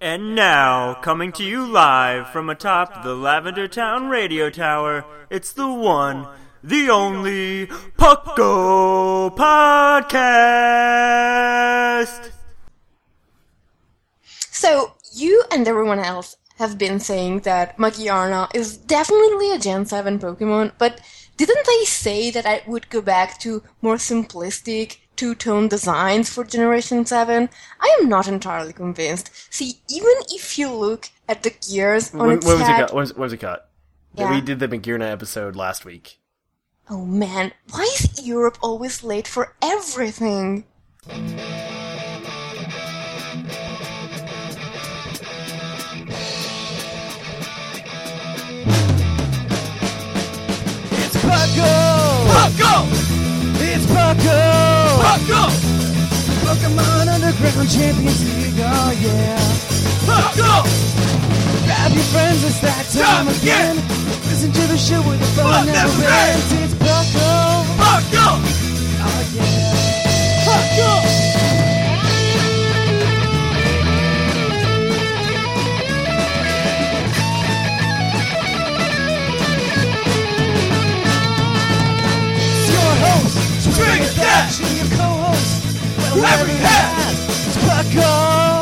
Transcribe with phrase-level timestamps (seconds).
[0.00, 5.66] And now, coming to you live from atop the Lavender Town radio tower, it's the
[5.66, 6.28] one,
[6.62, 10.70] the only Pucko Podcast!
[14.30, 20.20] So, you and everyone else have been saying that Magearna is definitely a Gen 7
[20.20, 21.00] Pokemon, but
[21.38, 27.06] didn't they say that I would go back to more simplistic, two-tone designs for Generation
[27.06, 27.48] 7?
[27.80, 29.30] I am not entirely convinced.
[29.50, 32.92] See, even if you look at the gears on When, its when was it cut?
[32.92, 33.70] When was, when was it cut?
[34.14, 34.30] Yeah.
[34.32, 36.18] We did the Magearna episode last week.
[36.90, 40.64] Oh man, why is Europe always late for everything?
[51.40, 51.72] It's Pucko!
[52.34, 52.74] Pucko!
[53.60, 54.38] It's Pucko!
[55.04, 55.42] Pucko!
[56.42, 59.38] Pokemon Underground Champions League, oh yeah.
[60.08, 60.52] Pucko!
[61.64, 63.76] Grab your friends, it's that time again.
[64.26, 66.52] Listen to the show where the fun never ends.
[66.52, 67.62] It's Pucko!
[67.78, 68.26] Pucko!
[69.00, 70.44] Oh yeah.
[70.44, 71.27] Pucko!
[83.78, 87.14] Drink Dash, and your co-host, Larry Hat.
[87.46, 88.10] It's Pucko!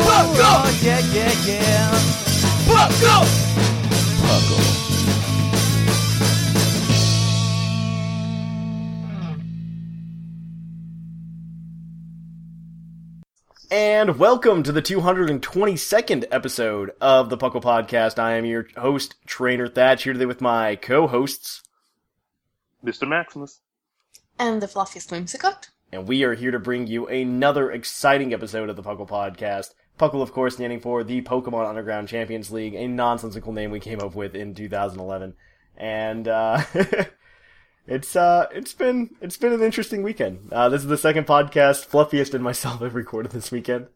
[0.04, 0.44] Pucko!
[0.44, 1.90] Oh, yeah, yeah, yeah.
[2.68, 3.24] Pucko!
[4.20, 4.58] Pucko.
[13.70, 18.18] And welcome to the 222nd episode of the Puckle Podcast.
[18.18, 21.62] I am your host, Trainer Thatch, here today with my co-hosts,
[22.84, 23.08] Mr.
[23.08, 23.60] Maximus.
[24.38, 25.68] And the fluffiest whimsicott?
[25.92, 29.72] and we are here to bring you another exciting episode of the Puckle Podcast.
[29.98, 34.00] Puckle, of course, standing for the Pokemon Underground Champions League, a nonsensical name we came
[34.00, 35.34] up with in 2011.
[35.76, 36.62] And, uh,
[37.86, 40.52] it's, uh, it's been, it's been an interesting weekend.
[40.52, 43.86] Uh, this is the second podcast Fluffiest and myself have recorded this weekend.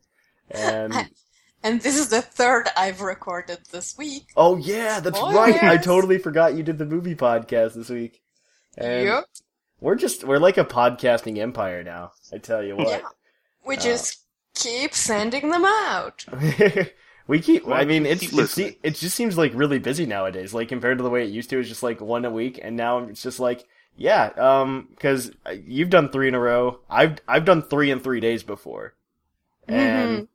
[0.51, 0.95] And,
[1.63, 4.29] And this is the third I've recorded this week.
[4.35, 5.63] oh yeah, that's Oh, right.
[5.63, 8.23] I totally forgot you did the movie podcast this week.
[8.79, 9.25] And Yep.
[9.81, 12.13] We're just, we're like a podcasting empire now.
[12.33, 12.89] I tell you what.
[12.89, 13.01] Yeah.
[13.67, 14.21] We just
[14.55, 16.25] keep sending them out.
[17.27, 17.67] we keep.
[17.67, 20.55] Well, I mean, it's it's it just seems like really busy nowadays.
[20.55, 22.77] Like compared to the way it used to, it's just like one a week, and
[22.77, 24.31] now it's just like yeah.
[24.37, 25.33] Um, because
[25.67, 26.81] you've done three in a row.
[26.89, 28.95] I've I've done three in three days before,
[29.69, 30.29] and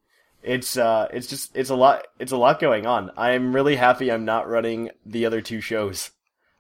[0.44, 3.12] it's uh it's just it's a lot it's a lot going on.
[3.18, 6.12] I'm really happy I'm not running the other two shows.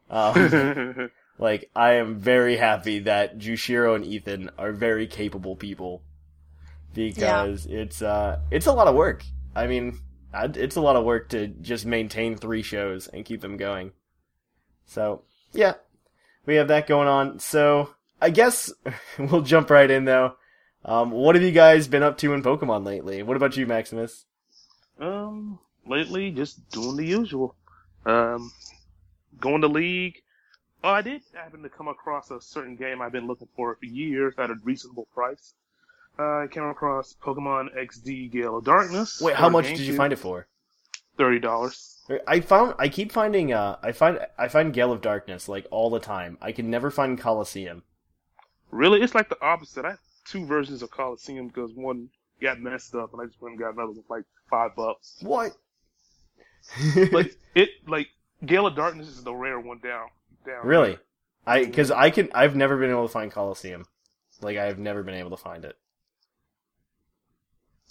[0.10, 6.02] Um, like I am very happy that Jushiro and Ethan are very capable people
[6.94, 9.24] because it's uh it's a lot of work.
[9.56, 10.00] I mean,
[10.34, 13.92] it's a lot of work to just maintain three shows and keep them going.
[14.86, 15.24] So
[15.54, 15.74] yeah,
[16.46, 17.40] we have that going on.
[17.40, 17.90] So
[18.22, 18.72] I guess
[19.20, 20.36] we'll jump right in though.
[20.84, 23.24] Um, what have you guys been up to in Pokemon lately?
[23.24, 24.26] What about you, Maximus?
[25.00, 27.56] um, lately, just doing the usual.
[28.06, 28.52] Um,
[29.40, 30.22] going to league.
[30.86, 33.86] Oh, I did happen to come across a certain game I've been looking for for
[33.86, 35.56] years at a reasonable price.
[36.20, 39.20] Uh, I came across Pokemon XD Gale of Darkness.
[39.20, 40.46] Wait, how much did you find it for?
[41.18, 42.04] Thirty dollars.
[42.28, 45.90] I found I keep finding uh I find I find Gale of Darkness like all
[45.90, 46.38] the time.
[46.40, 47.82] I can never find Coliseum.
[48.70, 49.86] Really, it's like the opposite.
[49.86, 52.10] I have two versions of Coliseum because one
[52.40, 55.18] got messed up, and I just went and got another one for like five bucks.
[55.22, 55.54] What?
[57.12, 58.10] like it like
[58.46, 60.10] Gale of Darkness is the rare one down.
[60.46, 60.66] Down.
[60.66, 60.98] really?
[61.46, 63.86] I because I can I've never been able to find Coliseum.
[64.42, 65.76] Like I've never been able to find it.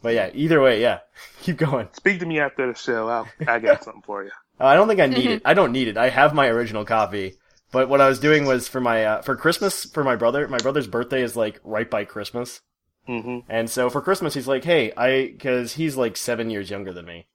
[0.03, 1.01] But yeah, either way, yeah.
[1.43, 1.89] Keep going.
[1.93, 3.09] Speak to me after the show.
[3.09, 4.31] I'll, I got something for you.
[4.61, 5.43] Uh, I don't think I need it.
[5.45, 5.97] I don't need it.
[5.97, 7.35] I have my original copy.
[7.73, 10.47] But what I was doing was for my uh, for Christmas for my brother.
[10.47, 12.61] My brother's birthday is like right by Christmas.
[13.05, 16.93] hmm And so for Christmas, he's like, "Hey, I," because he's like seven years younger
[16.93, 17.27] than me,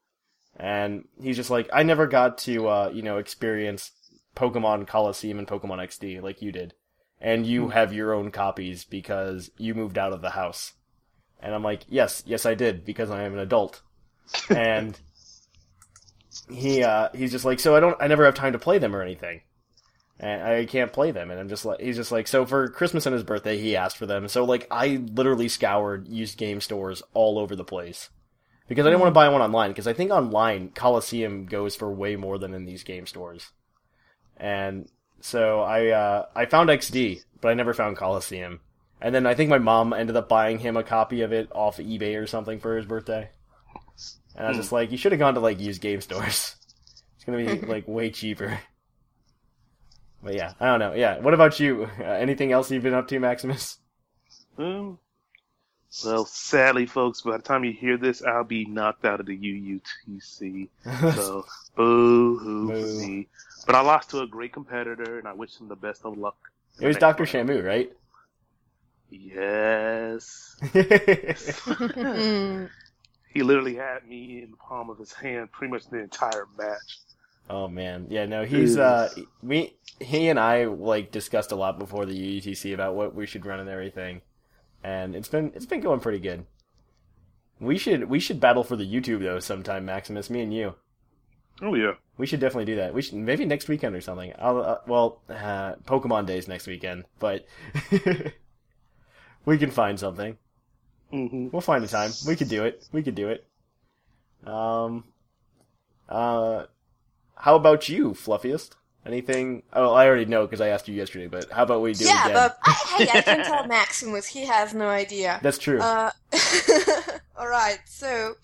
[0.56, 3.92] and he's just like, "I never got to, uh, you know, experience
[4.35, 6.73] Pokemon Coliseum and Pokemon XD like you did,
[7.21, 7.69] and you Hmm.
[7.69, 10.73] have your own copies because you moved out of the house.
[11.41, 13.81] And I'm like, yes, yes, I did because I am an adult.
[14.51, 14.99] and
[16.47, 18.95] he uh, he's just like, so I don't, I never have time to play them
[18.95, 19.41] or anything,
[20.19, 21.31] and I can't play them.
[21.31, 23.97] And I'm just like, he's just like, so for Christmas and his birthday, he asked
[23.97, 24.27] for them.
[24.29, 28.09] So like, I literally scoured used game stores all over the place
[28.67, 31.91] because I didn't want to buy one online because I think online Coliseum goes for
[31.91, 33.51] way more than in these game stores.
[34.39, 34.89] And
[35.21, 38.59] so I uh, I found XD, but I never found Coliseum.
[39.01, 41.77] And then I think my mom ended up buying him a copy of it off
[41.77, 43.30] eBay or something for his birthday.
[44.36, 46.56] And I was just like, you should have gone to like used game stores.
[47.15, 48.59] It's gonna be like way cheaper.
[50.24, 50.94] But yeah, I don't know.
[50.94, 51.89] Yeah, what about you?
[52.00, 53.77] Uh, anything else you've been up to, Maximus?
[54.57, 55.00] Um,
[56.06, 59.38] well, sadly, folks, by the time you hear this, I'll be knocked out of the
[59.38, 60.69] UUTC.
[61.15, 61.45] So,
[61.75, 63.27] boo hoo me.
[63.65, 66.38] But I lost to a great competitor, and I wish him the best of luck.
[66.79, 67.91] it was Doctor Shamu, right?
[69.09, 70.56] Yes.
[73.31, 76.97] He literally had me in the palm of his hand pretty much the entire match.
[77.47, 79.09] Oh man, yeah, no, he's uh,
[79.41, 83.45] we, he and I like discussed a lot before the UTC about what we should
[83.45, 84.21] run and everything,
[84.83, 86.45] and it's been it's been going pretty good.
[87.59, 90.75] We should we should battle for the YouTube though sometime, Maximus, me and you.
[91.61, 91.94] Oh, yeah.
[92.19, 92.94] We should definitely do that.
[92.94, 94.33] We should maybe next weekend or something.
[94.38, 97.45] I'll uh, well, uh, Pokemon Days next weekend, but
[99.45, 100.38] we can find something.
[101.12, 102.12] hmm We'll find a time.
[102.27, 102.86] We could do it.
[102.92, 103.48] We could do it.
[104.45, 105.06] Um,
[106.10, 106.66] uh,
[107.36, 108.75] how about you, Fluffiest?
[109.06, 109.63] Anything?
[109.71, 111.27] Oh, I already know because I asked you yesterday.
[111.27, 112.33] But how about we do it yeah, again?
[112.33, 114.27] but I, hey, I can tell Maximus.
[114.27, 115.39] He has no idea.
[115.42, 115.80] That's true.
[115.80, 116.12] Uh,
[117.39, 118.36] Alright, so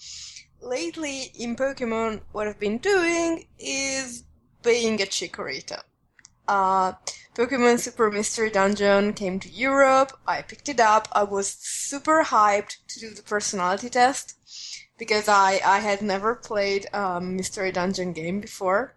[0.66, 4.24] lately in Pokemon, what I've been doing is
[4.64, 5.84] being a Chikorita.
[6.48, 6.94] Uh,
[7.36, 12.78] Pokemon Super Mystery Dungeon came to Europe, I picked it up, I was super hyped
[12.88, 14.36] to do the personality test
[14.98, 18.96] because I, I had never played a Mystery Dungeon game before.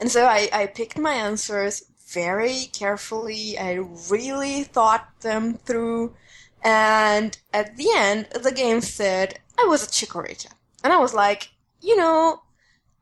[0.00, 3.74] And so I, I picked my answers very carefully, I
[4.10, 6.14] really thought them through,
[6.62, 10.55] and at the end, the game said I was a Chikorita.
[10.86, 11.48] And I was like,
[11.80, 12.42] you know,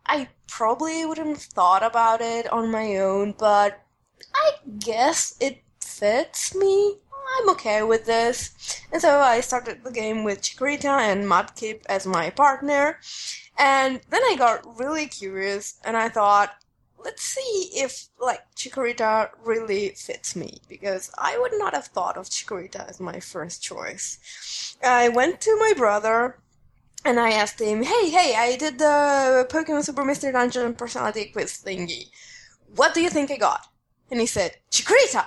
[0.07, 3.79] I probably wouldn't have thought about it on my own, but
[4.35, 6.97] I guess it fits me.
[7.39, 8.81] I'm okay with this.
[8.91, 13.01] And so I started the game with Chikorita and Mudkip as my partner.
[13.59, 16.55] And then I got really curious and I thought,
[17.05, 22.31] let's see if like Chikorita really fits me because I would not have thought of
[22.31, 24.75] Chikorita as my first choice.
[24.83, 26.39] I went to my brother
[27.05, 31.63] and I asked him, "Hey, hey, I did the Pokemon Super Mystery Dungeon personality quiz
[31.65, 32.11] thingy.
[32.75, 33.67] What do you think I got?"
[34.11, 35.27] And he said, "Chikorita."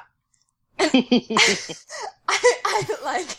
[0.79, 0.91] And
[2.27, 3.37] I, I like,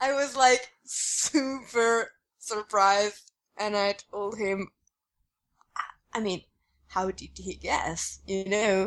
[0.00, 4.68] I was like super surprised, and I told him,
[6.12, 6.42] I mean,
[6.88, 8.20] how did he guess?
[8.26, 8.82] You know?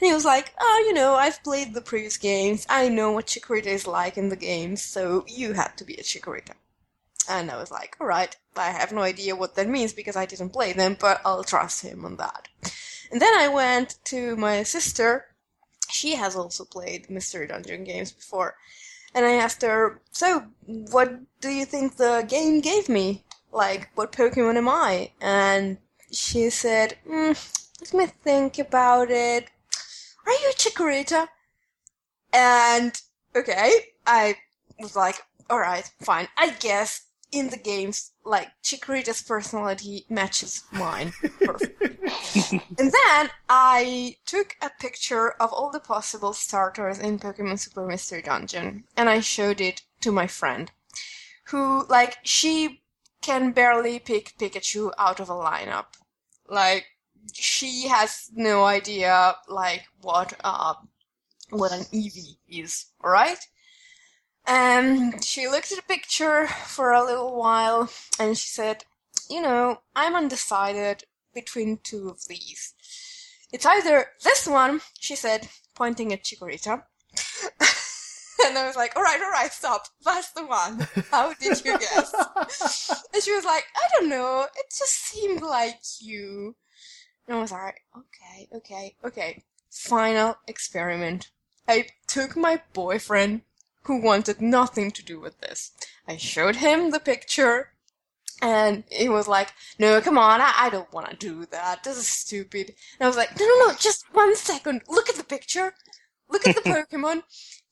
[0.00, 2.66] And he was like, oh, you know, I've played the previous games.
[2.68, 6.02] I know what Chikorita is like in the games, so you had to be a
[6.02, 6.52] Chikorita.
[7.28, 10.50] And I was like, alright, I have no idea what that means because I didn't
[10.50, 12.48] play them, but I'll trust him on that.
[13.12, 15.26] And then I went to my sister.
[15.90, 18.56] She has also played Mystery Dungeon games before.
[19.14, 23.24] And I asked her, so, what do you think the game gave me?
[23.52, 25.12] Like, what Pokemon am I?
[25.20, 25.78] And
[26.12, 27.36] she said, mm,
[27.80, 29.48] let me think about it.
[30.26, 31.28] Are you a Chikorita?
[32.32, 33.00] And,
[33.34, 33.72] okay,
[34.06, 34.36] I
[34.78, 36.28] was like, alright, fine.
[36.36, 41.12] I guess in the games, like, Chikorita's personality matches mine.
[41.40, 41.82] Perfect.
[42.78, 48.22] and then I took a picture of all the possible starters in Pokemon Super Mystery
[48.22, 50.70] Dungeon, and I showed it to my friend,
[51.44, 52.82] who, like, she
[53.20, 55.86] can barely pick Pikachu out of a lineup.
[56.48, 56.86] Like,
[57.34, 60.74] she has no idea, like, what, uh,
[61.50, 63.46] what an Eevee is, alright?
[64.48, 68.84] And she looked at the picture for a little while, and she said,
[69.28, 72.74] you know, I'm undecided between two of these.
[73.52, 76.82] It's either this one, she said, pointing at Chikorita.
[78.44, 79.86] and I was like, alright, alright, stop.
[80.04, 80.86] That's the one.
[81.10, 82.14] How did you guess?
[83.14, 84.46] and she was like, I don't know.
[84.56, 86.56] It just seemed like you.
[87.26, 89.44] And I was like, okay, okay, okay.
[89.70, 91.30] Final experiment.
[91.66, 93.42] I took my boyfriend,
[93.82, 95.72] who wanted nothing to do with this.
[96.06, 97.72] I showed him the picture,
[98.40, 101.82] And he was like, no, come on, I, I don't want to do that.
[101.84, 102.74] This is stupid.
[102.98, 104.82] And I was like, no, no, no, just one second.
[104.88, 105.74] Look at the picture.
[106.28, 107.22] Look at the Pokemon.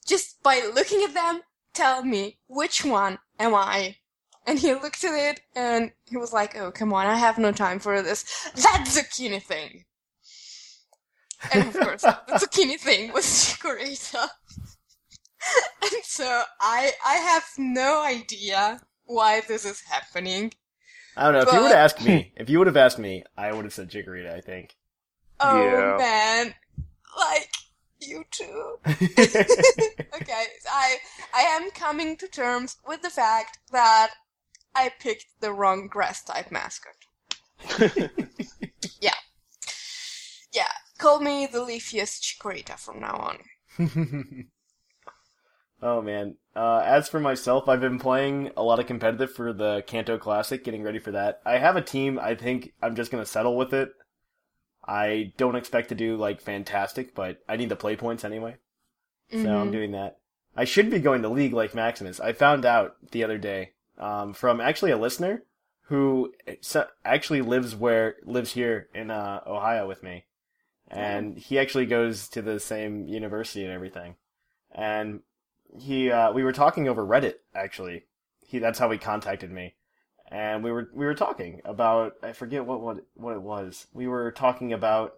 [0.07, 1.43] Just by looking at them,
[1.75, 3.97] tell me which one am I?
[4.47, 7.53] And he looked at it and he was like, oh, come on, I have no
[7.53, 8.25] time for this.
[8.55, 9.85] That zucchini thing.
[11.53, 14.29] And of course, the zucchini thing was Chikorita.
[15.83, 20.53] And so I, I have no idea why this is happening.
[21.17, 21.41] I don't know.
[21.41, 23.65] If you would But- have asked me, if you would have asked me, I would
[23.65, 24.35] have said Chikorita.
[24.35, 24.77] I think.
[25.41, 25.97] Oh Yeah.
[25.99, 26.55] man,
[27.19, 27.51] like
[28.01, 28.79] you too.
[28.87, 30.97] okay, I
[31.35, 34.13] I am coming to terms with the fact that
[34.75, 36.93] I picked the wrong grass type mascot.
[39.01, 39.15] yeah,
[40.53, 40.65] yeah.
[40.99, 43.39] Call me the leafiest Chikorita from now
[43.79, 44.47] on.
[45.83, 46.37] Oh man.
[46.55, 50.65] Uh, as for myself, I've been playing a lot of competitive for the Kanto Classic,
[50.65, 51.41] getting ready for that.
[51.45, 52.19] I have a team.
[52.19, 53.93] I think I'm just gonna settle with it.
[54.87, 58.57] I don't expect to do like fantastic, but I need the play points anyway.
[59.31, 59.73] So I'm Mhm.
[59.73, 60.19] doing that.
[60.57, 62.21] I should be going to league like Maximus.
[62.21, 65.43] I found out the other day um, from actually a listener
[65.89, 66.33] who
[67.05, 70.25] actually lives where lives here in uh, Ohio with me,
[70.89, 74.17] and he actually goes to the same university and everything.
[74.73, 75.21] And
[75.79, 78.05] he uh, we were talking over Reddit actually.
[78.41, 79.75] He that's how he contacted me,
[80.31, 83.87] and we were we were talking about I forget what what what it was.
[83.93, 85.15] We were talking about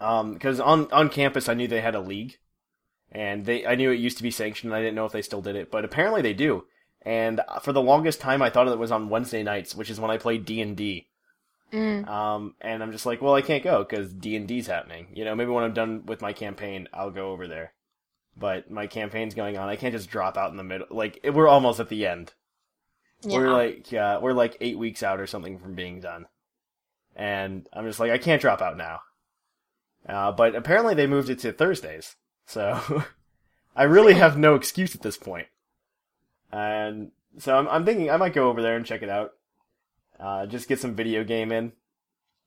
[0.00, 2.38] um because on on campus I knew they had a league,
[3.10, 4.72] and they I knew it used to be sanctioned.
[4.72, 6.64] And I didn't know if they still did it, but apparently they do.
[7.02, 10.10] And for the longest time, I thought it was on Wednesday nights, which is when
[10.10, 11.08] I played D and D.
[11.72, 12.08] Mm.
[12.08, 15.08] Um, and I'm just like, well, I can't go because D and D's happening.
[15.14, 17.72] You know, maybe when I'm done with my campaign, I'll go over there.
[18.38, 19.68] But my campaign's going on.
[19.68, 20.86] I can't just drop out in the middle.
[20.90, 22.34] Like we're almost at the end.
[23.22, 23.38] Yeah.
[23.38, 26.26] We're like, yeah, we're like eight weeks out or something from being done.
[27.14, 29.00] And I'm just like, I can't drop out now.
[30.06, 32.16] Uh, but apparently they moved it to Thursdays.
[32.46, 33.04] So
[33.76, 35.48] I really have no excuse at this point.
[36.52, 39.32] And so I'm, I'm thinking I might go over there and check it out.
[40.20, 41.72] Uh, just get some video game in.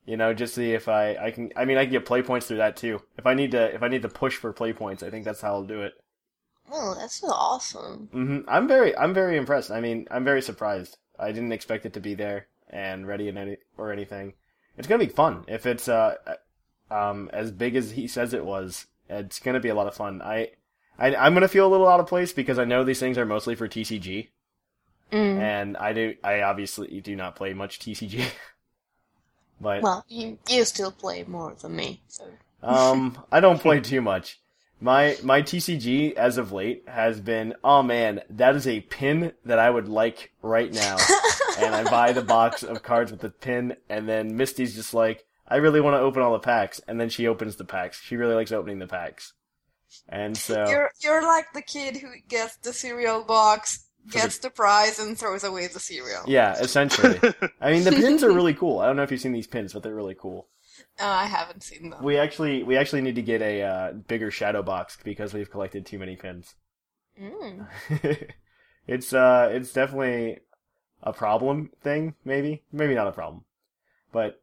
[0.05, 2.47] You know, just see if I, I can, I mean, I can get play points
[2.47, 3.01] through that too.
[3.17, 5.41] If I need to, if I need to push for play points, I think that's
[5.41, 5.93] how I'll do it.
[6.71, 8.09] oh, that's awesome.
[8.11, 9.71] hmm I'm very, I'm very impressed.
[9.71, 10.97] I mean, I'm very surprised.
[11.19, 14.33] I didn't expect it to be there and ready and any or anything.
[14.77, 16.15] It's gonna be fun if it's uh,
[16.89, 18.87] um, as big as he says it was.
[19.09, 20.21] It's gonna be a lot of fun.
[20.21, 20.51] I,
[20.97, 23.25] I, I'm gonna feel a little out of place because I know these things are
[23.25, 24.29] mostly for TCG,
[25.11, 25.37] Mm.
[25.39, 28.25] and I do, I obviously do not play much TCG.
[29.59, 32.25] but Well, you you still play more than me, so.
[32.61, 34.39] Um, I don't play too much.
[34.81, 39.59] My my TCG as of late has been, oh man, that is a pin that
[39.59, 40.97] I would like right now.
[41.59, 45.25] and I buy the box of cards with the pin, and then Misty's just like,
[45.47, 48.01] I really want to open all the packs, and then she opens the packs.
[48.01, 49.33] She really likes opening the packs,
[50.07, 54.99] and so You're you're like the kid who gets the cereal box, gets the prize,
[54.99, 56.23] and throws away the cereal.
[56.27, 57.19] yeah, essentially.
[57.61, 58.79] I mean, the pins are really cool.
[58.79, 60.47] I don't know if you've seen these pins, but they're really cool.
[60.99, 62.03] Uh, I haven't seen them.
[62.03, 65.85] We actually we actually need to get a uh, bigger shadow box because we've collected
[65.85, 66.55] too many pins.
[67.19, 67.67] Mm.
[68.87, 70.39] it's uh it's definitely
[71.03, 72.63] a problem thing, maybe.
[72.71, 73.43] Maybe not a problem.
[74.11, 74.41] But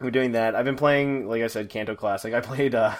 [0.00, 0.54] we're doing that.
[0.54, 2.34] I've been playing, like I said, Kanto Classic.
[2.34, 2.94] I played uh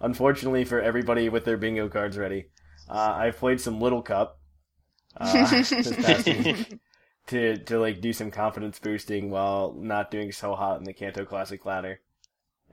[0.00, 2.46] unfortunately for everybody with their bingo cards ready.
[2.88, 4.38] Uh I've played some Little Cup
[5.16, 6.66] uh, this past week
[7.28, 11.24] to to like do some confidence boosting while not doing so hot in the Kanto
[11.24, 12.00] Classic ladder.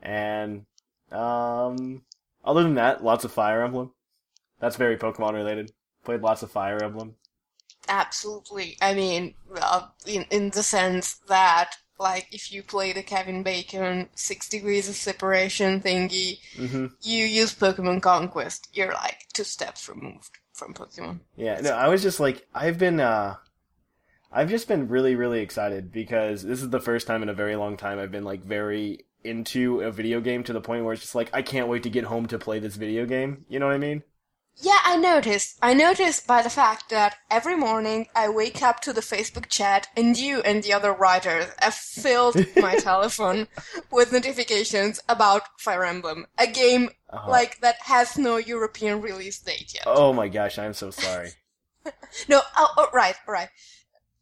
[0.01, 0.65] And
[1.11, 2.03] um
[2.43, 3.93] other than that, lots of Fire Emblem.
[4.59, 5.71] That's very Pokemon related.
[6.03, 7.15] Played lots of Fire Emblem.
[7.87, 8.77] Absolutely.
[8.81, 14.09] I mean, well, in in the sense that, like, if you play the Kevin Bacon
[14.15, 20.39] six degrees of separation thingy, hmm you use Pokemon Conquest, you're like two steps removed
[20.53, 21.19] from Pokemon.
[21.35, 23.35] Yeah, no, I was just like, I've been, uh,
[24.31, 27.55] I've just been really, really excited because this is the first time in a very
[27.55, 31.01] long time I've been like very into a video game to the point where it's
[31.01, 33.45] just like, I can't wait to get home to play this video game.
[33.47, 34.03] You know what I mean?
[34.57, 35.57] Yeah, I noticed.
[35.61, 39.87] I noticed by the fact that every morning I wake up to the Facebook chat
[39.97, 43.47] and you and the other writers have filled my telephone
[43.91, 47.29] with notifications about Fire Emblem, a game Uh-huh.
[47.29, 49.83] like that has no European release date yet.
[49.85, 51.31] Oh my gosh, I'm so sorry.
[52.29, 53.49] No, oh, oh, right, right.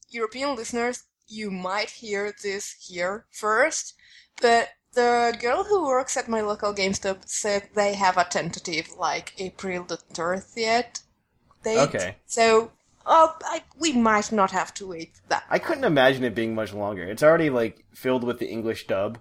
[0.09, 3.93] European listeners, you might hear this here first,
[4.41, 9.33] but the girl who works at my local GameStop said they have a tentative, like
[9.37, 11.01] April the 30th
[11.63, 11.79] date.
[11.79, 12.15] Okay.
[12.25, 12.71] So,
[13.05, 15.43] oh, I, we might not have to wait that.
[15.49, 17.03] I couldn't imagine it being much longer.
[17.03, 19.19] It's already like filled with the English dub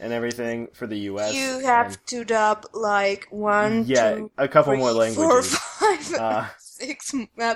[0.00, 1.34] and everything for the U.S.
[1.34, 6.14] You have and- to dub like one, yeah, two, a couple more three, four, five,
[6.14, 7.12] Uh, six.
[7.38, 7.54] uh,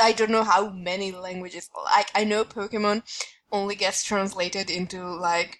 [0.00, 1.70] I don't know how many languages.
[1.84, 3.02] Like I know Pokemon
[3.50, 5.59] only gets translated into like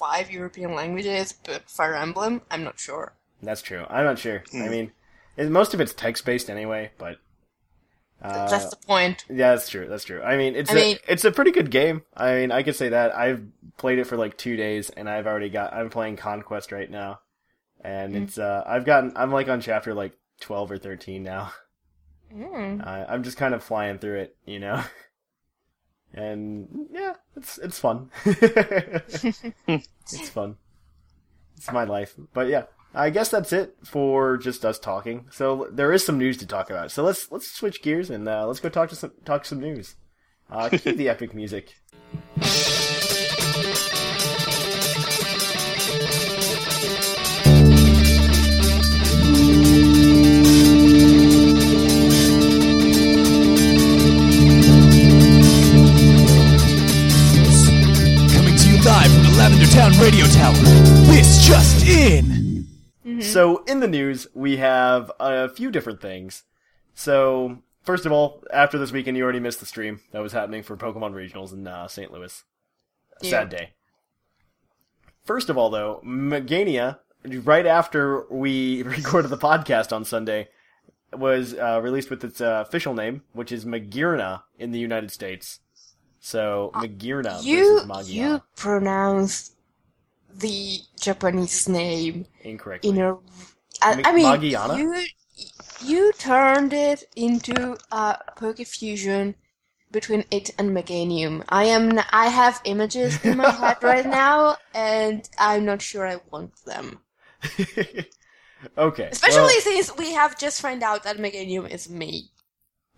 [0.00, 3.12] five European languages, but Fire Emblem, I'm not sure.
[3.42, 3.84] That's true.
[3.88, 4.42] I'm not sure.
[4.52, 4.90] I mean,
[5.36, 7.18] it, most of it's text based anyway, but
[8.22, 9.24] uh, That's the point.
[9.30, 9.86] yeah, that's true.
[9.88, 10.22] That's true.
[10.22, 12.02] I mean, it's I a, mean- it's a pretty good game.
[12.16, 13.42] I mean, I could say that I've
[13.78, 15.72] played it for like two days, and I've already got.
[15.72, 17.20] I'm playing Conquest right now,
[17.82, 18.22] and Mm.
[18.24, 19.12] it's uh, I've gotten.
[19.16, 21.52] I'm like on chapter like twelve or thirteen now.
[22.34, 22.86] Mm.
[22.86, 24.82] Uh, I'm just kind of flying through it, you know.
[26.12, 28.10] And yeah, it's it's fun.
[28.24, 30.56] it's fun.
[31.56, 32.14] It's my life.
[32.32, 32.64] But yeah,
[32.94, 35.26] I guess that's it for just us talking.
[35.30, 36.90] So there is some news to talk about.
[36.90, 39.94] So let's let's switch gears and uh, let's go talk to some talk some news.
[40.50, 41.74] Uh, cue the epic music.
[59.70, 60.54] Town Radio Tower.
[61.06, 62.66] This just in.
[63.20, 66.42] So in the news, we have a few different things.
[66.94, 70.62] So first of all, after this weekend, you already missed the stream that was happening
[70.62, 72.12] for Pokemon Regionals in uh, St.
[72.12, 72.42] Louis.
[73.22, 73.70] Sad day.
[75.24, 80.48] First of all, though, Megania, right after we recorded the podcast on Sunday,
[81.12, 85.60] was uh, released with its uh, official name, which is Magearna in the United States.
[86.18, 88.28] So Magearna You versus Magia.
[88.32, 89.52] you pronounce
[90.38, 92.90] the Japanese name Incorrectly.
[92.90, 93.14] in a.
[93.82, 94.78] I, I mean, Magiana?
[94.78, 95.06] you
[95.84, 99.34] you turned it into a Pokefusion
[99.90, 101.44] between it and Meganium.
[101.48, 101.98] I am.
[102.10, 107.00] I have images in my head right now, and I'm not sure I want them.
[108.78, 109.08] okay.
[109.10, 112.30] Especially since we have just found out that Meganium is me.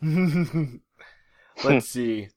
[1.64, 2.28] Let's see.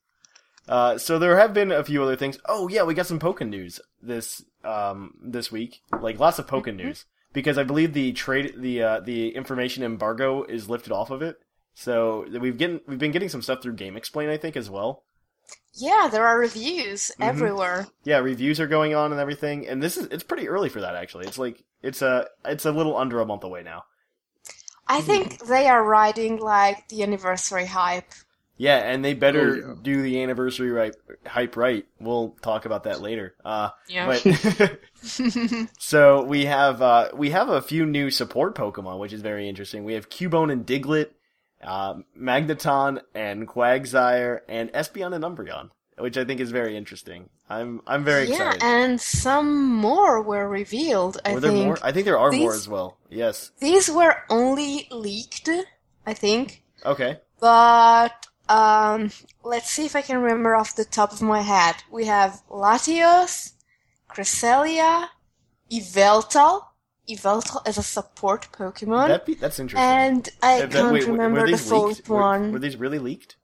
[0.67, 2.37] Uh, so there have been a few other things.
[2.45, 5.81] Oh yeah, we got some Pokken news this um this week.
[6.01, 10.43] Like lots of Pokken news because I believe the trade the uh, the information embargo
[10.43, 11.37] is lifted off of it.
[11.73, 15.03] So we've getting we've been getting some stuff through GameXplain, I think, as well.
[15.75, 17.23] Yeah, there are reviews Mm-hmm.
[17.23, 17.87] everywhere.
[18.03, 20.95] Yeah, reviews are going on and everything, and this is it's pretty early for that
[20.95, 21.27] actually.
[21.27, 23.83] It's like it's a it's a little under a month away now.
[24.87, 28.11] I think they are riding like the anniversary hype.
[28.57, 29.75] Yeah, and they better Oh, yeah.
[29.81, 31.85] do the anniversary right, hype right.
[31.99, 33.35] We'll talk about that later.
[33.43, 34.05] Uh, Yeah.
[34.23, 34.79] But
[35.79, 39.83] so we have uh, we have a few new support Pokemon, which is very interesting.
[39.83, 41.09] We have Cubone and Diglett,
[41.63, 47.29] uh, Magneton and Quagsire, and Espeon and Umbreon, which I think is very interesting.
[47.49, 48.63] I'm I'm very yeah, excited.
[48.63, 51.19] and some more were revealed.
[51.25, 51.77] I Were there think more?
[51.83, 52.97] I think there are more as well.
[53.09, 53.51] Yes.
[53.59, 55.49] these were only leaked.
[56.07, 57.19] I think, Okay.
[57.39, 59.11] but um,
[59.43, 61.75] let's see if I can remember off the top of my head.
[61.91, 63.53] We have Latios,
[64.09, 65.07] Cresselia,
[65.71, 66.65] Yveltal.
[67.09, 69.87] Yveltal is a support Pokemon, be, that's interesting.
[69.87, 72.09] and I that- can't wait, remember the fourth leaked?
[72.09, 72.51] Were- one.
[72.51, 73.35] Were, these really leaked?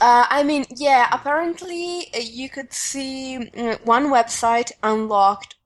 [0.00, 5.56] Uh, I mean, yeah, apparently uh, you could see mm, one website unlocked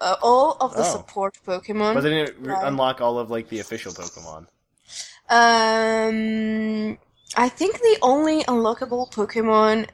[0.00, 0.84] uh, all of the Oh.
[0.96, 1.94] support Pokemon.
[1.94, 2.66] But they didn't re- Right.
[2.68, 4.46] unlock all of like the official Pokemon.
[5.28, 6.98] Um,
[7.36, 9.88] I think the only unlockable Pokemon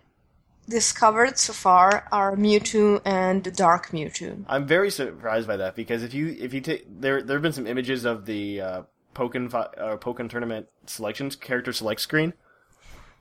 [0.69, 4.45] discovered so far are Mewtwo and Dark Mewtwo.
[4.49, 7.53] I'm very surprised by that because if you if you take there there have been
[7.53, 8.83] some images of the uh,
[9.15, 12.33] Pokken fi- uh, Pokken tournament selections character select screen,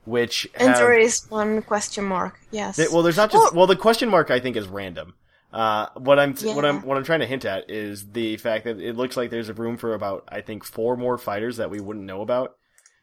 [0.06, 2.39] which And have, there is one question mark.
[2.51, 2.78] Yes.
[2.78, 3.56] they- well there's not just Oh.
[3.56, 5.13] well the question mark I think is random.
[5.54, 8.80] Uh, what I'm what I'm what I'm trying to hint at is the fact that
[8.80, 11.80] it looks like there's a room for about I think four more fighters that we
[11.80, 12.58] wouldn't know about,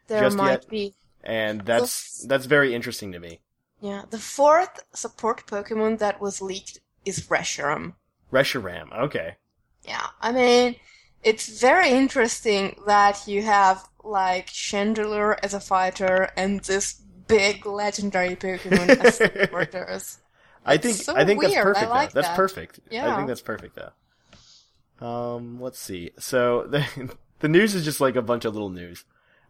[0.07, 0.69] there might yet.
[0.69, 0.93] be.
[1.23, 3.39] And that's that's very interesting to me.
[3.81, 4.03] Yeah.
[4.09, 7.95] The fourth support Pokemon that was leaked is Reshiram.
[8.31, 9.35] Reshiram, okay.
[9.83, 10.75] Yeah, I mean,
[11.23, 18.35] it's very interesting that you have like Chandelure as a fighter and this big legendary
[18.35, 20.17] Pokemon as supporters.
[20.65, 21.67] I think so I think that's weird.
[21.67, 21.89] I perfect.
[21.89, 22.11] like.
[22.13, 22.35] That's that.
[22.35, 22.79] perfect.
[22.91, 25.05] I think that's perfect though.
[25.05, 26.11] Um, let's see.
[26.17, 29.03] So the the news is just like a bunch of little news.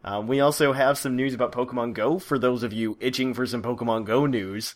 [0.03, 3.45] Um, we also have some news about Pokemon Go for those of you itching for
[3.45, 4.75] some Pokemon Go news.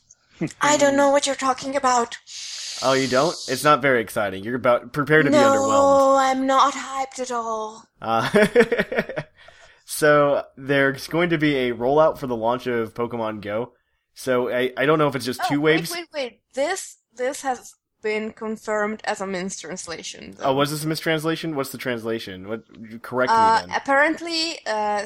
[0.61, 2.17] I don't know what you're talking about.
[2.83, 3.35] Oh, you don't?
[3.47, 4.43] It's not very exciting.
[4.43, 5.69] You're about prepare to be underwhelmed.
[5.69, 7.83] No, I'm not hyped at all.
[8.01, 8.29] Uh,
[9.89, 13.71] So there's going to be a rollout for the launch of Pokemon Go.
[14.13, 15.89] So I, I don't know if it's just two oh, waves.
[15.89, 16.41] Wait, wait, wait.
[16.53, 20.36] This this has been confirmed as a mistranslation.
[20.38, 20.45] though.
[20.45, 21.55] Oh, was this a mistranslation?
[21.55, 22.47] What's the translation?
[22.47, 22.63] What
[23.01, 23.71] correct me Uh, then?
[23.71, 25.05] apparently, uh,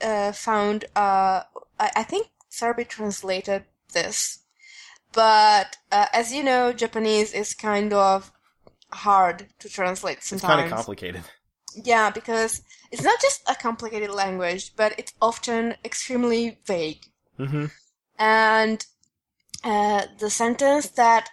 [0.00, 0.84] uh, found.
[0.96, 1.42] Uh,
[1.78, 4.40] I, I think Serebii translated this,
[5.12, 8.32] but uh, as you know, Japanese is kind of
[8.92, 10.60] hard to translate It's sometimes.
[10.60, 11.22] kind of complicated.
[11.74, 17.06] Yeah, because it's not just a complicated language, but it's often extremely vague.
[17.38, 17.66] Mm-hmm.
[18.18, 18.84] And
[19.64, 21.30] uh, the sentence that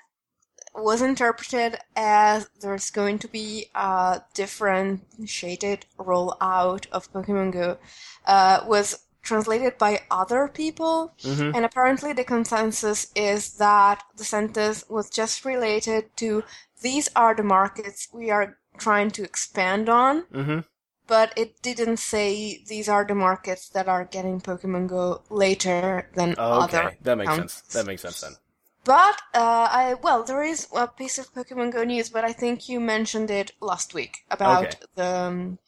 [0.75, 7.77] was interpreted as there's going to be a differentiated rollout of Pokemon Go
[8.25, 11.13] uh, was translated by other people.
[11.23, 16.43] hmm And apparently, the consensus is that the sentence was just related to
[16.81, 20.59] these are the markets we are trying to expand on hmm
[21.07, 26.35] but it didn't say these are the markets that are getting Pokemon Go later than
[26.37, 26.83] Oh, other.
[26.85, 27.53] okay, that makes accounts.
[27.55, 27.73] sense.
[27.73, 28.35] That makes sense then.
[28.85, 32.69] But uh, I well, there is a piece of Pokemon Go news, but I think
[32.69, 34.77] you mentioned it last week about Okay.
[34.95, 35.59] the um,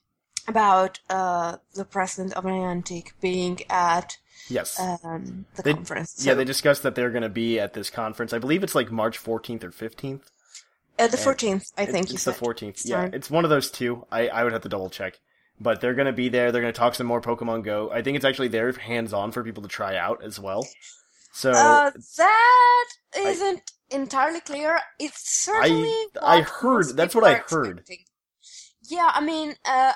[0.47, 4.17] about uh, the president of Niantic being at
[4.50, 4.80] Yes.
[4.80, 6.26] um, the They- conference.
[6.26, 8.34] yeah, they discussed that they're going to be at this conference.
[8.34, 10.21] I believe it's like March 14th or 15th.
[11.00, 12.82] uh, the fourteenth, I think you it's the 14th.
[12.86, 14.06] Yeah, it's one of those two.
[14.12, 15.19] I, I would have to double check.
[15.60, 16.52] But they're going to be there.
[16.52, 17.91] They're going to talk some more Pokemon Go.
[17.91, 20.67] I think it's actually there hands on for people to try out as well.
[21.34, 22.86] So Uh, that
[23.17, 24.80] isn't entirely clear.
[25.00, 25.94] It's certainly.
[26.22, 27.80] I what heard- that's what I heard.
[27.80, 28.06] expecting.
[28.84, 29.94] Yeah, I mean, uh,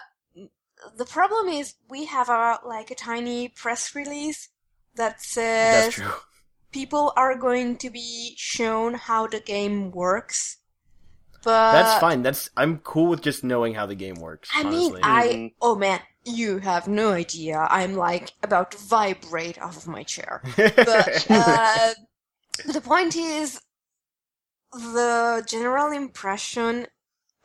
[0.96, 4.50] the problem is we have a like a tiny press release
[4.96, 6.12] that says that's true.
[6.72, 10.58] people are going to be shown how the game works.
[11.44, 12.24] But That's fine.
[12.24, 14.50] That's I'm cool with just knowing how the game works.
[14.54, 15.02] I mean, honestly.
[15.04, 15.54] I Mhm.
[15.62, 17.68] oh man, you have no idea.
[17.70, 20.42] I'm like about to vibrate off of my chair.
[20.58, 21.94] but uh,
[22.66, 23.60] the point is,
[24.74, 26.88] the general impression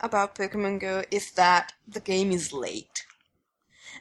[0.00, 3.04] about Pokemon Go is that the game is late.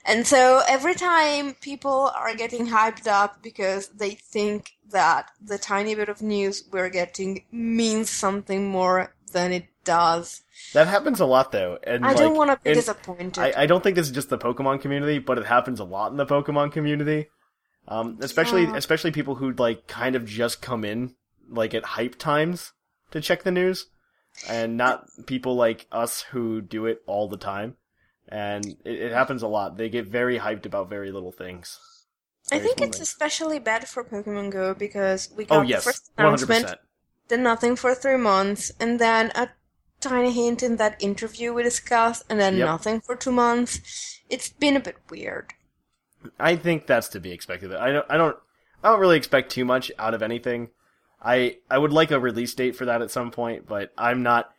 [0.06, 5.94] And so every time people are getting hyped up because they think that the tiny
[5.94, 11.52] bit of news we're getting means something more than it does, that happens a lot
[11.52, 11.78] though.
[11.84, 13.40] And I don't want to be disappointed.
[13.40, 16.12] I, I don't think this is just the Pokemon community, but it happens a lot
[16.12, 17.30] in the Pokemon community.
[17.88, 18.76] Um, especially Yeah.
[18.76, 21.16] especially people who like kind of just come in
[21.50, 22.74] like at hype times
[23.12, 23.88] to check the news,
[24.48, 27.78] and not people like us who do it all the time.
[28.28, 29.78] And it, it happens a lot.
[29.78, 31.80] They get very hyped about very little things.
[32.52, 33.10] I think it's things.
[33.10, 36.64] especially bad for Pokemon Go because we got Oh the yes, first one hundred announcement,
[36.64, 36.80] percent.
[37.30, 39.50] then nothing for three months, and then a
[40.00, 42.66] tiny hint in that interview we discussed, and then Yep.
[42.66, 44.20] nothing for two months.
[44.30, 45.54] It's been a bit weird.
[46.40, 47.74] I think that's to be expected.
[47.74, 48.06] I don't.
[48.10, 48.38] I don't.
[48.84, 50.70] I don't really expect too much out of anything.
[51.22, 54.54] I I would like a release date for that at some point, but I'm not.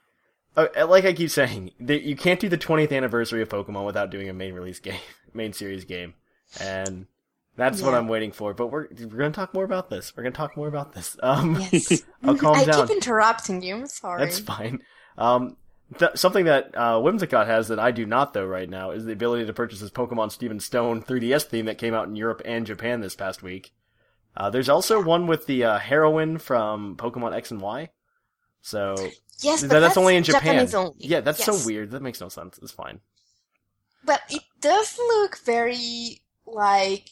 [0.57, 4.29] Uh, like I keep saying, you can't do the 20th anniversary of Pokemon without doing
[4.29, 4.98] a main release game,
[5.33, 6.14] main series game,
[6.61, 7.07] and
[7.57, 8.53] that's what I'm waiting for.
[8.53, 10.12] But we're we're gonna talk more about this.
[10.16, 11.16] We're gonna talk more about this.
[11.22, 12.03] Um, Yes.
[12.24, 12.88] I'll calm I down.
[12.88, 13.76] keep interrupting you.
[13.76, 14.24] I'm sorry.
[14.24, 14.83] That's fine.
[15.20, 15.56] Um,
[15.98, 19.12] th- something that uh, Whimsicott has that I do not, though, right now, is the
[19.12, 22.66] ability to purchase his Pokemon Steven Stone 3DS theme that came out in Europe and
[22.66, 23.72] Japan this past week.
[24.37, 27.90] Uh, there's also one with the uh, heroine from Pokemon X and Y.
[28.62, 28.94] So
[29.40, 30.68] yes, th- but that's, only in Japan.
[30.74, 30.92] Only.
[30.98, 31.62] Yeah, that's Yes.
[31.62, 31.90] so weird.
[31.90, 32.59] That makes no sense.
[32.62, 33.00] It's fine.
[34.04, 37.11] But it does look very like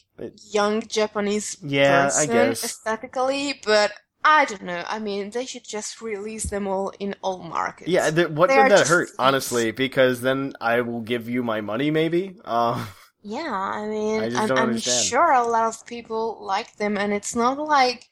[0.49, 2.63] young Japanese Yeah, I guess.
[2.63, 3.91] aesthetically, but
[4.23, 4.83] I don't know.
[4.87, 7.89] I mean, they should just release them all in all markets.
[7.89, 9.09] Yeah, th- what They did that hurt?
[9.17, 12.35] Honestly, because then I will give you my money, maybe.
[12.43, 12.85] Uh,
[13.21, 17.13] Yeah, I mean, I just I'm, I'm sure a lot of people like them, and
[17.13, 18.09] it's not like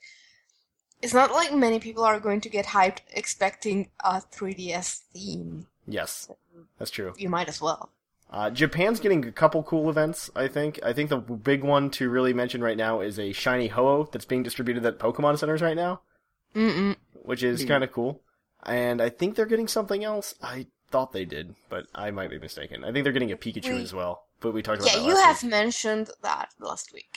[1.01, 5.67] it's not like many people are going to get hyped expecting a 3DS theme.
[5.87, 6.29] yes,
[6.77, 7.13] that's true.
[7.17, 7.89] You might as well.
[8.29, 10.79] Uh, Japan's getting a couple cool events, I think.
[10.83, 14.25] I think the big one to really mention right now is a shiny Ho-Oh that's
[14.25, 16.01] being distributed at Pokemon centers right now,
[16.53, 16.97] Mm-mm.
[17.13, 18.21] which is kind of cool.
[18.63, 20.35] And I think they're getting something else.
[20.41, 22.83] I thought they did, but I might be mistaken.
[22.83, 24.97] I think they're getting a Pikachu We- as well, but we talked about that.
[24.97, 27.07] Yeah, that you last have mentioned that last week.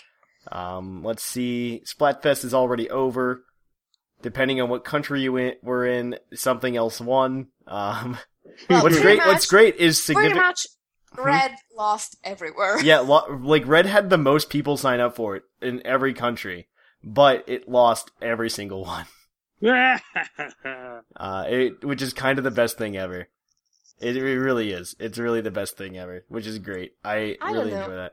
[0.47, 0.53] week.
[0.57, 1.83] Um, let's see.
[1.87, 3.43] Splatfest is already over.
[4.23, 7.49] Depending on what country you in, were in, something else won.
[7.67, 8.19] Um,
[8.69, 9.19] Well, what's pretty great?
[9.19, 10.37] much- what's great is Pretty significant.
[10.47, 10.67] much,
[11.19, 12.81] Red lost everywhere.
[12.83, 16.69] yeah, lo- like Red had the most people sign up for it in every country,
[17.03, 19.07] but it lost every single one.
[21.17, 23.29] Uh, it, which is kind of the best thing ever.
[24.01, 24.97] It, it really is.
[24.99, 26.95] It's really the best thing ever, which is great.
[27.05, 28.13] I, I really enjoy that.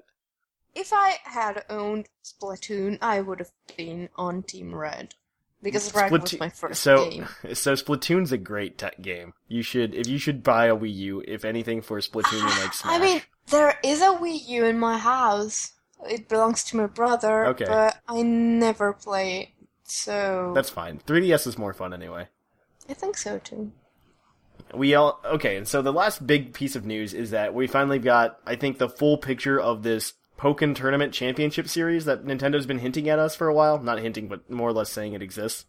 [0.76, 5.16] if I had owned Splatoon, I would have been on Team Red
[5.62, 7.28] because Red was my first so, game.
[7.54, 9.34] so Splatoon's a great te- game.
[9.48, 12.74] You should, if you should buy a Wii U, if anything for Splatoon, you like
[12.74, 12.94] Smash.
[12.94, 15.74] I mean, there is a Wii U in my house.
[16.10, 17.66] It belongs to my brother, Okay.
[17.66, 19.50] but I never play it,
[19.84, 21.00] so that's fine.
[21.00, 22.28] 3DS is more fun anyway.
[22.88, 23.72] I think so too.
[24.74, 28.00] We all okay, and so the last big piece of news is that we finally
[28.00, 32.80] got, I think, the full picture of this Pokken Tournament Championship Series that Nintendo's been
[32.80, 33.80] hinting at us for a while.
[33.80, 35.66] Not hinting, but more or less saying it exists.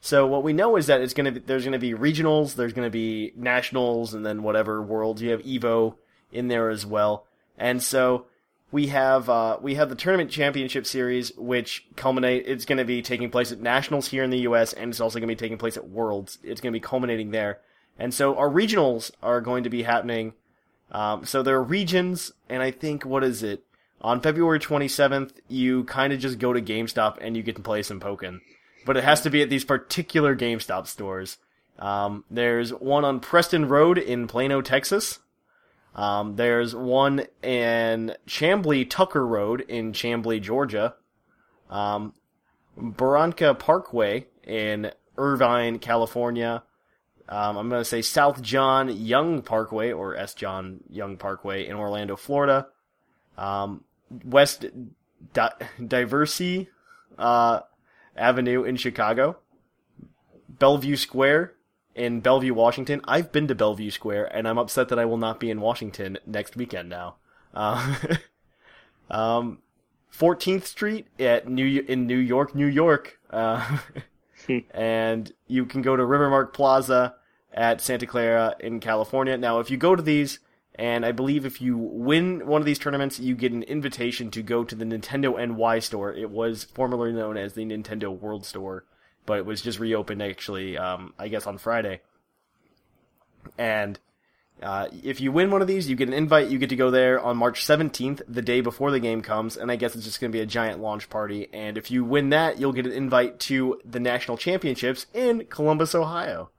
[0.00, 2.90] So what we know is that it's gonna be, there's gonna be regionals, there's gonna
[2.90, 5.22] be nationals, and then whatever worlds.
[5.22, 5.96] You have Evo
[6.30, 8.26] in there as well, and so
[8.74, 12.42] we have uh, we have the tournament championship series, which culminate.
[12.46, 14.72] It's going to be taking place at nationals here in the U.S.
[14.72, 16.38] and it's also going to be taking place at worlds.
[16.42, 17.60] It's going to be culminating there,
[18.00, 20.32] and so our regionals are going to be happening.
[20.90, 23.64] Um, so there are regions, and I think what is it
[24.00, 25.32] on February 27th?
[25.48, 28.40] You kind of just go to GameStop and you get to play some Pokken,
[28.86, 31.38] but it has to be at these particular GameStop stores.
[31.78, 35.18] Um, there's one on Preston Road in Plano, Texas.
[35.94, 40.94] Um, there's one in Chamblee Tucker Road in Chamblee, Georgia.
[41.70, 42.14] Um,
[42.76, 46.62] Barranca Parkway in Irvine, California.
[47.28, 50.34] Um, I'm going to say South John Young Parkway or S.
[50.34, 52.68] John Young Parkway in Orlando, Florida.
[53.38, 53.84] Um,
[54.24, 54.66] West
[55.32, 55.52] Di-
[57.18, 57.60] uh,
[58.16, 59.38] Avenue in Chicago.
[60.48, 61.54] Bellevue Square
[61.94, 63.00] in Bellevue, Washington.
[63.04, 66.18] I've been to Bellevue Square, and I'm upset that I will not be in Washington
[66.26, 67.16] next weekend now.
[67.52, 67.96] Uh,
[69.10, 69.58] um,
[70.12, 73.78] 14th Street at New in New York, New York, uh,
[74.72, 77.14] and you can go to Rivermark Plaza
[77.52, 79.36] at Santa Clara in California.
[79.36, 80.40] Now, if you go to these,
[80.74, 84.42] and I believe if you win one of these tournaments, you get an invitation to
[84.42, 86.12] go to the Nintendo NY store.
[86.12, 88.84] It was formerly known as the Nintendo World Store
[89.26, 92.00] but it was just reopened actually, um, I guess on Friday.
[93.58, 93.98] And
[94.62, 96.48] uh, if you win one of these, you get an invite.
[96.48, 99.70] You get to go there on March 17th, the day before the game comes, and
[99.70, 101.48] I guess it's just going to be a giant launch party.
[101.52, 105.94] And if you win that, you'll get an invite to the national championships in Columbus,
[105.94, 106.50] Ohio.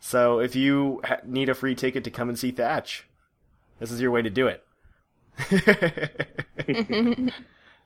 [0.00, 3.06] So if you ha- need a free ticket to come and see Thatch,
[3.80, 4.64] this is your way to do it.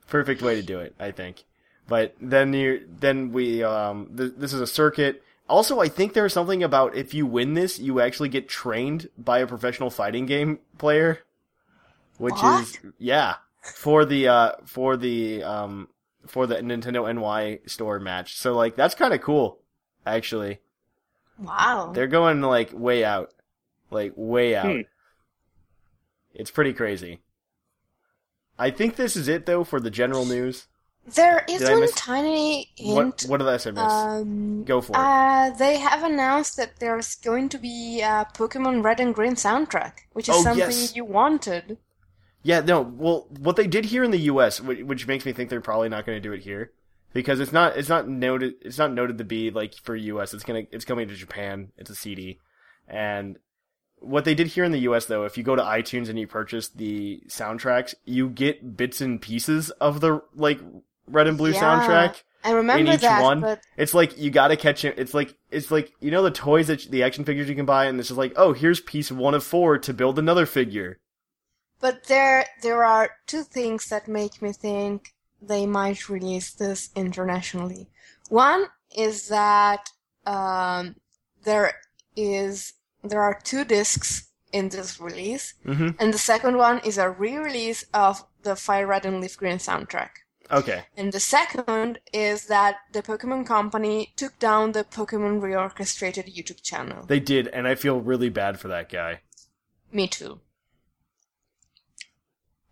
[0.09, 1.45] Perfect way to do it, I think.
[1.89, 5.23] But then you, then we, um, th- this is a circuit.
[5.53, 9.41] Also, I think there's something about if you win this, you actually get trained by
[9.41, 11.25] a professional fighting game player,
[12.17, 12.63] which What?
[12.63, 15.89] is yeah for the uh for the um
[16.27, 18.35] for the Nintendo NY store match.
[18.35, 19.59] So like that's kind of cool,
[20.07, 20.61] actually.
[21.39, 21.93] Wow.
[21.95, 23.35] They're going like way out,
[23.91, 24.75] like way out.
[24.75, 24.81] Hmm.
[26.33, 27.21] It's pretty crazy.
[28.59, 30.67] I think this is it though for the general news.
[31.05, 33.23] There is Did one tiny What hint.
[33.29, 33.73] what did I say?
[33.73, 33.83] Miss?
[33.83, 34.99] Um, Go for it.
[34.99, 39.93] Uh, they have announced that there's going to be a Pokemon Red and Green soundtrack,
[40.13, 40.95] which is Oh, something yes.
[40.95, 41.79] you wanted.
[42.45, 42.81] Yeah, no.
[42.83, 45.89] Well, what they did here in the U.S., which, which makes me think they're probably
[45.89, 46.71] not going to do it here,
[47.13, 50.33] because it's not it's not noted it's not noted to be like for U.S.
[50.35, 51.73] It's gonna it's coming to Japan.
[51.77, 52.39] It's a CD,
[52.89, 53.39] and
[53.99, 55.07] what they did here in the U.S.
[55.07, 59.21] though, if you go to iTunes and you purchase the soundtracks, you get bits and
[59.21, 60.61] pieces of the like
[61.07, 63.41] red and blue Yeah, soundtrack I remember in each that, one.
[63.41, 64.99] but It's like you gotta catch it.
[64.99, 67.87] It's like it's like you know the toys that the action figures you can buy,
[67.87, 70.99] and it's just like oh here's piece one of four to build another figure.
[71.81, 77.91] but there there are two things that make me think they might release this internationally.
[78.29, 79.91] One is that
[80.27, 80.97] um,
[81.45, 81.75] there
[82.17, 87.11] is there are two discs in this release, hmm and the second one is a
[87.11, 90.22] re-release of the Fire Red and Leaf Green soundtrack.
[90.51, 90.85] Okay.
[90.97, 97.05] And the second is that the Pokemon Company took down the Pokemon Reorchestrated YouTube channel.
[97.07, 99.21] They did, and I feel really bad for that guy.
[99.93, 100.41] Me too.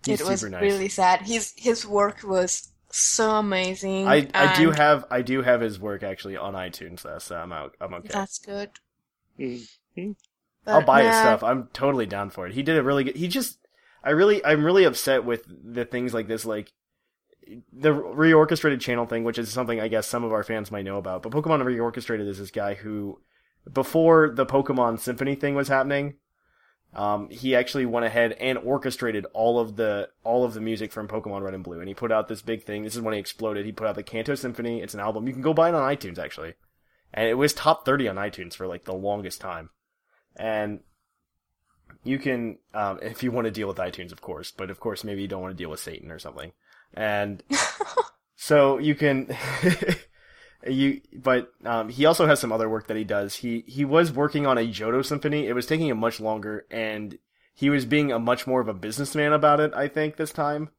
[0.05, 0.63] He's it was nice.
[0.63, 1.23] really sad.
[1.23, 4.09] His his work was so amazing.
[4.09, 7.53] I, I do have I do have his work actually on iTunes, though, so I'm
[7.53, 7.77] out.
[7.81, 8.09] I'm okay.
[8.09, 8.71] That's good.
[9.39, 10.17] Mhm.
[10.67, 11.43] I'll But buy his stuff.
[11.43, 12.55] I'm totally down for it.
[12.55, 13.17] He did a really good.
[13.17, 13.59] He just
[14.03, 16.73] I really I'm really upset with the things like this, like
[17.73, 20.99] the reorchestrated channel thing, which is something I guess some of our fans might know
[20.99, 21.23] about.
[21.23, 23.21] But Pokemon Reorchestrated is this guy who,
[23.73, 26.15] before the Pokemon Symphony thing was happening,
[26.95, 31.09] um, he actually went ahead and orchestrated all of the all of the music from
[31.09, 32.83] Pokemon Red and Blue, and he put out this big thing.
[32.83, 33.65] This is when he exploded.
[33.65, 34.83] He put out the Kanto Symphony.
[34.83, 36.55] It's an album you can go buy it on iTunes actually,
[37.15, 39.71] and it was top thirty on iTunes for like the longest time.
[40.37, 40.81] And
[42.03, 45.05] you can, um, if you want to deal with iTunes, of course, but of course,
[45.05, 46.53] maybe you don't want to deal with Satan or something.
[46.95, 47.43] And
[48.37, 49.37] so you can,
[50.67, 53.37] you, but, um, he also has some other work that he does.
[53.37, 55.47] He, he was working on a Johto symphony.
[55.47, 57.19] It was taking him much longer and
[57.55, 60.71] he was being a much more of a businessman about it, I think, this time.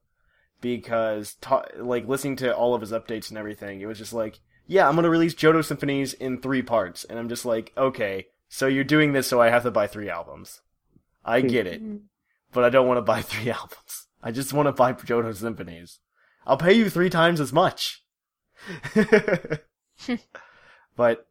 [0.61, 4.39] Because, ta- like, listening to all of his updates and everything, it was just like,
[4.67, 7.03] yeah, I'm gonna release Johto symphonies in three parts.
[7.03, 10.09] And I'm just like, okay, so you're doing this so I have to buy three
[10.09, 10.61] albums.
[11.23, 11.81] I get it.
[12.51, 14.07] But I don't want to buy three albums.
[14.23, 15.99] I just want to buy Johto symphonies.
[16.45, 18.03] I'll pay you three times as much.
[20.95, 21.27] but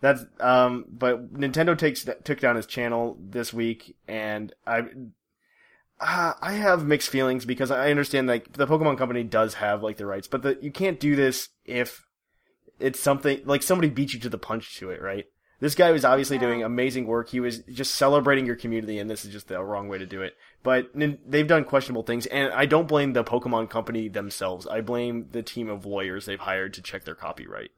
[0.00, 4.84] that's um but Nintendo takes took down his channel this week and I
[6.00, 9.96] uh, I have mixed feelings because I understand like the Pokemon company does have like
[9.96, 12.06] the rights, but the, you can't do this if
[12.78, 15.26] it's something like somebody beat you to the punch to it, right?
[15.60, 17.30] This guy was obviously doing amazing work.
[17.30, 20.22] He was just celebrating your community, and this is just the wrong way to do
[20.22, 20.34] it.
[20.62, 24.66] But they've done questionable things, and I don't blame the Pokemon company themselves.
[24.66, 27.70] I blame the team of lawyers they've hired to check their copyright.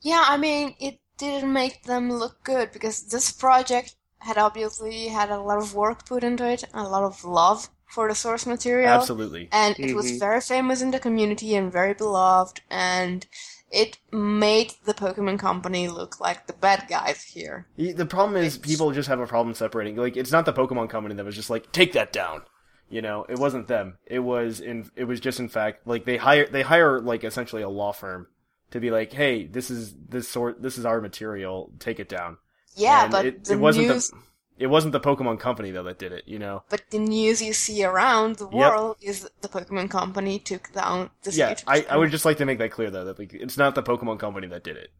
[0.00, 5.30] Yeah, I mean, it didn't make them look good because this project had obviously had
[5.30, 8.90] a lot of work put into it, a lot of love for the source material.
[8.90, 9.48] Absolutely.
[9.50, 10.18] And it was Mhm.
[10.18, 13.26] very famous in the community and very beloved, and
[13.70, 17.66] it made the Pokemon Company look like the bad guys here.
[17.76, 19.96] The problem is people just have a problem separating.
[19.96, 22.42] Like it's not the Pokemon company that was just like take that down.
[22.90, 23.98] You know, it wasn't them.
[24.06, 24.90] It was in.
[24.96, 28.28] It was just in fact like they hire they hire like essentially a law firm
[28.70, 31.70] to be like, hey, this is this sort this is our material.
[31.78, 32.38] Take it down.
[32.74, 34.16] Yeah, And but it, the it wasn't news, the
[34.58, 36.24] it wasn't the Pokemon company though that did it.
[36.26, 36.62] You know.
[36.68, 41.32] but the news you see around the world is the Pokemon Company took down the.
[41.32, 43.74] Yeah, I, I would just like to make that clear though that like it's not
[43.74, 44.90] the Pokemon company that did it.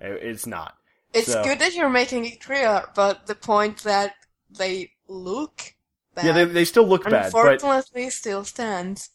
[0.00, 0.74] It- It's not.
[1.12, 4.14] It's so- good that you're making it clear, but the point that
[4.50, 5.74] they look
[6.14, 9.10] bad, Yeah, they they still look bad, unfortunately, still stands.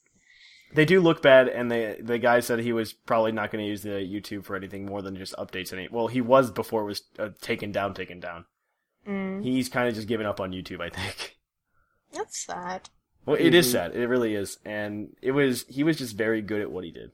[0.73, 3.69] They do look bad, and the the guy said he was probably not going to
[3.69, 5.71] use the YouTube for anything more than just updates.
[5.73, 8.45] Any well, he was before it was uh, taken down, taken down.
[9.07, 11.37] Mm, He's kind of just given up on YouTube, I think.
[12.13, 12.89] that's sad.
[13.25, 13.71] Well, it is Mhm.
[13.71, 13.95] sad.
[13.95, 17.11] It really is, and it was he was just very good at what he did.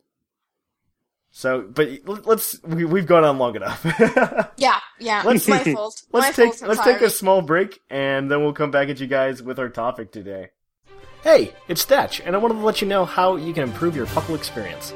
[1.32, 1.90] So, but
[2.28, 3.84] let's we we've gone on long enough.
[4.58, 6.04] Yeah, yeah, Let's- my fault.
[6.12, 9.08] let's take fault let's take a small break, and then we'll come back at you
[9.08, 10.50] guys with our topic today.
[11.24, 14.06] Hey, it's Thatch, and I wanted to let you know how you can improve your
[14.08, 14.94] Puckle experience.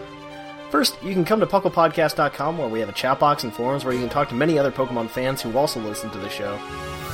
[0.69, 3.93] First, you can come to PucklePodcast.com where we have a chat box and forums where
[3.93, 6.59] you can talk to many other Pokemon fans who also listen to the show.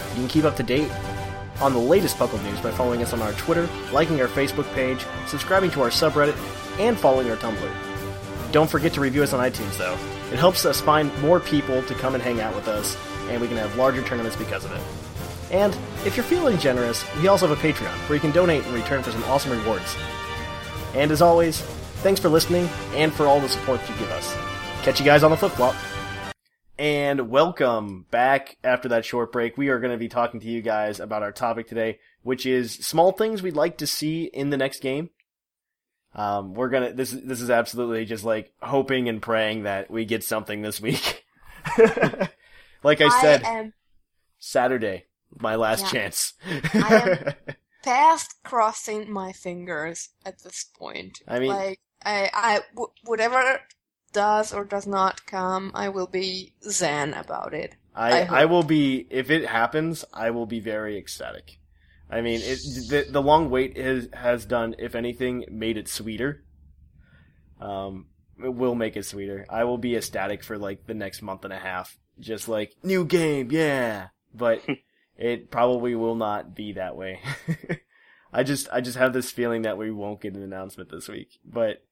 [0.09, 0.91] You can keep up to date
[1.61, 5.05] on the latest Puckle news by following us on our Twitter, liking our Facebook page,
[5.27, 6.35] subscribing to our subreddit,
[6.79, 8.51] and following our Tumblr.
[8.51, 9.97] Don't forget to review us on iTunes, though.
[10.31, 12.97] It helps us find more people to come and hang out with us,
[13.29, 14.81] and we can have larger tournaments because of it.
[15.51, 18.73] And if you're feeling generous, we also have a Patreon where you can donate in
[18.73, 19.95] return for some awesome rewards.
[20.95, 21.63] And as always,
[22.03, 24.35] thanks for listening and for all the support you give us.
[24.83, 25.75] Catch you guys on the flip flop.
[26.77, 29.57] And welcome back after that short break.
[29.57, 32.73] We are going to be talking to you guys about our topic today, which is
[32.73, 35.09] small things we'd like to see in the next game.
[36.15, 40.23] Um, we're gonna, this, this is absolutely just like hoping and praying that we get
[40.23, 41.25] something this week.
[42.83, 43.73] like I said, I am
[44.39, 45.05] Saturday,
[45.39, 45.89] my last Yeah.
[45.91, 46.33] chance.
[46.73, 51.21] I am past crossing my fingers at this point.
[51.27, 53.61] I mean- like I, I, w- whatever
[54.13, 57.75] does or does not come, I will be zen about it.
[57.95, 58.41] I, I.
[58.41, 60.05] I will be if it happens.
[60.13, 61.59] I will be very ecstatic.
[62.09, 66.43] I mean, it, the the long wait has has done, if anything, made it sweeter.
[67.59, 68.07] Um,
[68.43, 69.45] it will make it sweeter.
[69.49, 73.05] I will be ecstatic for like the next month and a half, just like new
[73.05, 74.07] game, yeah.
[74.33, 74.61] But
[75.17, 77.19] it probably will not be that way.
[78.33, 81.39] I just I just have this feeling that we won't get an announcement this week,
[81.45, 81.83] but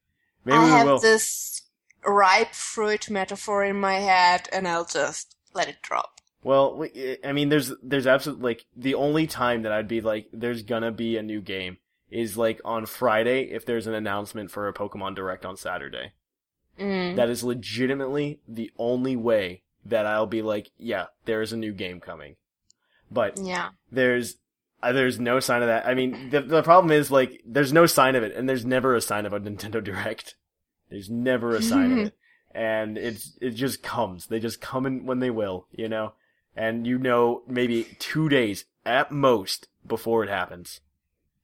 [0.46, 1.00] maybe I have will.
[1.00, 1.62] this
[2.06, 6.20] ripe fruit metaphor in my head, and I'll just let it drop.
[6.44, 6.86] Well,
[7.24, 10.92] I mean, there's there's absolutely like the only time that I'd be like, there's gonna
[10.92, 11.78] be a new game
[12.10, 16.14] is like on Friday if there's an announcement for a Pokemon Direct on Saturday.
[16.80, 17.16] Mm.
[17.16, 21.74] That is legitimately the only way that I'll be like, yeah, there is a new
[21.74, 22.36] game coming.
[23.10, 23.70] But Yeah.
[23.92, 24.38] there's
[24.84, 25.86] there's no sign of that.
[25.86, 28.96] I mean, the the problem is like there's no sign of it, and there's never
[28.96, 30.36] a sign of a Nintendo Direct.
[30.90, 32.14] There's never a sign of it,
[32.56, 34.28] and it's it just comes.
[34.28, 36.14] They just come in when they will, you know.
[36.56, 40.82] And you know, maybe two days at most before it happens.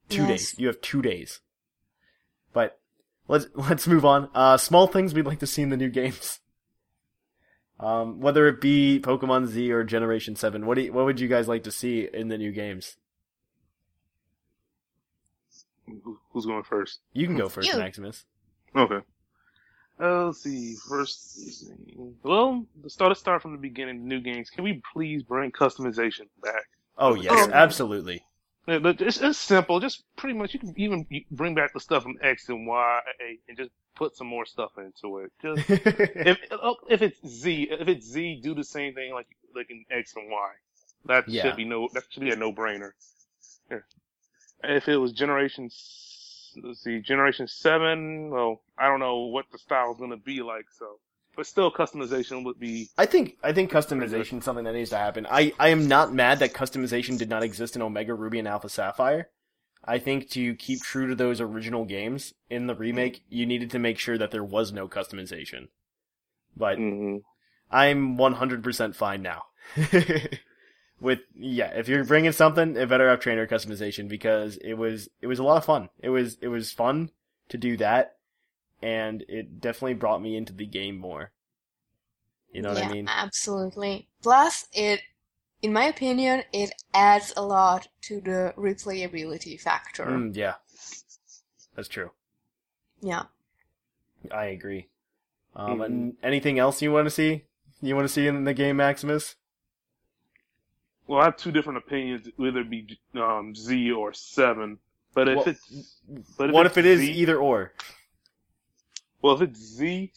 [0.09, 0.27] Two Yes.
[0.51, 0.55] days.
[0.59, 1.39] You have two days.
[2.53, 2.79] But
[3.27, 4.29] let's let's move on.
[4.33, 6.39] Uh, small things we'd like to see in the new games.
[7.79, 11.27] Um, whether it be Pokemon Z or Generation Seven, what do you, what would you
[11.27, 12.97] guys like to see in the new games?
[16.03, 16.99] Who- Who's going first?
[17.13, 17.77] You can go first, You.
[17.77, 18.25] Maximus.
[18.75, 18.99] Okay.
[19.99, 20.75] Uh, let's see.
[20.87, 21.65] First,
[22.21, 23.09] well, let's start.
[23.09, 24.07] Let's start from the beginning.
[24.07, 24.49] New games.
[24.51, 26.65] Can we please bring customization back?
[26.99, 27.51] Oh yes, Oh.
[27.51, 28.23] absolutely.
[28.67, 29.79] It's, it's simple.
[29.79, 32.99] Just pretty much, you can even bring back the stuff from X and Y
[33.47, 35.31] and just put some more stuff into it.
[35.41, 39.71] Just if oh, if it's Z, if it's Z, do the same thing like like
[39.71, 40.49] in X and Y.
[41.05, 41.43] That Yeah.
[41.43, 41.87] should be no.
[41.93, 42.91] That should be a no brainer.
[44.63, 45.69] If it was generation,
[46.63, 48.29] let's see, generation seven.
[48.29, 50.65] Well, I don't know what the style is going to be like.
[50.77, 50.99] So,
[51.35, 52.89] but still, customization would be.
[52.97, 55.27] I think I think customization is something that needs to happen.
[55.29, 58.69] I, I am not mad that customization did not exist in Omega Ruby and Alpha
[58.69, 59.29] Sapphire.
[59.85, 63.79] I think to keep true to those original games in the remake, you needed to
[63.79, 65.69] make sure that there was no customization.
[66.57, 67.21] But mhm.
[67.71, 69.43] I'm 100% fine now.
[70.99, 75.27] With yeah, if you're bringing something, it better have trainer customization because it was it
[75.27, 75.89] was a lot of fun.
[75.99, 77.11] It was it was fun
[77.49, 78.17] to do that,
[78.81, 81.31] and it definitely brought me into the game more.
[82.51, 83.07] You know what yeah, I mean?
[83.07, 84.07] Absolutely.
[84.23, 85.01] Plus, it,
[85.61, 90.05] in my opinion, it adds a lot to the replayability factor.
[90.05, 90.55] Mm, yeah,
[91.75, 92.11] that's true.
[93.01, 93.23] Yeah.
[94.31, 94.89] I agree.
[95.55, 95.85] Um, Mhm.
[95.85, 97.45] and anything else you want to see?
[97.81, 99.35] You want to see in the game, Maximus?
[101.07, 104.79] Well, I have two different opinions, whether it be um, Z or seven.
[105.13, 106.01] But if Well, it's
[106.37, 107.73] but what it's if it is Z, either or?
[109.21, 110.11] Well, if it's Z,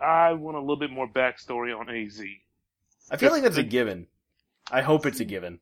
[0.00, 2.22] I want a little bit more backstory on AZ.
[3.10, 4.08] I feel like that's a given.
[4.70, 5.60] I hope it's a given.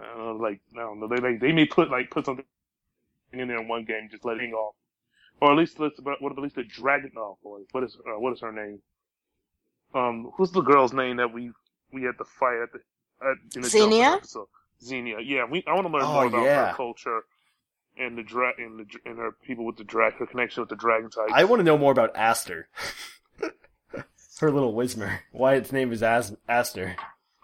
[0.00, 2.44] Uh, like I don't know, they like they may put like put something
[3.32, 4.74] in there in one game, just let it hang off,
[5.40, 7.12] or at least let's what if at least the dragon?
[7.16, 8.80] Oh boy, what is uh, what is her name?
[9.94, 11.52] Um, who's the girl's name that we
[11.94, 12.80] we had to fight at the
[13.26, 14.10] at, in the Zinnia?
[14.16, 14.46] Episode?
[14.82, 15.44] Zinnia, yeah.
[15.50, 16.70] We I want to learn Oh, more about yeah.
[16.70, 17.20] her culture
[17.96, 20.76] and the dra and the and her people with the drag her connection with the
[20.76, 21.28] dragon type.
[21.32, 22.68] I want to know more about Aster.
[24.40, 25.20] Her little Whismur.
[25.32, 26.96] Why its name is As- Aster.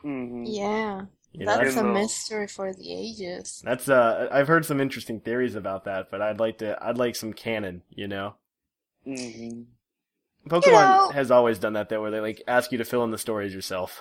[0.04, 0.42] Mhm.
[0.46, 1.02] Yeah.
[1.32, 3.62] You know, That's that's, a mystery for the ages.
[3.64, 7.14] that's uh I've heard some interesting theories about that, but I'd like to I'd like
[7.14, 8.34] some canon, you know.
[9.06, 9.66] Mhm.
[10.48, 13.12] Pokemon know- has always done that though, where they like ask you to fill in
[13.12, 14.00] the stories yourself.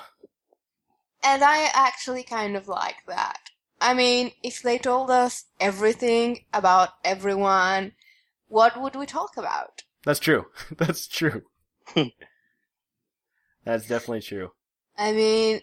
[1.24, 3.49] And I actually kind of like that.
[3.82, 7.93] I mean, if they told us everything about everyone,
[8.47, 9.84] what would we talk about?
[10.03, 10.45] That's true.
[10.78, 11.43] That's true.
[13.65, 14.51] That's definitely true.
[14.97, 15.61] I mean,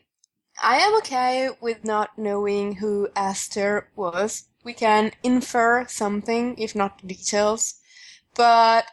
[0.63, 4.49] I am okay with not knowing who Aster was.
[4.65, 7.75] We can infer something, if not details.
[8.35, 8.87] But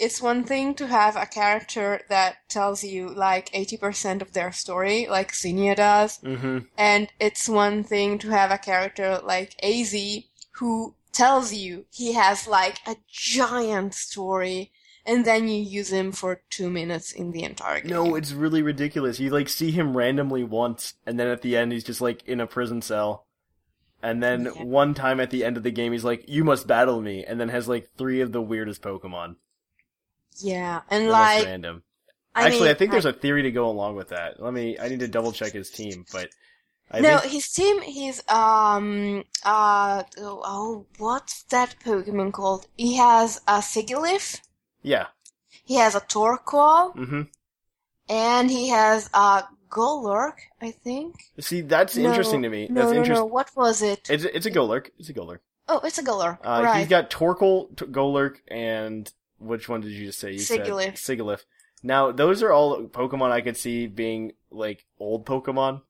[0.00, 5.06] it's one thing to have a character that tells you like 80% of their story,
[5.08, 6.18] like Zinnia does.
[6.20, 6.58] Mm-hmm.
[6.78, 9.94] And it's one thing to have a character like AZ
[10.52, 14.70] who tells you he has like a giant story
[15.06, 17.90] and then you use him for two minutes in the entire game.
[17.90, 19.18] No, it's really ridiculous.
[19.20, 22.40] You like see him randomly once, and then at the end he's just like in
[22.40, 23.26] a prison cell.
[24.02, 24.62] And then Yeah.
[24.62, 27.40] one time at the end of the game he's like, "You must battle me," and
[27.40, 29.36] then has like three of the weirdest Pokemon.
[30.38, 31.82] Yeah, and They're like random.
[32.34, 34.40] I Actually, mean, I think there's a theory to go along with that.
[34.42, 34.78] Let me.
[34.78, 36.28] I need to double check his team, but
[36.90, 37.82] I no, think his team.
[37.82, 42.66] He's um uh oh, oh what's that Pokemon called?
[42.76, 44.40] He has a Sigilyph.
[44.82, 45.06] yeah.
[45.64, 47.22] He has a Torkoal, Mm-hmm.
[48.08, 50.34] and he has a Golurk.
[50.60, 51.16] I think.
[51.38, 52.66] See, that's No, interesting to me.
[52.68, 53.14] No, that's no, interesting.
[53.14, 53.24] no.
[53.26, 54.08] What was it?
[54.10, 54.90] It's it's a Golurk.
[54.98, 55.40] It's a Golurk.
[55.68, 56.38] oh, it's a Golurk.
[56.42, 56.78] Uh, right.
[56.80, 60.32] He's got Torkoal, T- Golurk, and which one did you just say?
[60.32, 60.96] You Sigilyph.
[60.98, 61.44] said Sigilyph.
[61.82, 65.82] Now, those are all Pokemon I could see being like old Pokemon.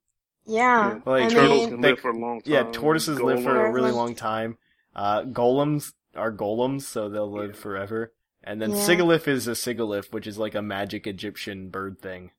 [0.46, 1.00] yeah.
[1.04, 2.52] Like, I Turtles mean, can they- live for a long time.
[2.52, 4.56] Yeah, tortoises live for a really long time.
[4.94, 7.60] Uh, golems are golems, so they'll live Yeah.
[7.60, 8.12] forever.
[8.42, 8.76] And then Yeah.
[8.76, 12.30] Sigilyph is a Sigilyph, which is like a magic Egyptian bird thing.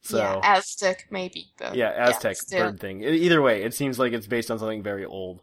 [0.00, 1.48] So yeah, Aztec maybe.
[1.58, 2.70] But yeah, Aztec still.
[2.70, 3.02] bird thing.
[3.02, 5.42] Either way, it seems like it's based on something very old.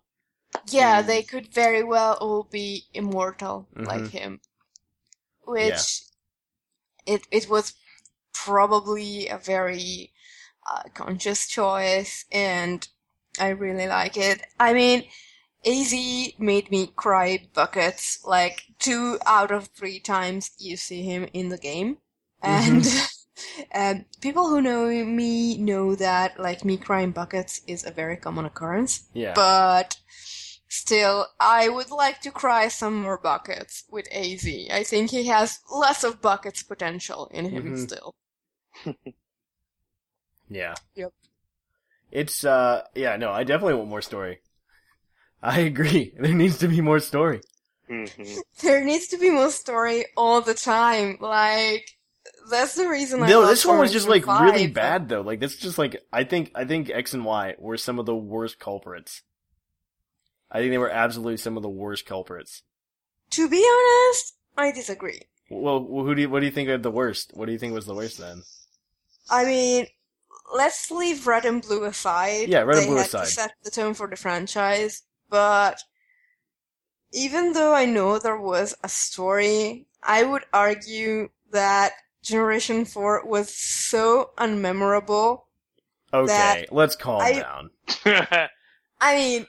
[0.70, 1.07] Yeah, Mm.
[1.07, 3.86] they could very well all be immortal Mhm.
[3.88, 4.39] like him.
[5.46, 6.02] Which
[7.06, 7.74] it it was
[8.34, 10.12] probably a very
[10.70, 12.88] uh, conscious choice and
[13.39, 14.41] I really like it.
[14.60, 15.04] I mean,
[15.66, 15.93] AZ
[16.39, 21.58] made me cry buckets like two out of three times you see him in the
[21.58, 21.98] game.
[22.41, 22.86] And
[23.76, 28.46] um, people who know me know that like me crying buckets is a very common
[28.46, 29.34] occurrence Yeah.
[29.34, 29.98] but
[30.76, 34.69] still, I would like to cry some more buckets with AZ.
[34.71, 37.76] I think he has less of buckets potential in him Mhm.
[37.76, 38.15] still.
[40.49, 40.78] Yeah.
[40.95, 41.13] Yep.
[42.11, 44.39] It's uh yeah, no, I definitely want more story.
[45.43, 46.13] I agree.
[46.19, 47.41] There needs to be more story.
[47.88, 51.17] hmm There needs to be more story all the time.
[51.19, 51.89] Like
[52.49, 54.28] that's the reason I No, this one was just like 5.
[54.28, 55.21] really bad though.
[55.21, 58.05] Like this is just like I think I think X and Y were some of
[58.05, 59.21] the worst culprits.
[60.56, 62.64] I think they were absolutely some of the worst culprits.
[63.32, 65.20] To be honest, I disagree.
[65.49, 67.32] Well, who do you, what do you think of the worst?
[67.34, 68.43] What do you think was the worst then?
[69.30, 69.88] I mean,
[70.56, 72.47] let's leave Red and Blue aside.
[72.47, 73.26] Yeah, Red and Blue had aside.
[73.26, 75.78] To set the tone for the franchise, but
[77.12, 81.91] even though I know there was a story, I would argue that
[82.24, 85.41] Generation 4 was so unmemorable.
[86.14, 87.70] Okay, let's calm I- down.
[89.01, 89.47] I mean,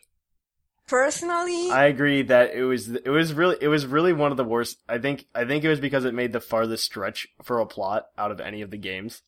[0.86, 4.44] personally, I agree that it was it was really it was really one of the
[4.44, 4.78] worst.
[4.88, 8.06] I think I think it was because it made the farthest stretch for a plot
[8.16, 9.22] out of any of the games.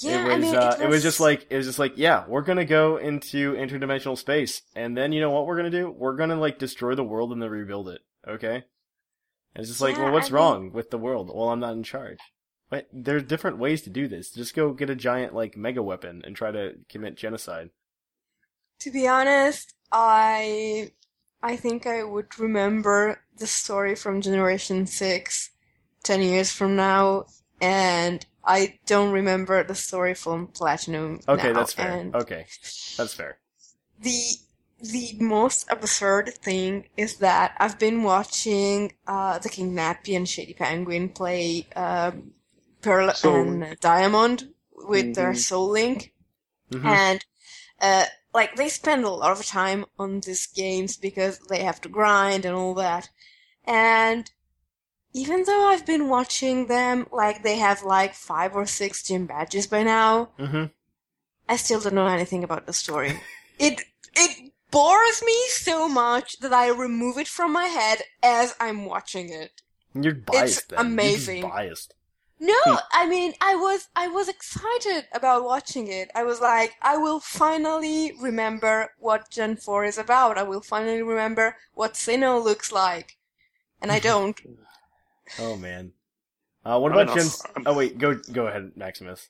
[0.00, 1.94] yeah, it was I mean, uh, it, it was just like it was just like
[1.96, 5.90] yeah, we're gonna go into interdimensional space, and then you know what we're gonna do?
[5.90, 8.00] We're gonna like destroy the world and then rebuild it.
[8.26, 8.64] Okay.
[9.54, 11.28] And it's just like, Yeah, well, what's I mean- wrong with the world?
[11.34, 12.18] Well, I'm not in charge.
[12.68, 14.30] But there's different ways to do this.
[14.30, 17.70] Just go get a giant like mega weapon and try to commit genocide.
[18.78, 20.92] To be honest, I
[21.42, 25.50] I think I would remember the story from Generation 6
[26.02, 27.26] 10 years from now,
[27.60, 31.20] and I don't remember the story from Platinum.
[31.28, 31.90] Okay, now, that's fair.
[31.92, 32.46] And Okay,
[32.96, 33.38] that's fair.
[34.00, 34.20] the
[34.82, 40.54] the most absurd thing is that I've been watching uh, the King Nappy and Shady
[40.54, 42.32] Penguin play um,
[42.80, 45.36] Pearl Soul and Diamond with their Mhm.
[45.36, 46.14] Soul Link
[46.72, 46.84] Mhm.
[46.86, 47.24] and
[47.80, 51.88] uh, like they spend a lot of time on these games because they have to
[51.88, 53.08] grind and all that.
[53.64, 54.30] And
[55.12, 59.66] even though I've been watching them, like they have like five or six gym badges
[59.66, 60.70] by now, Mhm.
[61.48, 63.20] I still don't know anything about the story.
[63.58, 63.82] it
[64.14, 69.30] it bores me so much that I remove it from my head as I'm watching
[69.30, 69.60] it.
[69.94, 70.68] You're biased.
[70.68, 70.76] then.
[70.78, 71.42] You're amazing.
[71.48, 71.94] biased.
[72.40, 76.10] No, I mean, I was, I was excited about watching it.
[76.14, 80.38] I was like, I will finally remember what Gen 4 is about.
[80.38, 83.18] I will finally remember what Sinnoh looks like.
[83.82, 84.40] And I don't.
[85.38, 85.92] Oh man.
[86.64, 87.28] Uh, what I mean, about Gen?
[87.66, 89.28] Oh wait, go go ahead, Maximus.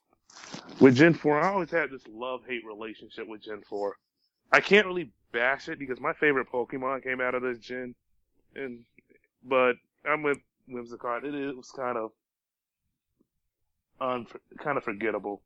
[0.81, 3.97] With Gen 4, I always had this love hate relationship with Gen 4.
[4.53, 7.95] I can't really bash it because my favorite Pokemon came out of this gen.
[8.55, 8.81] And,
[9.45, 10.39] but I'm with
[10.69, 11.25] Whimsicott.
[11.25, 12.13] It, is- it was kind of,
[14.01, 14.27] un,
[14.59, 15.43] kind of forgettable.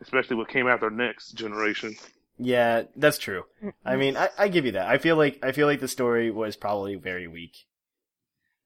[0.00, 1.96] Especially what came out their next generation.
[2.38, 3.44] Yeah, that's true.
[3.84, 4.86] I mean, I, I give you that.
[4.86, 7.66] I feel like I feel like the story was probably very weak,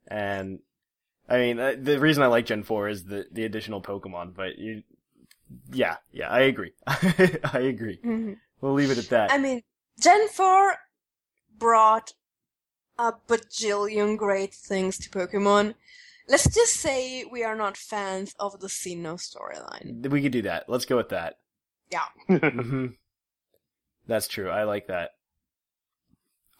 [0.06, 0.58] and
[1.28, 4.34] I mean uh, the reason I like Gen Four is the the additional Pokemon.
[4.34, 4.82] But you,
[5.72, 6.72] yeah, yeah, I agree.
[6.86, 7.98] I agree.
[8.04, 8.36] Mhm.
[8.60, 9.32] We'll leave it at that.
[9.32, 9.62] I mean,
[9.98, 10.76] Gen 4
[11.58, 12.12] brought
[12.98, 15.74] a bajillion great things to Pokemon.
[16.28, 20.08] Let's just say we are not fans of the Sinnoh storyline.
[20.08, 20.68] we could do that.
[20.68, 21.36] Let's go with that.
[21.90, 22.06] Yeah.
[22.38, 22.86] hmm
[24.06, 24.48] That's true.
[24.48, 25.10] I like that.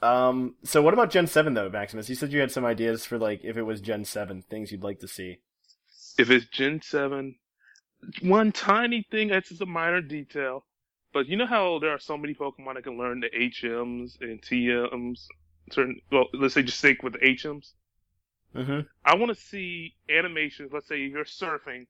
[0.03, 0.57] Um.
[0.65, 2.09] So, what about Gen Seven though, Maximus?
[2.09, 4.83] You said you had some ideas for like if it was Gen Seven things you'd
[4.83, 5.39] like to see.
[6.19, 7.35] if it's Gen 7,
[8.23, 10.65] one tiny thing that's just a minor detail,
[11.13, 14.43] but you know how there are so many Pokemon that can learn the HMs and
[14.43, 15.27] TMs,
[15.71, 17.73] certain, well, let's say just stick with the HMs.
[18.55, 18.81] Mm-hmm.
[19.05, 21.87] I want to see animations, let's say you're surfing,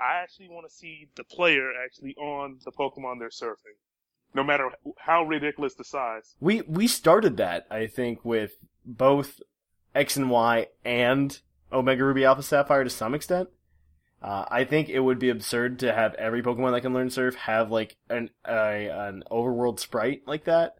[0.00, 3.76] I actually want to see the player actually on the Pokemon they're surfing.
[4.34, 6.34] No matter how ridiculous the size.
[6.40, 8.52] We we started that I think with
[8.84, 9.40] both
[9.94, 11.38] X and Y and
[11.70, 13.50] Omega Ruby Alpha Sapphire to some extent.
[14.22, 17.34] Uh, I think it would be absurd to have every Pokemon that can learn Surf
[17.34, 20.76] have like an a, an overworld sprite like that.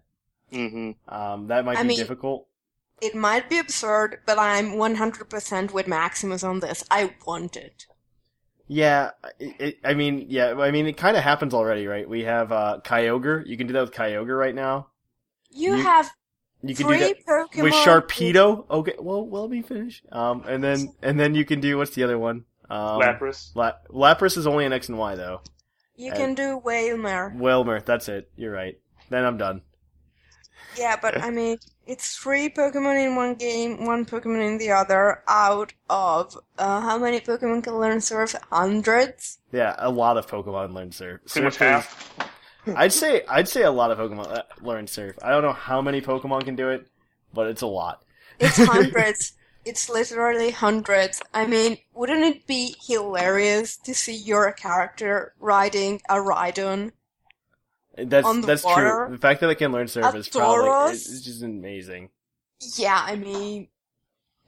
[0.52, 1.14] Mm-hmm.
[1.14, 2.46] Um, that might I be mean- difficult.
[3.02, 6.84] It might be absurd, but I'm 100% with Maximus on this.
[6.88, 7.86] I want it.
[8.68, 12.08] Yeah, it, it, I mean, yeah, I mean, it kind of happens already, right?
[12.08, 13.44] We have uh, Kyogre.
[13.46, 14.86] You can do that with Kyogre right now.
[15.50, 16.10] You, You- have
[16.62, 18.70] You can three do that Pokemon with Sharpedo.
[18.70, 20.02] Okay, well, well, let me finish.
[20.12, 22.44] Um, and then and then you can do what's the other one?
[22.70, 23.50] Um, Lapras.
[23.56, 25.40] La- Lapras is only an X and Y though.
[25.96, 27.34] You can do Wailmer.
[27.36, 28.30] Wilmer, that's it.
[28.36, 28.78] You're right.
[29.10, 29.60] Then I'm done.
[30.78, 35.22] Yeah, but I mean, it's three Pokemon in one game, one Pokemon in the other,
[35.28, 38.34] out of uh, how many Pokemon can learn Surf?
[38.50, 39.38] Hundreds?
[39.52, 41.20] Yeah, a lot of Pokemon learn Surf.
[41.26, 41.68] Pretty much Surf is-
[42.66, 42.76] half.
[42.76, 45.18] I'd say I'd say a lot of Pokemon uh, learn Surf.
[45.22, 46.86] I don't know how many Pokemon can do it,
[47.34, 48.04] but it's a lot.
[48.38, 49.32] It's hundreds.
[49.64, 51.20] it's literally hundreds.
[51.34, 56.92] I mean, wouldn't it be hilarious to see your character riding a Rhydon?
[57.96, 59.06] That's that's water?
[59.06, 59.16] true.
[59.16, 62.10] The fact that I can learn surf is probably it's just amazing.
[62.76, 63.68] Yeah, I mean,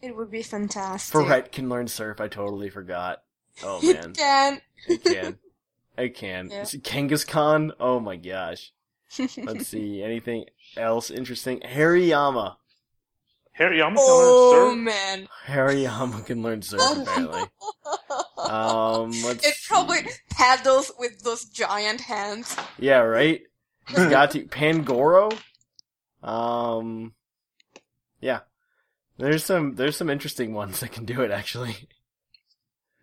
[0.01, 1.15] it would be fantastic.
[1.19, 2.21] Furret can learn surf.
[2.21, 3.23] I totally forgot.
[3.63, 4.61] Oh It man, can.
[4.89, 5.39] it can.
[5.97, 6.51] It can.
[6.51, 6.63] Yeah.
[6.63, 7.73] Kangaskhan.
[7.79, 8.73] Oh my gosh.
[9.37, 10.03] Let's see.
[10.03, 11.61] Anything else interesting?
[11.61, 12.57] Hariyama.
[13.55, 17.43] Harry, I'm Oh gonna man, Hariyama can learn surf apparently.
[18.37, 20.11] Um, let's it probably see.
[20.31, 22.57] paddles with those giant hands.
[22.79, 23.43] Yeah, right.
[23.89, 25.39] It's got to Pangoro.
[26.23, 27.15] Um,
[28.21, 28.41] yeah.
[29.19, 31.77] There's some there's some interesting ones that can do it actually.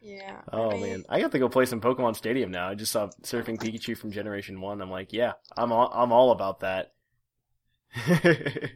[0.01, 0.41] Yeah.
[0.51, 2.67] Oh I man, I got to go play some Pokemon Stadium now.
[2.67, 4.81] I just saw Surfing Pikachu from Generation One.
[4.81, 6.91] I'm like, yeah, I'm all I'm all about that.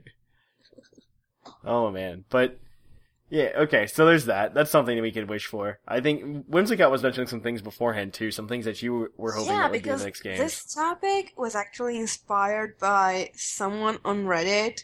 [1.66, 2.58] oh man, but
[3.30, 3.88] yeah, okay.
[3.88, 4.54] So there's that.
[4.54, 5.80] That's something that we could wish for.
[5.88, 8.32] I think Whimsicott was mentioning some things beforehand too.
[8.32, 10.38] Some things that you were hoping yeah, that would be because the next game.
[10.38, 14.84] this topic was actually inspired by someone on Reddit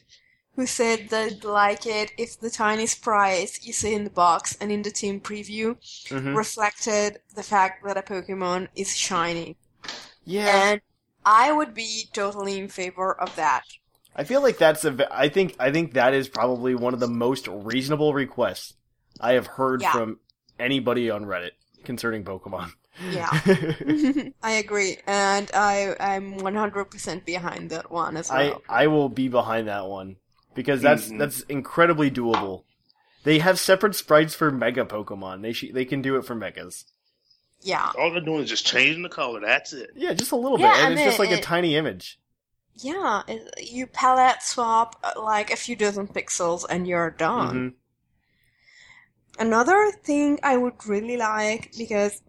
[0.55, 4.69] who said they'd like it if the tiny sprites you see in the box and
[4.71, 5.77] in the team preview
[6.09, 6.35] Mhm.
[6.35, 9.55] reflected the fact that a Pokemon is shiny.
[10.25, 10.81] Yeah, And
[11.25, 13.63] I would be totally in favor of that.
[14.15, 15.07] I feel like that's a.
[15.11, 18.73] I think I think that is probably one of the most reasonable requests
[19.19, 19.91] I have heard Yeah.
[19.93, 20.19] from
[20.59, 21.51] anybody on Reddit
[21.85, 22.71] concerning Pokemon.
[23.09, 23.29] Yeah.
[24.43, 28.61] I agree, and I I'm 100% behind that one as I well.
[28.69, 30.17] I I will be behind that one
[30.55, 31.17] because that's Mhm.
[31.19, 32.63] that's incredibly doable.
[33.23, 35.41] They have separate sprites for Mega Pokemon.
[35.41, 36.85] They sh- they can do it for Megas.
[37.61, 39.39] yeah, All they're doing is just changing the color.
[39.39, 39.91] That's it.
[39.95, 42.19] Yeah, just a little Yeah, bit, and I it's just mean, like a tiny image.
[42.75, 43.23] Yeah.
[43.57, 47.55] You palette swap uh, like a few dozen pixels, and you're done.
[47.55, 47.73] Mhm.
[49.39, 52.21] Another thing I would really like because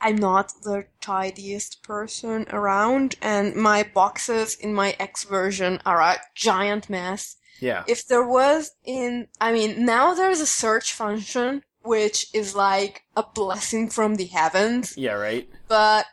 [0.00, 6.20] I'm not the tidiest person around, and my boxes in my X version are a
[6.34, 7.36] giant mess.
[7.60, 13.04] Yeah, if there was in i mean now there's a search function which is like
[13.16, 15.48] a blessing from the heavens yeah, right.
[15.68, 16.06] but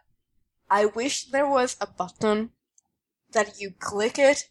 [0.70, 2.52] i wish there was a button
[3.32, 4.50] that you click it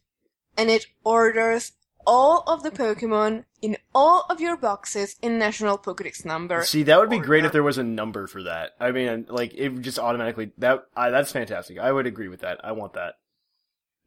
[0.57, 1.73] and it orders
[2.07, 6.99] all of the pokemon in all of your boxes in national pokédex number See, that
[6.99, 8.71] would be or great if there was a number for that.
[8.81, 10.85] I mean, like it would just automatically that.
[10.97, 11.79] I, that's fantastic.
[11.79, 12.59] I would agree with that.
[12.65, 13.17] I want that.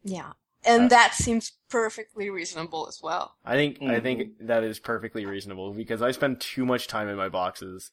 [0.04, 0.34] yeah
[0.66, 4.02] and Uh, that seems perfectly reasonable as well I think I Mhm.
[4.02, 7.92] think that is perfectly reasonable because I spend too much time in my boxes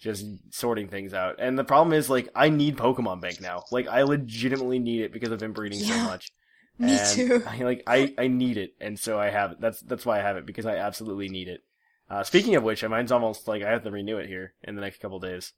[0.00, 1.36] just sorting things out.
[1.38, 3.64] And the problem is like I need Pokemon Bank now.
[3.70, 6.04] Like I legitimately need it because I've been breeding so Yeah.
[6.04, 6.30] much.
[6.78, 9.60] me And too I like I I need it and so I have it.
[9.60, 11.60] That's that's why I have it because I absolutely need it.
[12.08, 14.80] Uh speaking of which, mine's almost like I have to renew it here in the
[14.80, 15.52] next couple days.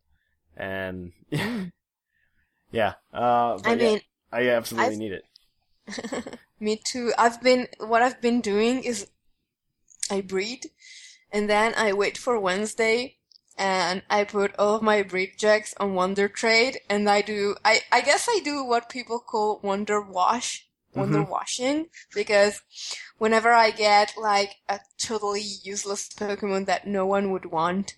[0.56, 1.12] And
[2.70, 2.94] yeah.
[3.12, 4.00] Uh i yeah, mean
[4.32, 5.24] I absolutely I've- need it.
[6.60, 7.12] Me too.
[7.18, 9.08] I've been what I've been doing is
[10.10, 10.66] I breed
[11.32, 13.16] and then I wait for Wednesday
[13.58, 17.82] and I put all of my breed checks on Wonder Trade and I do I
[17.92, 22.60] I guess I do what people call Wonder Wash, Wonder washing because
[23.18, 27.96] whenever I get like a totally useless Pokemon that no one would want,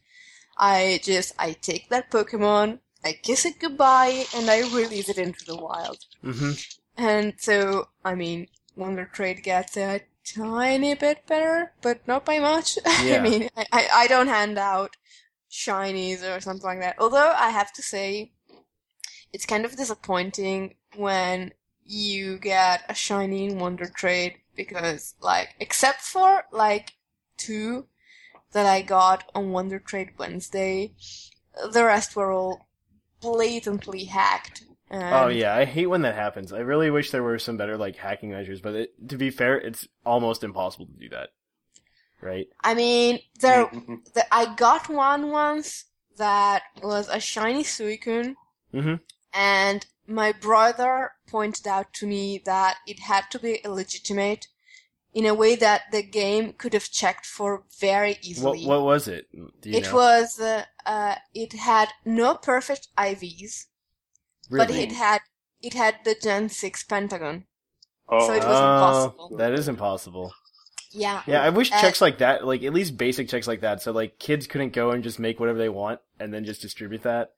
[0.56, 5.44] I just I take that Pokemon, I kiss it goodbye and I release it into
[5.44, 5.98] the wild.
[6.22, 6.54] Mhm.
[6.96, 12.78] And so, I mean, Wonder Trade gets a tiny bit better, but not by much.
[13.02, 13.18] Yeah.
[13.18, 14.96] I mean, I, I, I don't hand out
[15.54, 16.96] shinies or something like that.
[16.98, 18.32] Although I have to say,
[19.32, 21.52] it's kind of disappointing when
[21.84, 26.94] you get a shiny in Wonder Trade because, like, except for, like,
[27.36, 27.86] two
[28.52, 30.94] that I got on Wonder Trade Wednesday,
[31.72, 32.66] the rest were all
[33.20, 34.64] blatantly hacked.
[34.90, 36.52] Oh yeah, I hate when that happens.
[36.52, 39.56] I really wish there were some better like hacking measures, but it, to be fair,
[39.56, 41.30] it's almost impossible to do that.
[42.20, 42.48] Right?
[42.62, 44.12] I mean, there, Mhm.
[44.14, 45.84] the, I got one once
[46.16, 48.36] that was a shiny Suicune,
[48.72, 49.00] Mhm.
[49.32, 54.48] and my brother pointed out to me that it had to be illegitimate
[55.14, 58.64] in a way that the game could have checked for very easily.
[58.66, 59.26] what was it?
[59.32, 59.94] Do you it know?
[59.94, 63.66] was, uh, uh, it had no perfect IVs,
[64.50, 65.22] but it had,
[65.62, 67.46] it had the Gen 6 Pentagon.
[68.08, 69.38] Oh, So it was Oh, impossible.
[69.38, 70.34] That is impossible.
[70.94, 71.22] Yeah.
[71.26, 73.92] Yeah, I wish Uh, checks like that, like at least basic checks like that, so
[73.92, 77.32] like kids couldn't go and just make whatever they want and then just distribute that.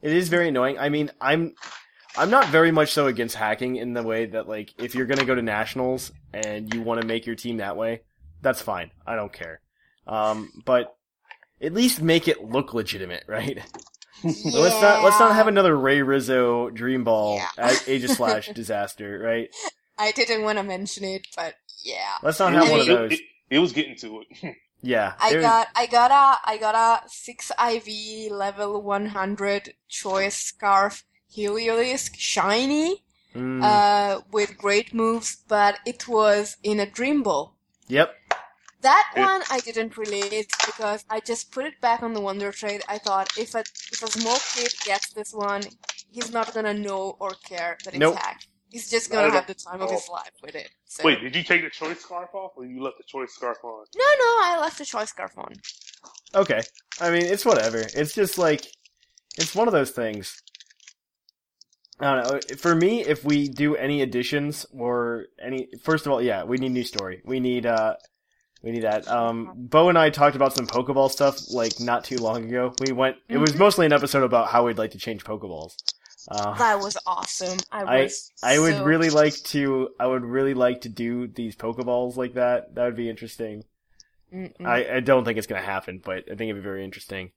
[0.00, 0.78] It is very annoying.
[0.78, 1.54] I mean, I'm
[2.16, 5.24] I'm not very much so against hacking in the way that like if you're gonna
[5.24, 8.02] go to nationals and you want to make your team that way,
[8.40, 8.90] that's fine.
[9.06, 9.60] I don't care.
[10.06, 10.96] Um, but
[11.60, 13.60] at least make it look legitimate, right?
[14.22, 17.48] But let's not let's not have another Ray Rizzo Dream Ball Yeah.
[17.58, 19.48] at Age of Slash disaster, right?
[19.98, 21.54] I didn't want to mention it, but
[21.84, 22.14] yeah.
[22.22, 23.12] Let's not It have was- one of those.
[23.12, 24.56] It, it, it was getting to it.
[24.84, 30.34] Yeah, I got I got a I got a six IV level one hundred choice
[30.34, 37.54] scarf Heliolisk shiny mm, uh with great moves, but it was in a dream ball.
[37.86, 38.16] yep.
[38.80, 42.82] That one I didn't release because I just put it back on the Wonder Trade.
[42.88, 43.60] I thought if a
[43.92, 45.62] if a small kid gets this one,
[46.10, 48.16] he's not gonna know or care that it's Nope.
[48.16, 48.48] hacked.
[48.72, 50.70] He's just gonna have the time of his life with it.
[50.86, 51.04] So.
[51.04, 53.84] Wait, did you take the choice scarf off, or you left the choice scarf on?
[53.94, 55.52] No, no, I left the choice scarf on.
[56.34, 56.60] Okay.
[57.00, 57.78] I mean, it's whatever.
[57.94, 58.66] It's just like
[59.36, 60.42] it's one of those things.
[62.00, 62.56] I don't know.
[62.56, 66.72] For me, if we do any additions or any, first of all, yeah, we need
[66.72, 67.22] new story.
[67.24, 67.94] We need, uh,
[68.62, 69.06] we need that.
[69.08, 72.72] Um, Bo and I talked about some Pokeball stuff like not too long ago.
[72.80, 73.16] We went.
[73.28, 73.58] It was Mhm.
[73.58, 75.74] mostly an episode about how we'd like to change Pokeballs.
[76.28, 77.58] Uh, That was awesome.
[77.70, 78.30] I I was.
[78.42, 79.90] I would so- really like to.
[79.98, 82.74] I would really like to do these Pokeballs like that.
[82.74, 83.64] That would be interesting.
[84.32, 84.64] Mm-mm.
[84.66, 87.32] I, I don't think it's gonna happen, but I think it'd be very interesting.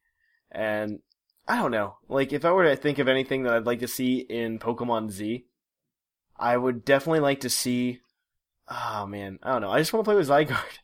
[0.51, 0.99] And
[1.47, 1.97] I don't know.
[2.07, 5.09] Like if I were to think of anything that I'd like to see in Pokemon
[5.11, 5.45] Z,
[6.37, 7.99] I would definitely like to see
[8.67, 9.71] Oh man, I don't know.
[9.71, 10.79] I just want to play with Zygarde.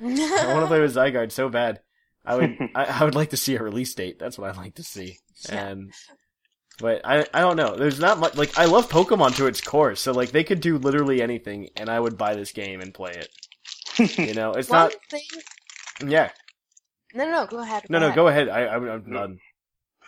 [0.00, 1.80] I want to play with Zygarde so bad.
[2.24, 4.18] I would I, I would like to see a release date.
[4.18, 5.18] That's what I'd like to see.
[5.48, 5.66] Yeah.
[5.68, 5.92] And
[6.78, 7.74] but I I don't know.
[7.76, 9.94] There's not much like I love Pokemon to its core.
[9.96, 13.12] So like they could do literally anything and I would buy this game and play
[13.12, 13.28] it.
[14.18, 15.22] You know, it's One not thing.
[16.06, 16.30] yeah.
[17.14, 17.84] No, no, no, go ahead.
[17.88, 18.48] No, no, go ahead.
[18.50, 19.38] I, I, I'm done.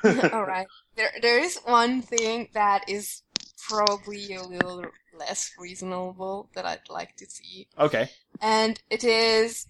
[0.33, 0.67] All right.
[0.97, 3.23] There, there is one thing that is
[3.69, 4.85] probably a little
[5.17, 8.11] less reasonable that I'd like to see, Okay.
[8.43, 9.65] and it is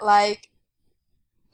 [0.00, 0.48] like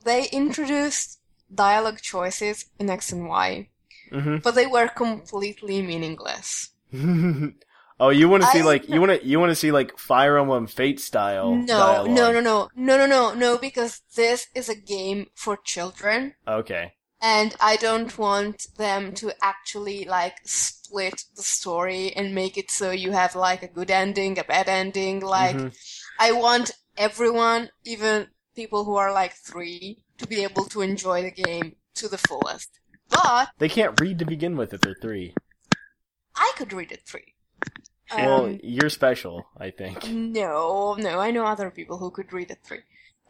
[0.04, 1.20] they introduced
[1.54, 3.68] dialogue choices in X and Y,
[4.10, 6.70] hmm but they were completely meaningless.
[8.00, 9.98] oh, you want to see I- like you want to you want to see like
[9.98, 12.08] Fire Emblem Fate style No, dialogue.
[12.10, 16.34] no, no, no, no, no, no, no, because this is a game for children.
[16.46, 16.94] Okay.
[17.22, 22.90] and I don't want them to actually like split the story and make it so
[22.92, 25.20] you have like a good ending, a bad ending.
[25.20, 25.72] Like, Mhm.
[26.18, 31.30] I want everyone, even people who are like three, to be able to enjoy the
[31.30, 32.70] game to the fullest.
[33.10, 35.34] But They can't read to begin with if they're three.
[36.36, 37.34] I could read at three.
[38.14, 40.08] well, Um, you're special, I think.
[40.08, 42.80] No, no, I know other people who could read at three.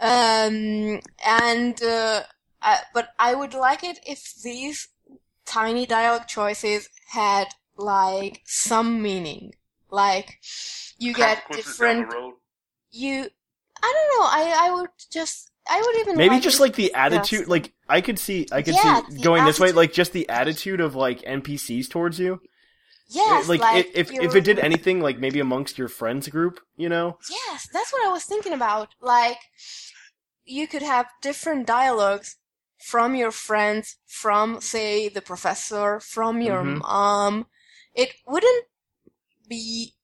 [0.01, 2.23] Um, and, uh,
[2.63, 4.89] I, but I would like it if these
[5.45, 9.55] tiny dialogue choices had, like, some meaning.
[9.91, 10.41] Like,
[10.99, 12.13] you get different,
[12.93, 13.27] you,
[13.83, 17.41] I don't know, I, I would just, I would even Maybe just like the attitude.
[17.41, 17.49] Yes.
[17.49, 19.71] Like I could see, I could Yeah, see going this way.
[19.73, 22.41] Like just the attitude of like NPCs towards you.
[23.09, 26.61] yes, like, like, i- if if it did anything, like maybe amongst your friends group,
[26.77, 27.19] you know.
[27.31, 28.89] Yes, that's what I was thinking about.
[29.01, 29.39] Like,
[30.45, 32.37] you could have different dialogues
[32.79, 36.79] from your friends, from, say, the professor, from your Mhm.
[36.81, 37.47] mom.
[37.95, 38.67] It wouldn't
[39.49, 39.95] be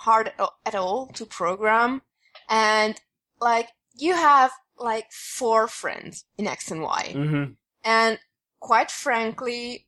[0.00, 0.32] hard
[0.66, 2.02] at all to program.
[2.48, 3.00] And,
[3.40, 7.12] like, you have, like, four friends in X and Y.
[7.14, 7.52] Mm-hmm.
[7.84, 8.18] And,
[8.60, 9.86] quite frankly,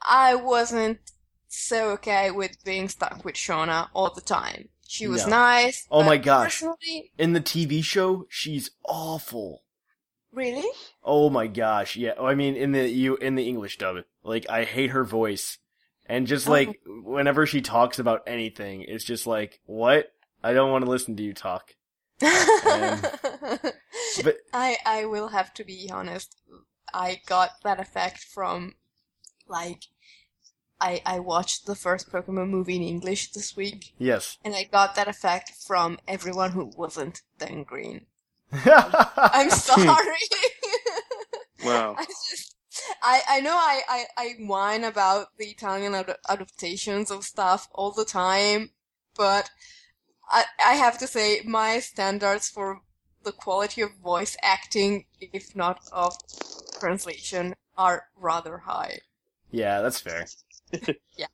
[0.00, 0.98] I wasn't
[1.48, 4.68] so okay with being stuck with Shauna all the time.
[4.88, 5.36] She was No.
[5.36, 5.86] nice.
[5.90, 6.60] Oh my gosh.
[6.60, 9.62] Personally, In the TV show, she's awful.
[10.32, 10.68] really?
[11.04, 12.12] Oh my gosh, yeah.
[12.16, 15.58] Oh, I mean, in the you in the English dub, like I hate her voice,
[16.06, 16.52] and just Oh.
[16.52, 20.12] like whenever she talks about anything, it's just like, what?
[20.42, 21.74] I don't want to listen to you talk.
[24.24, 26.36] But I I will have to be honest.
[26.94, 28.74] I got that effect from
[29.48, 29.84] like
[30.80, 34.94] I I watched the first Pokemon movie in English this week, yes, and I got
[34.94, 38.06] that effect from everyone who wasn't Dan Green.
[38.52, 40.16] I'm sorry.
[41.64, 41.94] Wow.
[41.96, 42.56] I just,
[43.02, 47.92] I, I know I, I, I whine about the Italian ad- adaptations of stuff all
[47.92, 48.70] the time,
[49.16, 49.48] but
[50.32, 52.80] I, I have to say my standards for
[53.22, 56.16] the quality of voice acting, if not of
[56.80, 59.00] translation, are rather high.
[59.50, 60.26] yeah, that's fair.
[61.16, 61.26] Yeah.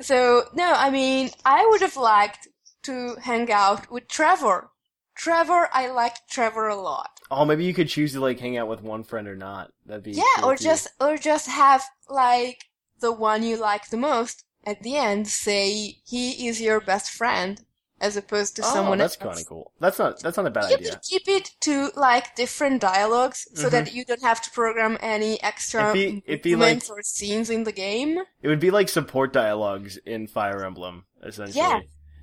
[0.00, 2.48] So, no, I mean, I would have liked
[2.84, 4.70] to hang out with Trevor.
[5.14, 7.20] Trevor, I liked Trevor a lot.
[7.30, 9.72] Oh, maybe you could choose to like hang out with one friend or not.
[9.86, 12.64] That'd be Yeah, cool or just or just have like
[13.00, 17.64] the one you like the most at the end say he is your best friend
[18.04, 19.34] as opposed to oh, someone that's else.
[19.34, 19.72] kind of cool.
[19.80, 20.92] That's not that's not a bad Keep idea.
[20.92, 23.70] it, keep it to like different dialogues so Mhm.
[23.72, 27.50] that you don't have to program any extra It'd be- it'd be like- or scenes
[27.50, 28.18] in the game.
[28.42, 31.58] It would be like support dialogues in Fire Emblem, essentially.
[31.58, 31.80] Yeah.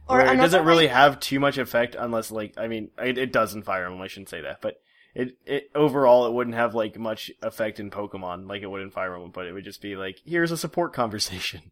[0.08, 3.32] Or Where it doesn't really have too much effect unless, like, I mean, it, it
[3.32, 4.02] does in Fire Emblem.
[4.02, 4.76] I shouldn't say that, but
[5.16, 8.92] it, it overall it wouldn't have like much effect in Pokemon like it would in
[8.92, 9.32] Fire Emblem.
[9.32, 11.72] But it would just be like, here's a support conversation.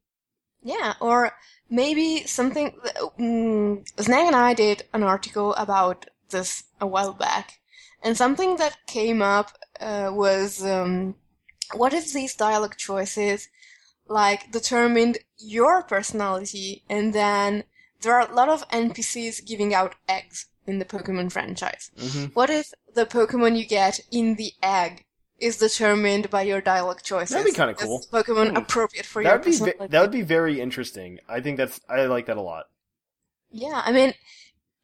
[0.62, 1.34] Yeah, or
[1.70, 2.76] maybe something.
[3.20, 7.60] Mm, Snag and I did an article about this a while back,
[8.04, 11.16] and something that came up uh, was um,
[11.74, 13.48] what if these dialogue choices
[14.08, 17.64] like determined your personality, and then
[18.02, 21.92] there are a lot of NPCs giving out eggs in the Pokemon franchise.
[21.98, 25.06] hmm What if the Pokemon you get in the egg
[25.42, 27.32] is determined by your dialogue choices?
[27.32, 28.06] That'd be kinda Is cool.
[28.12, 28.58] Pokemon Hmm.
[28.58, 31.20] appropriate for That your would be that would be very interesting.
[31.28, 32.68] I think that's I like that a lot.
[33.52, 34.16] Yeah, I mean,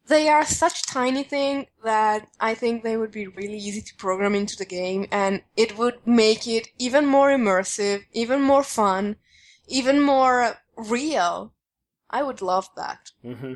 [0.06, 4.34] they are such tiny thing that I think they would be really easy to program
[4.34, 9.16] into the game, and it would make it even more immersive, even more fun,
[9.68, 11.54] even more real.
[12.10, 13.12] I would love that.
[13.22, 13.54] hmm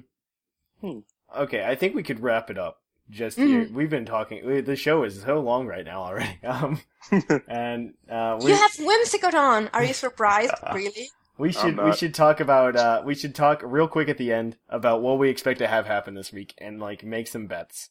[0.80, 1.00] Hmm.
[1.36, 2.79] Okay, I think we could wrap it up.
[3.10, 3.46] Just Mhm.
[3.48, 4.46] here, we've been talking.
[4.46, 6.38] we- The show is so long right now already.
[6.44, 6.80] Um,
[7.48, 10.54] and uh, we You have Whimsicott Are you surprised?
[10.74, 11.10] really?
[11.38, 14.58] we should we should talk about uh we should talk real quick at the end
[14.68, 17.88] about what we expect to have happen this week and like make some bets.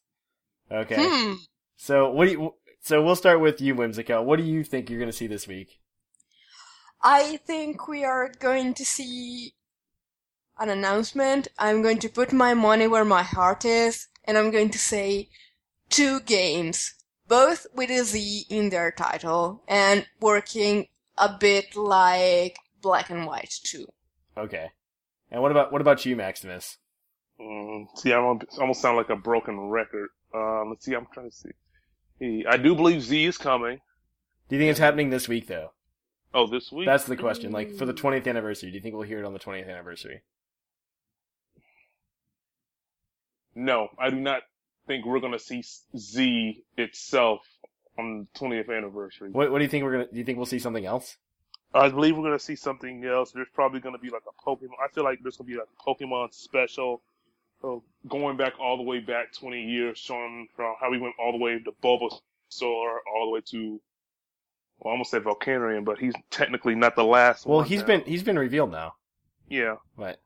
[0.71, 0.97] Okay.
[0.99, 1.33] Hmm.
[1.75, 2.53] So what do you?
[2.81, 4.23] So we'll start with you, Whimsical.
[4.23, 5.79] What do you think you're going to see this week?
[7.01, 9.53] I think we are going to see
[10.59, 11.47] an announcement.
[11.57, 15.27] I'm going to put my money where my heart is, and I'm going to say
[15.89, 16.93] two games,
[17.27, 23.55] both with a Z in their title, and working a bit like Black and White
[23.63, 23.87] too.
[24.37, 24.69] Okay.
[25.31, 26.77] And what about what about you, Maximus?
[27.41, 30.09] Mm, see, I almost almost sound like a broken record.
[30.31, 30.93] Um, let's see.
[30.93, 32.45] I'm trying to see.
[32.47, 33.79] I do believe Z is coming.
[34.47, 35.69] Do you think it's happening this week though?
[36.35, 36.85] Oh, this week.
[36.85, 37.51] That's the question.
[37.51, 40.21] Like for the 20th anniversary, do you think we'll hear it on the 20th anniversary?
[43.55, 44.41] No, I do not
[44.87, 45.63] think we're gonna see
[45.97, 47.41] Z itself
[47.97, 49.29] on the 20th anniversary.
[49.31, 50.07] What What do you think we're gonna?
[50.11, 51.17] Do you think we'll see something else?
[51.73, 53.31] I believe we're gonna see something else.
[53.31, 54.69] There's probably gonna be like a Pokemon.
[54.83, 57.01] I feel like there's gonna be like a Pokemon special,
[57.63, 57.75] uh,
[58.07, 61.37] going back all the way back 20 years, showing from how we went all the
[61.37, 63.79] way to Bulbasaur, all the way to,
[64.79, 67.67] well, I almost said Volcanion, but he's technically not the last Well, one.
[67.67, 67.87] he's now.
[67.87, 68.93] been he's been revealed now.
[69.49, 69.75] yeah.
[69.97, 70.19] But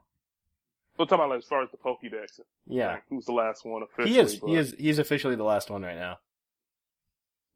[0.97, 2.39] We're talking about like, as far as the Pokédex.
[2.67, 4.13] yeah, like, who's the last one officially?
[4.13, 6.17] he is but- he is he is officially the last one right now.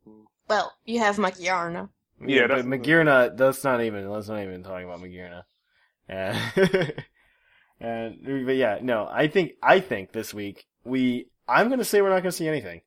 [0.06, 0.24] Hmm.
[0.50, 1.90] Well, you have Magearna.
[2.26, 3.38] Yeah, but that's- Magearna.
[3.38, 4.10] That's not even.
[4.10, 5.44] Let's not even talking about Magearna.
[6.10, 6.94] Uh, and
[7.80, 9.08] and but yeah, no.
[9.12, 11.30] I think I think this week we.
[11.48, 12.82] I'm gonna say we're not gonna see anything.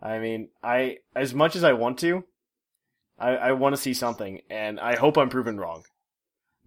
[0.00, 2.24] I mean, I as much as I want to,
[3.18, 5.84] I I want to see something, and I hope I'm proven wrong.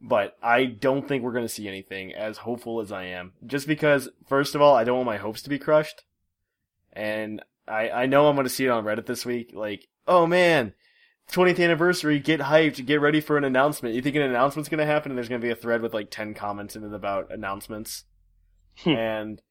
[0.02, 2.14] But I don't think we're gonna see anything.
[2.14, 5.42] As hopeful as I am, just because first of all, I don't want my hopes
[5.44, 6.04] to be crushed,
[6.94, 9.52] and I I know I'm gonna see it on Reddit this week.
[9.54, 10.74] Like, oh man,
[11.32, 13.96] 20th anniversary, get hyped, get ready for an announcement.
[13.96, 16.34] You think an announcement's gonna happen and there's gonna be a thread with like 10
[16.34, 18.06] comments in it about announcements?
[18.80, 18.90] Hmm.
[18.90, 19.42] and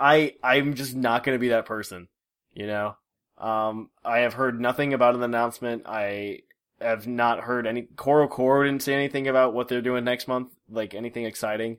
[0.00, 2.08] I, I'm just not gonna be that person,
[2.54, 2.96] you know?
[3.38, 5.82] Um, I have heard nothing about an announcement.
[5.86, 6.40] I
[6.80, 10.50] have not heard any, Coro Coro didn't say anything about what they're doing next month,
[10.68, 11.78] like anything exciting.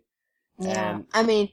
[0.60, 1.52] Yeah, And- I mean,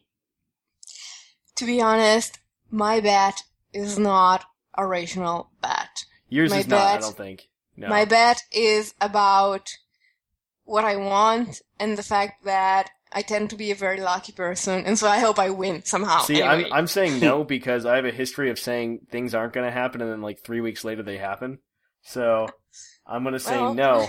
[1.56, 2.38] to be honest,
[2.70, 3.42] my bet
[3.72, 4.44] is not
[4.76, 6.04] a rational bet.
[6.28, 7.48] Yours My is not, I don't think.
[7.76, 7.88] No.
[7.88, 9.76] My bet is about
[10.64, 14.84] what I want and the fact that I tend to be a very lucky person,
[14.84, 16.22] and so I hope I win somehow.
[16.22, 16.66] See, anyway.
[16.66, 19.72] I'm I'm saying no because I have a history of saying things aren't going to
[19.72, 21.58] happen, and then like three weeks later they happen.
[22.02, 22.48] So
[23.06, 24.06] I'm going to say Well, no.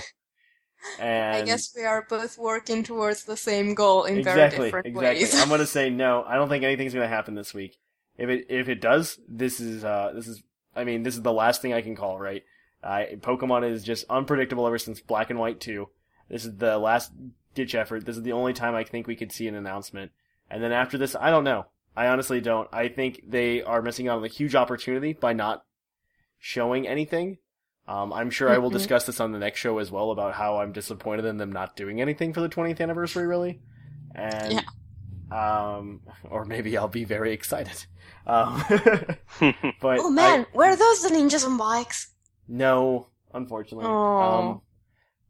[1.00, 5.06] And I guess we are both working towards the same goal in very different exactly.
[5.06, 5.42] ways.
[5.42, 6.24] I'm going to say no.
[6.28, 7.78] I don't think anything's going to happen this week.
[8.18, 10.42] If it if it does, this is uh this is
[10.74, 12.44] I mean this is the last thing I can call right.
[12.82, 15.90] I Pokemon is just unpredictable ever since Black and White two.
[16.30, 17.12] This is the last
[17.54, 18.06] ditch effort.
[18.06, 20.12] This is the only time I think we could see an announcement.
[20.50, 21.66] And then after this, I don't know.
[21.96, 22.70] I honestly don't.
[22.72, 25.66] I think they are missing out on a huge opportunity by not
[26.40, 27.38] showing anything.
[27.88, 28.74] Um, I'm sure I will Mhm.
[28.74, 31.76] discuss this on the next show as well about how I'm disappointed in them not
[31.76, 33.62] doing anything for the 20th anniversary, really.
[34.16, 34.64] And,
[35.32, 37.86] um, or maybe I'll be very excited.
[38.28, 38.64] Um,
[39.82, 42.12] but oh I- man, were those the ninjas on bikes?
[42.48, 43.86] no, unfortunately.
[43.88, 44.40] Aw.
[44.40, 44.62] Um,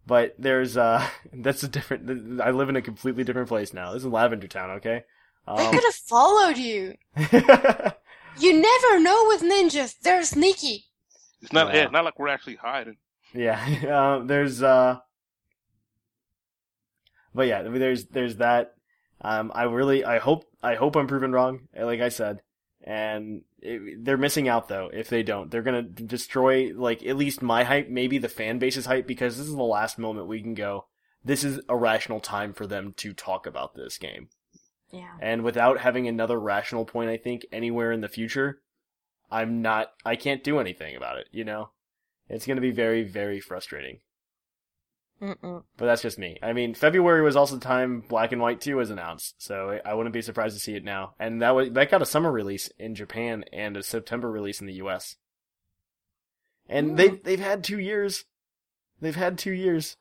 [0.08, 2.39] but there's uh, that's a different.
[2.39, 3.91] I live in a completely different place now.
[3.93, 5.03] This is Lavender Town, okay?
[5.47, 6.95] I Um, could have followed you.
[8.38, 9.95] You never know with ninjas.
[10.01, 10.86] They're sneaky.
[11.42, 11.84] It's not Yeah.
[11.84, 12.98] yeah, not like we're actually hiding.
[13.34, 15.00] yeah, uh, there's uh,
[17.34, 18.74] but yeah, there's there's that.
[19.22, 21.68] Um, I really, I hope, I hope I'm proven wrong.
[21.78, 22.42] Like I said,
[22.84, 25.50] and it, they're missing out though if they don't.
[25.50, 29.48] They're gonna destroy like at least my hype, maybe the fan base's hype, because this
[29.48, 30.88] is the last moment we can go.
[31.24, 34.30] This is a rational time for them to talk about this game.
[34.92, 35.10] Yeah.
[35.20, 38.62] And without having another rational point, I think anywhere in the future,
[39.32, 41.28] I'm not, I can't do anything about it.
[41.32, 41.70] You know,
[42.30, 44.00] it's going to be very, very frustrating.
[45.22, 45.64] Mm-mm.
[45.78, 46.38] But that's just me.
[46.44, 49.94] I mean, February was also the time Black and White 2 was announced, so I
[49.94, 51.14] wouldn't be surprised to see it now.
[51.20, 54.68] And that was that got a summer release in Japan and a September release in
[54.68, 55.16] the US.
[56.68, 56.96] And Hmm.
[56.98, 58.26] they've they've had two years.
[59.00, 59.96] They've had two years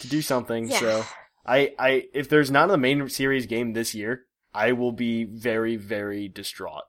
[0.00, 0.68] to do something.
[0.68, 0.78] Yeah.
[0.78, 1.04] So
[1.46, 5.76] I I if there's not a main series game this year, I will be very
[5.76, 6.82] very distraught.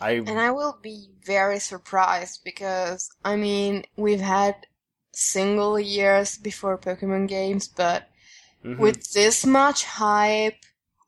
[0.00, 4.54] I And I will be very surprised because, I mean, we've had
[5.12, 8.08] single years before Pokemon games, but
[8.64, 8.78] Mhm.
[8.78, 10.64] with this much hype,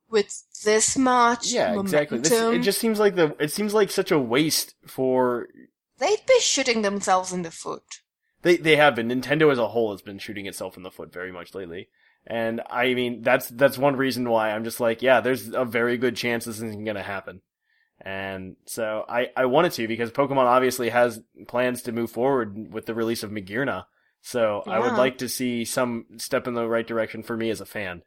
[0.08, 2.18] with this much yeah exactly.
[2.18, 5.48] This, it just seems like the it seems like such a waste for
[5.98, 8.00] they'd be shooting themselves in the foot.
[8.42, 9.08] They they have been.
[9.08, 11.88] Nintendo as a whole has been shooting itself in the foot very much lately.
[12.26, 15.96] And I mean that's that's one reason why I'm just like, yeah, there's a very
[15.96, 17.42] good chance this isn't gonna happen.
[18.00, 22.86] And so I, I wanted to because Pokemon obviously has plans to move forward with
[22.86, 23.84] the release of Magearna.
[24.22, 27.60] So I would like to see some step in the right direction for me as
[27.60, 28.02] a fan.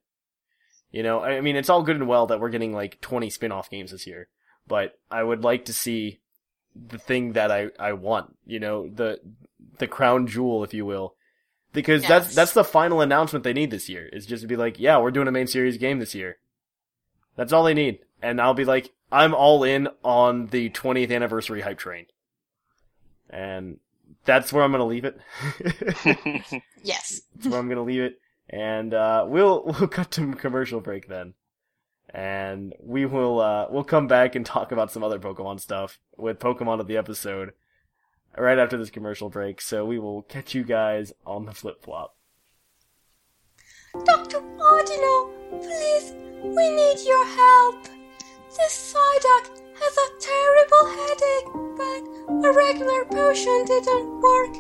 [0.92, 3.70] You know, I mean, it's all good and well that we're getting like 20 spin-off
[3.70, 4.30] games this year,
[4.68, 6.20] but I would like to see
[6.76, 9.20] the thing that I, I want, you know, the,
[9.80, 11.16] the crown jewel, if you will.
[11.72, 14.80] Because that's, that's the final announcement they need this year, is just to be like,
[14.80, 16.38] yeah, we're doing a main series game this year.
[17.36, 18.00] That's all they need.
[18.24, 22.08] And I'll be like, I'm all in on the 20th anniversary hype train.
[23.30, 23.78] And
[24.26, 25.20] that's where I'm gonna leave it.
[26.84, 27.22] Yes.
[27.36, 28.20] That's where I'm gonna leave it.
[28.50, 31.34] And uh, we'll we'll cut to commercial break then,
[32.10, 36.40] and we will uh, we'll come back and talk about some other Pokemon stuff with
[36.40, 37.54] Pokemon of the episode
[38.38, 39.62] right after this commercial break.
[39.62, 42.16] So we will catch you guys on the flip flop.
[44.06, 44.40] Dr.
[44.40, 46.14] Ordino, please,
[46.44, 48.03] we need your help.
[48.56, 49.50] This Psyduck
[49.82, 54.54] has a terrible headache, but a regular potion didn't work.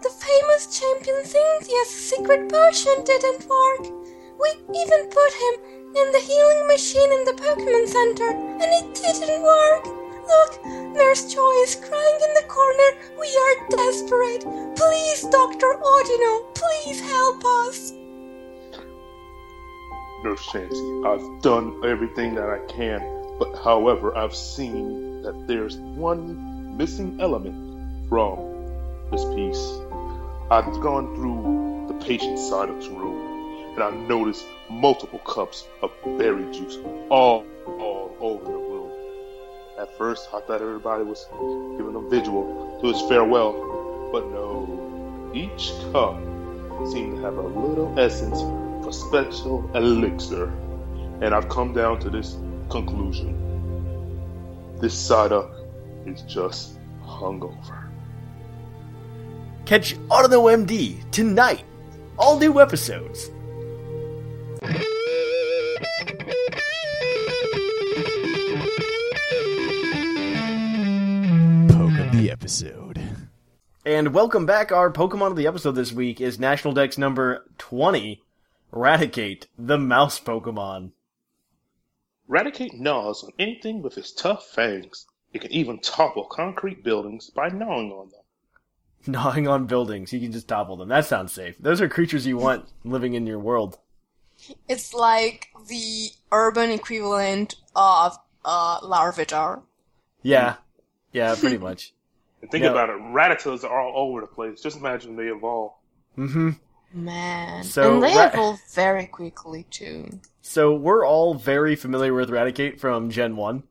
[0.00, 3.82] The famous champion Cynthia's secret potion didn't work.
[4.38, 5.54] We even put him
[5.96, 9.86] in the healing machine in the Pokemon Center, and it didn't work.
[10.30, 10.64] Look,
[10.94, 12.90] Nurse Joy is crying in the corner.
[13.18, 14.44] We are desperate.
[14.76, 15.80] Please, Dr.
[15.82, 17.92] Ordino, please help us.
[20.24, 26.78] Nurse Chansey, I've done everything that I can, but however, I've seen that there's one
[26.78, 28.38] missing element from
[29.10, 29.78] this piece.
[30.50, 35.90] I've gone through the patient side of the room, and I've noticed multiple cups of
[36.16, 36.78] berry juice
[37.10, 38.90] all, all over the room.
[39.78, 41.26] At first, I thought everybody was
[41.76, 45.30] giving a vigil to his farewell, but no.
[45.34, 46.16] Each cup
[46.90, 48.40] seemed to have a little essence
[49.00, 50.46] special elixir,
[51.20, 52.36] and I've come down to this
[52.70, 53.40] conclusion.
[54.80, 55.50] This Psyduck
[56.06, 57.88] is just hungover.
[59.64, 61.64] Catch Autono MD tonight.
[62.18, 63.30] All new episodes.
[71.68, 73.00] Poke of the episode.
[73.86, 74.72] And welcome back.
[74.72, 78.22] Our Pokemon of the episode this week is National Dex number 20,
[78.74, 80.90] Raticate, the mouse Pokemon.
[82.28, 85.06] Raticate gnaws on anything with its tough fangs.
[85.32, 88.20] It can even topple concrete buildings by gnawing on them.
[89.06, 90.88] Gnawing on buildings, you can just topple them.
[90.88, 91.56] That sounds safe.
[91.58, 93.78] Those are creatures you want living in your world.
[94.66, 99.62] It's like the urban equivalent of uh, Larvitar.
[100.22, 100.56] Yeah.
[101.12, 101.92] Yeah, pretty much.
[102.40, 102.70] And think Yeah.
[102.70, 104.62] about it, Rattatas are all over the place.
[104.62, 105.72] Just imagine they evolve.
[106.16, 106.50] Mm hmm
[106.94, 107.64] Man.
[107.64, 110.20] So, and they ra- evolve very quickly too.
[110.42, 113.62] So we're all very familiar with Raticate from Gen 1.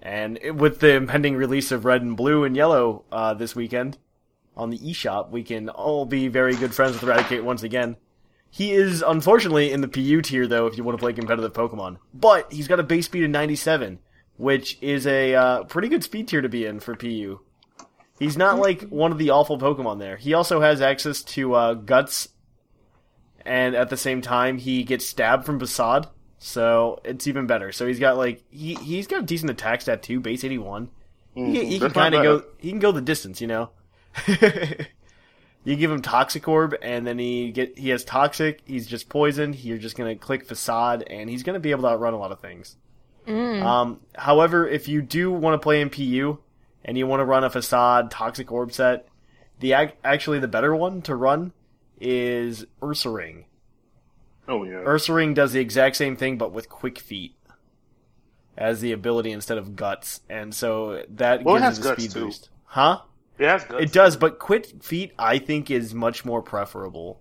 [0.00, 3.98] And it- with the impending release of Red and Blue and Yellow uh, this weekend
[4.56, 7.96] on the eShop, we can all be very good friends with Raticate once again.
[8.50, 11.96] He is unfortunately in the PU tier though if you want to play competitive Pokemon.
[12.12, 13.98] But he's got a base speed of 97,
[14.36, 17.40] which is a uh, pretty good speed tier to be in for PU.
[18.18, 20.16] He's not like one of the awful Pokemon there.
[20.16, 22.28] He also has access to uh, Guts,
[23.44, 27.72] and at the same time he gets stabbed from Facade, so it's even better.
[27.72, 30.90] So he's got like he he's got a decent attack stat too, base eighty one.
[31.34, 31.70] He, he can Mm-hmm.
[31.70, 32.44] That's not kind of go.
[32.58, 33.70] He can go the distance, you know.
[35.64, 38.60] you give him toxic orb, and then he get he has toxic.
[38.64, 39.56] He's just poisoned.
[39.56, 42.40] You're just gonna click facade, and he's gonna be able to outrun a lot of
[42.40, 42.76] things.
[43.62, 46.38] Um, however, if you do want to play MPU
[46.84, 49.06] and you want to run a facade toxic orb set,
[49.60, 51.52] the actually the better one to run
[52.02, 53.44] is Ursaring.
[54.48, 54.82] Oh yeah.
[54.84, 57.36] Ursaring does the exact same thing, but with quick feet
[58.56, 61.84] as the ability instead of guts, and so that Well, it gives has it a
[61.84, 62.24] guts, speed too.
[62.26, 62.50] boost.
[62.64, 63.00] Huh?
[63.38, 63.84] It has guts.
[63.84, 67.20] It does, but quick feet I think is much more preferable.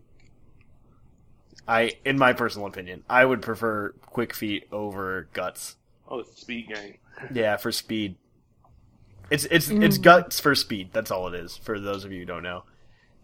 [1.68, 5.78] I, in my personal opinion, I would prefer quick feet over guts.
[6.08, 6.98] Oh, it's speed game.
[7.34, 8.16] Yeah, for speed.
[9.30, 10.02] It's it's it's mm.
[10.02, 10.90] guts for speed.
[10.92, 11.56] That's all it is.
[11.56, 12.64] For those of you who don't know.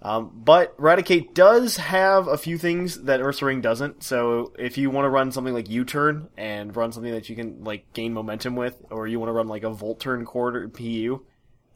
[0.07, 4.03] Um, but Raticate does have a few things that Ursaring doesn't.
[4.03, 7.65] So if you want to run something like U-turn and run something that you can
[7.65, 11.25] like gain momentum with, or you want to run like a Volt turn quarter PU,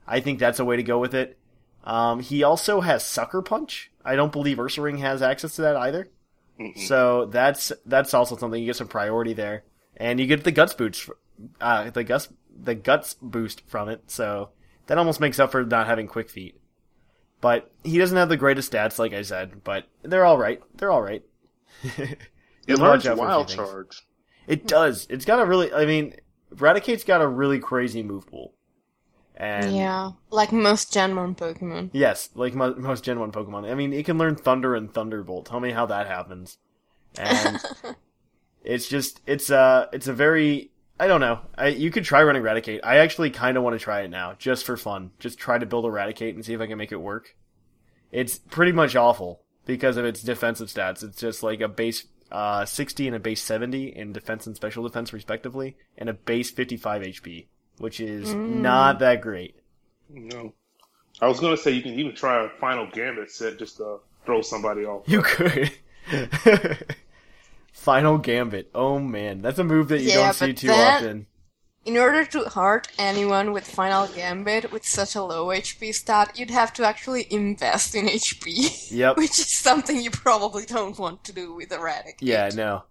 [0.07, 1.38] I think that's a way to go with it.
[1.84, 3.91] Um, he also has Sucker Punch.
[4.05, 6.07] I don't believe Ursaring has access to that either.
[6.86, 9.63] So that's that's also something you get some priority there,
[9.97, 11.09] and you get the guts boost,
[11.59, 12.29] uh, the guts
[12.63, 14.09] the guts boost from it.
[14.09, 14.51] So
[14.88, 16.61] that almost makes up for not having quick feet.
[17.41, 20.61] But he doesn't have the greatest stats, like I said, but they're all right.
[20.77, 21.23] They're all right.
[22.67, 24.05] It learns watch out for a wild charge.
[24.47, 25.07] It does.
[25.09, 25.73] It's got a really.
[25.73, 26.15] I mean,
[26.51, 28.53] Raticate's got a really crazy move pool.
[29.35, 31.89] And yeah, like most Gen 1 Pokemon.
[31.93, 33.69] Yes, like mo- most Gen 1 Pokemon.
[33.69, 35.47] I mean, it can learn Thunder and Thunderbolt.
[35.47, 36.59] Tell me how that happens.
[37.17, 37.59] And
[38.63, 40.69] it's just, it's a, it's a very,
[41.02, 41.39] I don't know.
[41.58, 42.82] I, you could try running Raticate.
[42.84, 45.10] I actually kind of want to try it now, just for fun.
[45.18, 47.36] Just try to build a Raticate and see if I can make it work.
[48.12, 51.02] It's pretty much awful because of its defensive stats.
[51.02, 54.84] It's just like a base uh, 60 and a base 70 in defense and special
[54.84, 57.47] defense, respectively, and a base 55 HP,
[57.80, 59.56] which is not that great.
[60.08, 60.54] No.
[61.20, 64.43] I was gonna say you can even try a final gambit set just to throw
[64.43, 65.10] somebody off.
[65.10, 65.72] You could.
[67.72, 68.69] Final Gambit.
[68.76, 71.28] Oh man, that's a move that you Yeah, don't see too that- often.
[71.84, 76.51] In order to hurt anyone with Final Gambit with such a low HP stat, you'd
[76.51, 78.91] have to actually invest in HP.
[78.91, 79.17] Yep.
[79.17, 82.17] Which is something you probably don't want to do with Erratic.
[82.22, 82.84] Yeah, no.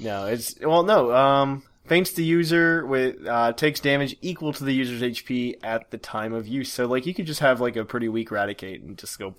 [0.00, 1.12] No, it's well, no.
[1.12, 5.98] Um, faints the user with uh, takes damage equal to the user's HP at the
[5.98, 6.72] time of use.
[6.72, 9.34] So like you could just have like a pretty weak Raticate and just go,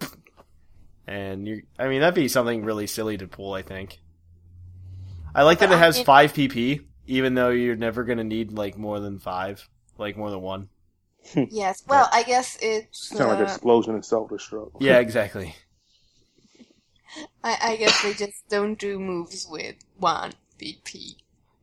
[1.07, 1.63] and you.
[1.79, 3.53] I mean that'd be something really silly to pull.
[3.53, 3.99] I think.
[5.35, 8.77] I like that it has It- five PP, even though you're never gonna need like
[8.77, 9.67] more than five,
[9.97, 10.69] like more than one.
[11.35, 13.09] Yes, well, I guess it's.
[13.09, 14.73] Sound like uh, explosion and self destruct.
[14.79, 15.55] Yeah, exactly.
[17.43, 21.15] I, I guess they just don't do moves with one BP.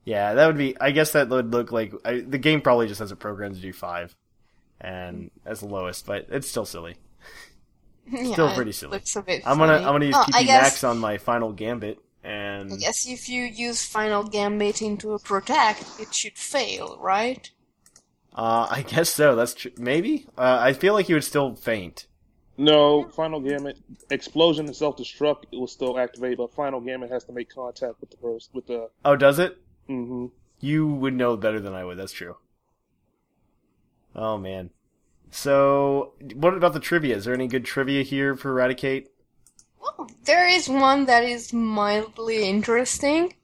[0.04, 0.76] Yeah, that would be.
[0.80, 3.60] I guess that would look like I, the game probably just has a program to
[3.60, 4.16] do five,
[4.80, 6.96] and as the lowest, but it's still silly.
[8.08, 8.94] Still Yeah, pretty silly.
[8.94, 9.84] Looks a bit I'm gonna funny.
[9.86, 13.28] I'm gonna use Oh, PP guess, Max on my final Gambit, and I guess if
[13.28, 17.50] you use Final Gambit into a Protect, it should fail, right?
[18.34, 19.36] uh, I guess so.
[19.36, 20.26] That's tr- maybe.
[20.38, 22.06] Uh, I feel like you would still faint.
[22.56, 23.78] No, Final Gambit,
[24.10, 28.00] explosion and self destruct it will still activate, but Final Gambit has to make contact
[28.00, 28.90] with the first with the.
[29.04, 29.58] Oh, does it?
[29.88, 30.26] Mm-hmm.
[30.60, 31.98] You would know better than I would.
[31.98, 32.36] That's true.
[34.14, 34.70] Oh man.
[35.30, 37.16] So, what about the trivia?
[37.16, 39.11] Is there any good trivia here for Eradicate?
[39.82, 43.34] Well, there is one that is mildly interesting.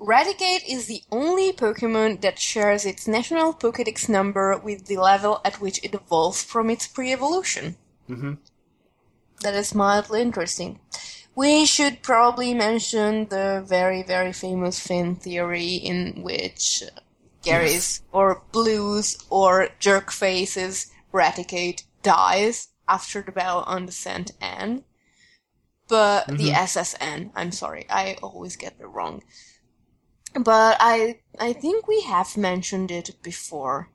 [0.00, 5.60] Raticate is the only Pokemon that shares its national Pokedex number with the level at
[5.60, 7.76] which it evolves from its pre-evolution.
[8.10, 8.38] Mhm.
[9.42, 10.80] That is mildly interesting.
[11.36, 16.82] We should probably mention the very, very famous fan theory in which
[17.42, 24.84] Gary's or Blues or Jerkface's Raticate dies after the battle on the Scent N.
[25.88, 26.54] But the mm-hmm.
[26.54, 29.22] SSN, I'm sorry, I always get it wrong.
[30.34, 33.90] But I I think we have mentioned it before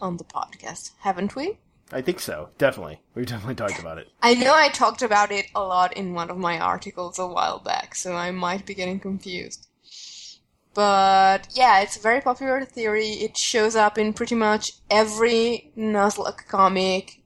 [0.00, 1.58] on the podcast, haven't we?
[1.92, 2.50] I think so.
[2.58, 3.00] Definitely.
[3.14, 4.08] We've definitely talked about it.
[4.20, 7.60] I know I talked about it a lot in one of my articles a while
[7.60, 9.68] back, so I might be getting confused.
[10.74, 13.08] But yeah, it's a very popular theory.
[13.08, 17.22] It shows up in pretty much every Nuzlocke comic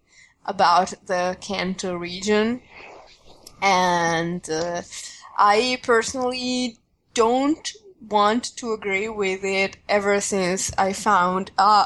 [0.46, 2.62] about the Kanto region.
[3.62, 4.82] And uh,
[5.38, 6.78] I personally
[7.14, 7.72] don't
[8.08, 11.84] want to agree with it ever since I found a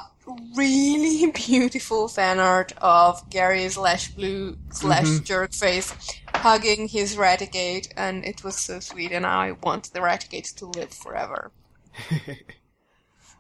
[0.57, 8.43] really beautiful fan art of Gary slash Blue slash Jerkface hugging his Raticate, and it
[8.43, 11.53] was so sweet, and I want the Raticate to live forever.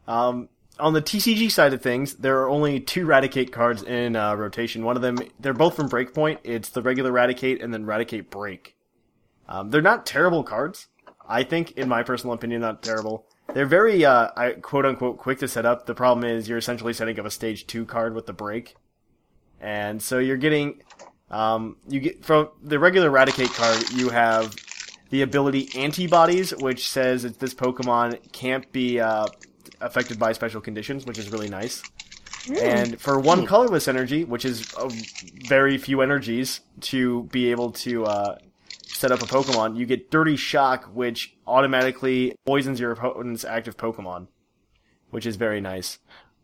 [0.08, 4.34] Um, on the TCG side of things, there are only two Raticate cards in uh,
[4.34, 4.84] rotation.
[4.84, 6.38] One of them, they're both from Breakpoint.
[6.44, 8.76] It's the regular Raticate and then Raticate Break.
[9.48, 10.88] Um, they're not terrible cards.
[11.28, 13.26] I think, in my personal opinion, not terrible.
[13.52, 15.86] They're very, uh, I, quote unquote, quick to set up.
[15.86, 18.76] The problem is you're essentially setting up a stage two card with the break.
[19.60, 20.82] And so you're getting,
[21.30, 24.54] um, you get, from the regular Raticate card, you have
[25.10, 29.26] the ability Antibodies, which says that this Pokemon can't be, uh,
[29.80, 31.82] affected by special conditions, which is really nice.
[32.62, 34.88] And for one colorless energy, which is uh,
[35.48, 38.38] very few energies to be able to uh,
[38.84, 44.28] set up a Pokemon, you get Dirty Shock, which automatically poisons your opponent's active Pokemon,
[45.10, 45.98] which is very nice.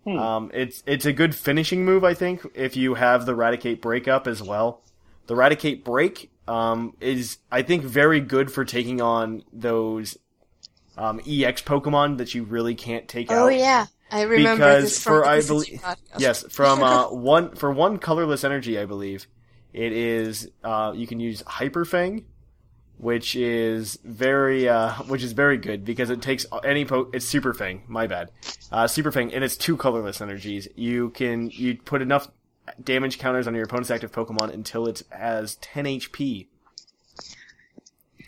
[0.05, 4.09] Um, it's it's a good finishing move, I think, if you have the Raticate Break
[4.09, 4.83] up as well.
[5.29, 10.19] The Raticate Break um, is, I think, very good for taking on those
[10.97, 13.47] um, EX Pokemon that you really can't take out.
[13.47, 15.85] Oh yeah, I remember because this from for the I believe
[16.19, 19.27] yes from uh, one for one colorless energy I believe
[19.73, 22.27] it is uh, you can use Hyper Fang,
[22.99, 27.55] which is very uh, which is very good because it takes any po- it's Super
[27.55, 28.31] Fang my bad.
[28.71, 30.69] Uh, Super Fang and it's two colorless energies.
[30.77, 32.29] You can you put enough
[32.83, 36.47] damage counters on your opponent's active Pokemon until it has 10 HP.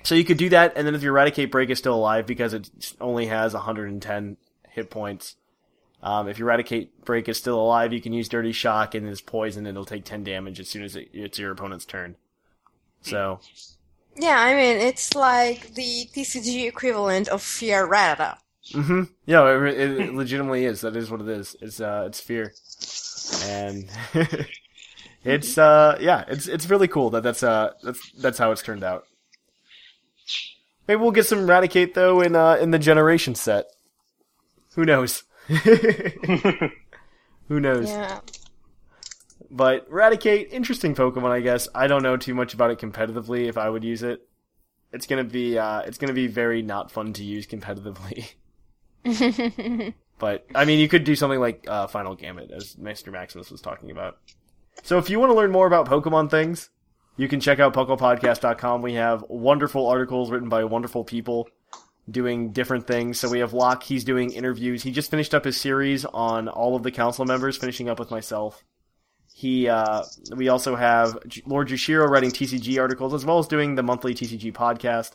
[0.04, 2.52] So you could do that, and then if your Eradicate Break is still alive because
[2.54, 4.36] it only has 110
[4.68, 5.36] hit points,
[6.02, 9.20] um, if your Eradicate Break is still alive, you can use Dirty Shock and it's
[9.22, 12.16] poison, and it'll take 10 damage as soon as it, it's your opponent's turn.
[13.02, 13.40] So,
[14.16, 18.38] Yeah, I mean it's like the TCG equivalent of Fear Rattata.
[18.72, 20.80] hmm yeah, it, it legitimately is.
[20.80, 21.56] That is what it is.
[21.60, 22.52] It's uh, it's fear,
[23.44, 23.88] and
[25.24, 28.84] it's uh, yeah, it's it's really cool that that's uh, that's that's how it's turned
[28.84, 29.06] out.
[30.86, 33.66] Maybe we'll get some Eradicate though in uh in the generation set.
[34.74, 35.24] Who knows?
[37.48, 37.88] Who knows?
[37.88, 38.20] Yeah.
[39.50, 41.68] But Eradicate, interesting Pokemon, I guess.
[41.74, 43.46] I don't know too much about it competitively.
[43.48, 44.26] If I would use it,
[44.92, 48.32] it's gonna be uh, it's gonna be very not fun to use competitively.
[50.18, 53.12] but I mean, you could do something like uh, Final Gambit, as Mr.
[53.12, 54.18] Maximus was talking about.
[54.82, 56.70] So if you want to learn more about Pokemon things,
[57.16, 58.82] you can check out PucklePodcast.com.
[58.82, 61.48] We have wonderful articles written by wonderful people
[62.10, 63.18] doing different things.
[63.18, 64.82] So we have Locke, he's doing interviews.
[64.82, 68.10] He just finished up his series on all of the council members, finishing up with
[68.10, 68.62] myself.
[69.32, 70.04] He, uh,
[70.36, 74.52] we also have Lord Jushiro writing TCG articles, as well as doing the monthly TCG
[74.52, 75.12] podcast.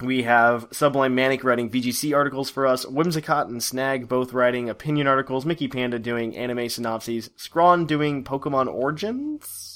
[0.00, 5.06] We have Sublime Manic writing VGC articles for us, Whimsicott and Snag both writing opinion
[5.06, 9.69] articles, Mickey Panda doing anime synopses, Scrawn doing Pokemon Origins,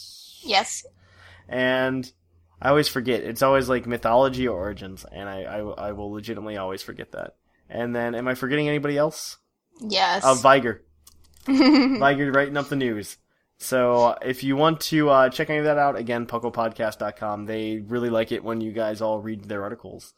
[0.45, 0.85] Yes.
[1.49, 2.11] and
[2.63, 3.23] I always forget.
[3.23, 7.37] It's always like mythology or origins, and I, I, I will legitimately always forget that.
[7.69, 9.39] And then, am I forgetting anybody else?
[9.81, 10.25] Yes.
[10.25, 10.83] Uh, Viger.
[11.47, 13.17] Viger writing up the news.
[13.59, 17.47] So if you want to uh, check any of that out, again, pucklepodcast.com.
[17.47, 20.15] They really like it when you guys all read their articles.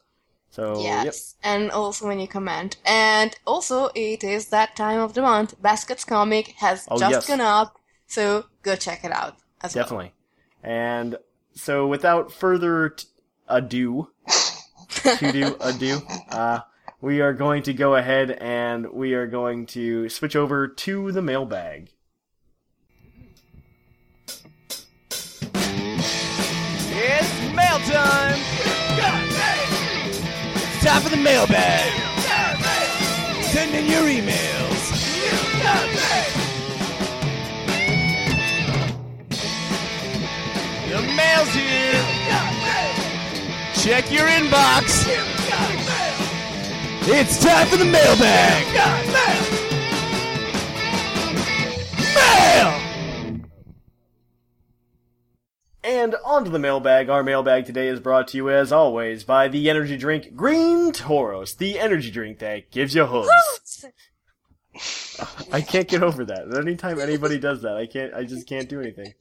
[0.49, 1.05] So, yep.
[1.05, 2.77] Yes, and also when you comment.
[2.85, 5.61] And also, it is that time of the month.
[5.61, 7.27] Baskets Comic has Oh, just yes.
[7.27, 7.77] gone up,
[8.07, 10.11] so go check it out as well.
[10.61, 10.87] Definitely.
[11.03, 11.17] And
[11.53, 13.07] so without further t-
[13.47, 14.09] ado,
[14.89, 16.59] to do ado, uh,
[17.01, 21.21] we are going to go ahead and we are going to switch over to the
[21.21, 21.91] mailbag.
[26.89, 28.39] It's mail time!
[30.55, 31.91] It's time for the mailbag!
[33.45, 34.57] Send in your emails!
[41.17, 41.93] Mail's here!
[43.73, 45.07] Check your inbox!
[47.09, 48.65] It's time for the mailbag!
[52.13, 53.47] Mail!
[55.83, 57.09] And on to the mailbag.
[57.09, 61.57] Our mailbag today is brought to you, as always, by the energy drink Green Tauros,
[61.57, 63.85] the energy drink that gives you hooves.
[65.51, 66.55] I can't get over that.
[66.55, 68.13] Anytime anybody does that, I can't.
[68.13, 69.15] I just can't do anything.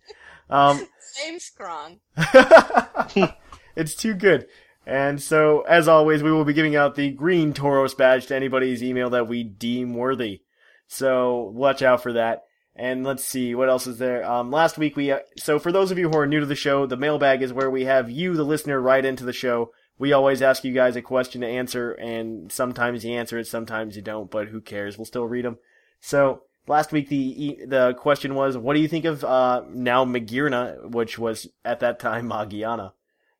[0.51, 1.99] Um, Same Scron.
[3.77, 4.47] it's too good.
[4.87, 8.83] And so, as always, we will be giving out the Green Tauros badge to anybody's
[8.83, 10.43] email that we deem worthy.
[10.87, 12.45] So watch out for that.
[12.77, 14.25] And let's see what else is there.
[14.25, 16.55] Um, last week we uh, so for those of you who are new to the
[16.55, 19.73] show, the mailbag is where we have you, the listener, write into the show.
[19.99, 23.97] We always ask you guys a question to answer, and sometimes you answer it, sometimes
[23.97, 24.31] you don't.
[24.31, 24.99] But who cares?
[24.99, 25.57] We'll still read them.
[26.01, 30.91] So Last week the the question was, what do you think of uh, now Magearna,
[30.91, 32.93] which was at that time Magiana?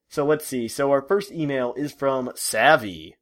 [0.09, 0.69] So let's see.
[0.69, 3.17] So our first email is from Savvy.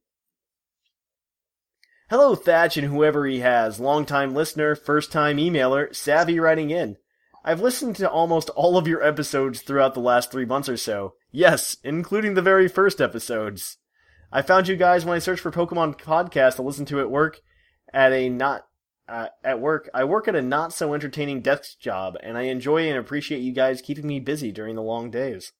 [2.10, 3.80] Hello, Thatch and whoever he has.
[3.80, 6.98] Longtime listener, first time emailer, Savvy writing in.
[7.42, 11.14] I've listened to almost all of your episodes throughout the last three months or so.
[11.30, 13.78] Yes, including the very first episodes.
[14.30, 17.40] I found you guys when I searched for Pokemon podcast to listen to at work
[17.92, 18.66] at a not
[19.08, 19.88] uh, at work.
[19.92, 23.52] I work at a not so entertaining desk job, and I enjoy and appreciate you
[23.52, 25.52] guys keeping me busy during the long days.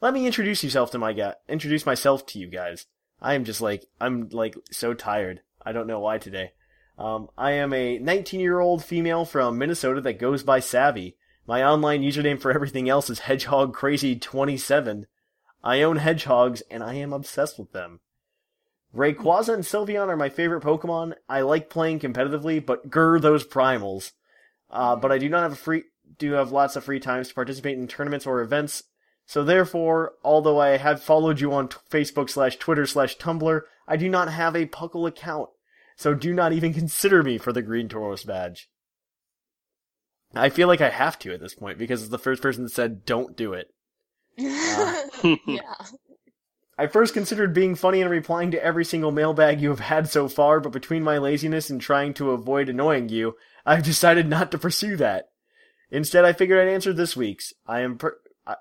[0.00, 1.34] Let me introduce yourself to my guy.
[1.48, 2.86] Introduce myself to you guys.
[3.20, 5.42] I am just like I'm like so tired.
[5.64, 6.52] I don't know why today.
[6.98, 11.16] Um, I am a 19 year old female from Minnesota that goes by Savvy.
[11.46, 15.06] My online username for everything else is Hedgehog Crazy 27.
[15.64, 18.00] I own hedgehogs and I am obsessed with them.
[18.94, 21.14] Rayquaza and Sylveon are my favorite Pokemon.
[21.28, 24.12] I like playing competitively, but grr those primals.
[24.70, 25.84] Uh, but I do not have a free
[26.18, 28.84] do have lots of free times to participate in tournaments or events.
[29.26, 33.96] So therefore, although I have followed you on t- Facebook slash Twitter slash Tumblr, I
[33.96, 35.48] do not have a Puckle account.
[35.96, 38.68] So do not even consider me for the Green Tauros badge.
[40.34, 42.70] I feel like I have to at this point because it's the first person that
[42.72, 43.68] said don't do it.
[44.36, 45.74] yeah.
[46.78, 50.26] I first considered being funny and replying to every single mailbag you have had so
[50.26, 53.36] far, but between my laziness and trying to avoid annoying you,
[53.66, 55.28] I've decided not to pursue that.
[55.90, 57.52] Instead, I figured I'd answer this week's.
[57.66, 58.18] I am per-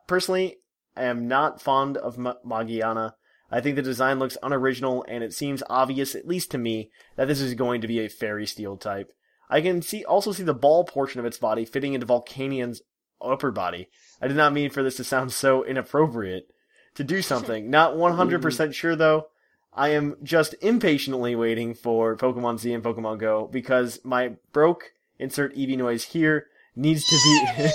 [0.07, 0.57] personally,
[0.95, 3.13] I am not fond of Ma- Magiana.
[3.49, 7.29] I think the design looks unoriginal, and it seems obvious, at least to me, that
[7.29, 9.11] this is going to be a fairy steel type.
[9.49, 12.81] I can see also see the ball portion of its body fitting into Volcanion's
[13.21, 13.89] upper body.
[14.21, 16.47] I did not mean for this to sound so inappropriate
[16.95, 17.69] to do something.
[17.69, 19.27] Not 100% sure though.
[19.73, 25.55] I am just impatiently waiting for Pokemon Z and Pokemon Go because my broke insert
[25.55, 27.71] Eevee noise here needs to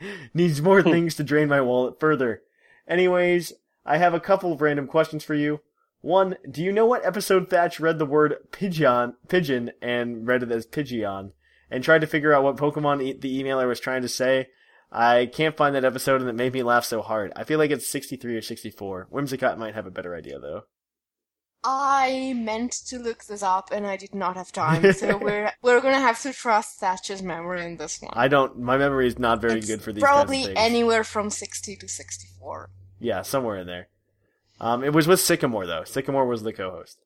[0.00, 0.90] be needs more hmm.
[0.90, 2.42] things to drain my wallet further.
[2.86, 3.54] Anyways,
[3.84, 5.60] I have a couple of random questions for you.
[6.00, 10.52] One, do you know what episode Thatch read the word pigeon pigeon and read it
[10.52, 11.32] as Pidgeon
[11.70, 14.48] and tried to figure out what Pokemon e- the emailer was trying to say?
[14.90, 17.32] I can't find that episode and it made me laugh so hard.
[17.36, 19.08] I feel like it's 63 or 64.
[19.12, 20.62] Whimsicott might have a better idea though.
[21.64, 25.80] I meant to look this up and I did not have time, so we're we're
[25.80, 28.12] gonna have to trust Thatcher's memory in this one.
[28.14, 31.74] I don't, my memory is not very It's good for these probably anywhere from sixty
[31.76, 32.70] to sixty-four.
[33.00, 33.88] Yeah, somewhere in there.
[34.60, 35.84] Um, it was with Sycamore though.
[35.84, 36.98] Sycamore was the co-host.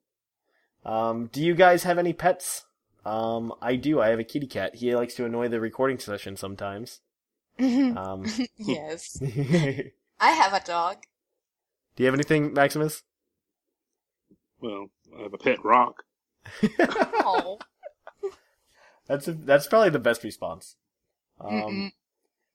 [0.85, 2.65] Um, do you guys have any pets?
[3.05, 4.01] Um, I do.
[4.01, 4.75] I have a kitty cat.
[4.75, 6.99] He likes to annoy the recording session sometimes.
[7.59, 8.25] Um,
[8.57, 9.21] yes,
[10.19, 10.97] I have a dog.
[11.95, 13.03] Do you have anything, Maximus?
[14.59, 16.03] Well, I have a pet rock.
[16.79, 17.59] Oh,
[19.07, 20.75] That's a, that's probably the best response.
[21.39, 21.91] Um,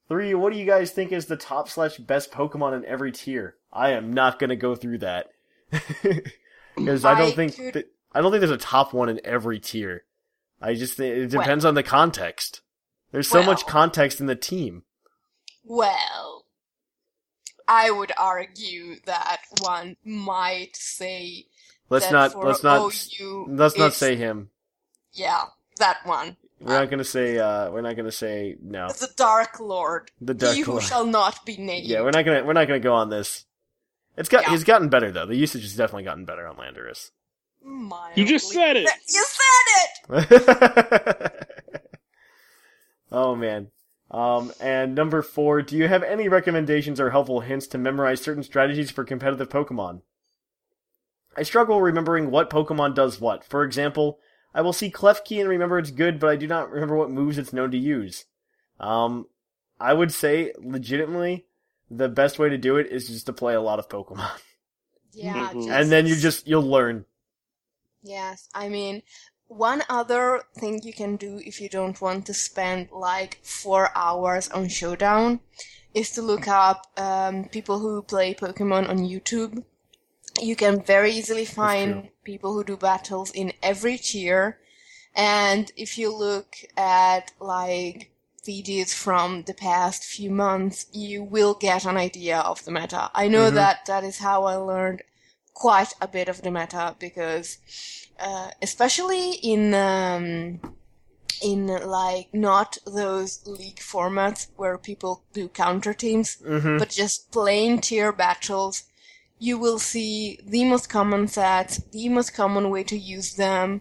[0.08, 0.32] three.
[0.34, 3.56] What do you guys think is the top slash best Pokemon in every tier?
[3.70, 5.28] I am not gonna go through that
[6.74, 9.20] because I don't I think could- that, I don't think there's a top one in
[9.24, 10.04] every tier.
[10.60, 12.62] I just think it depends on the context.
[13.12, 14.82] There's so much context in the team.
[15.68, 16.44] Well,
[17.66, 21.46] I would argue that one might say
[21.90, 24.50] Let's that not for let's not OU, let's not say him.
[25.12, 25.44] yeah
[25.78, 26.36] that one.
[26.60, 28.88] We're not gonna say uh we're not gonna say no.
[28.88, 31.86] The Dark Lord, The Dark Lord he who shall not be named.
[31.86, 33.44] Yeah, we're not gonna we're not gonna go on this.
[34.16, 34.50] It's got Yeah.
[34.50, 35.26] he's gotten better though.
[35.26, 37.10] The usage has definitely gotten better on Landorus.
[38.16, 38.88] You just said it.
[39.08, 41.32] You said it.
[43.12, 43.68] oh man.
[44.10, 48.42] Um, and number four, do you have any recommendations or helpful hints to memorize certain
[48.42, 50.02] strategies for competitive Pokemon?
[51.36, 53.44] I struggle remembering what Pokemon does what.
[53.44, 54.18] For example,
[54.54, 57.38] I will see Klefki and remember it's good, but I do not remember what moves
[57.38, 58.24] it's known to use.
[58.80, 59.26] Um,
[59.78, 61.46] I would say, legitimately,
[61.90, 64.40] the best way to do it is just to play a lot of Pokemon.
[65.12, 65.54] Yeah, Mhm.
[65.54, 67.04] just, and then you just, you'll learn.
[68.02, 69.02] Yes, I mean,
[69.48, 74.48] one other thing you can do if you don't want to spend like four hours
[74.50, 75.40] on Showdown
[75.94, 79.64] is to look up um, people who play Pokemon on YouTube.
[80.40, 84.58] You can very easily find people who do battles in every tier,
[85.14, 88.10] and if you look at like
[88.46, 93.10] videos from the past few months, you will get an idea of the meta.
[93.14, 93.54] I know Mhm.
[93.54, 95.02] that that is how I learned
[95.54, 97.58] quite a bit of the meta because
[98.18, 100.60] uh, especially in um,
[101.42, 106.78] in like not those league formats where people do counter teams, Mm-hmm.
[106.78, 108.84] but just plain tier battles,
[109.38, 113.80] you will see the most common sets, the most common way to use them.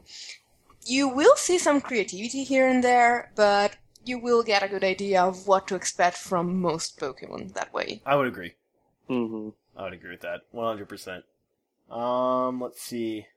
[0.86, 5.22] you will see some creativity here and there, but you will get a good idea
[5.22, 8.02] of what to expect from most Pokemon that way.
[8.06, 8.54] I would agree.
[9.08, 10.42] hmm I would agree with that.
[10.54, 11.24] 100%.
[11.90, 13.28] Um, let's see.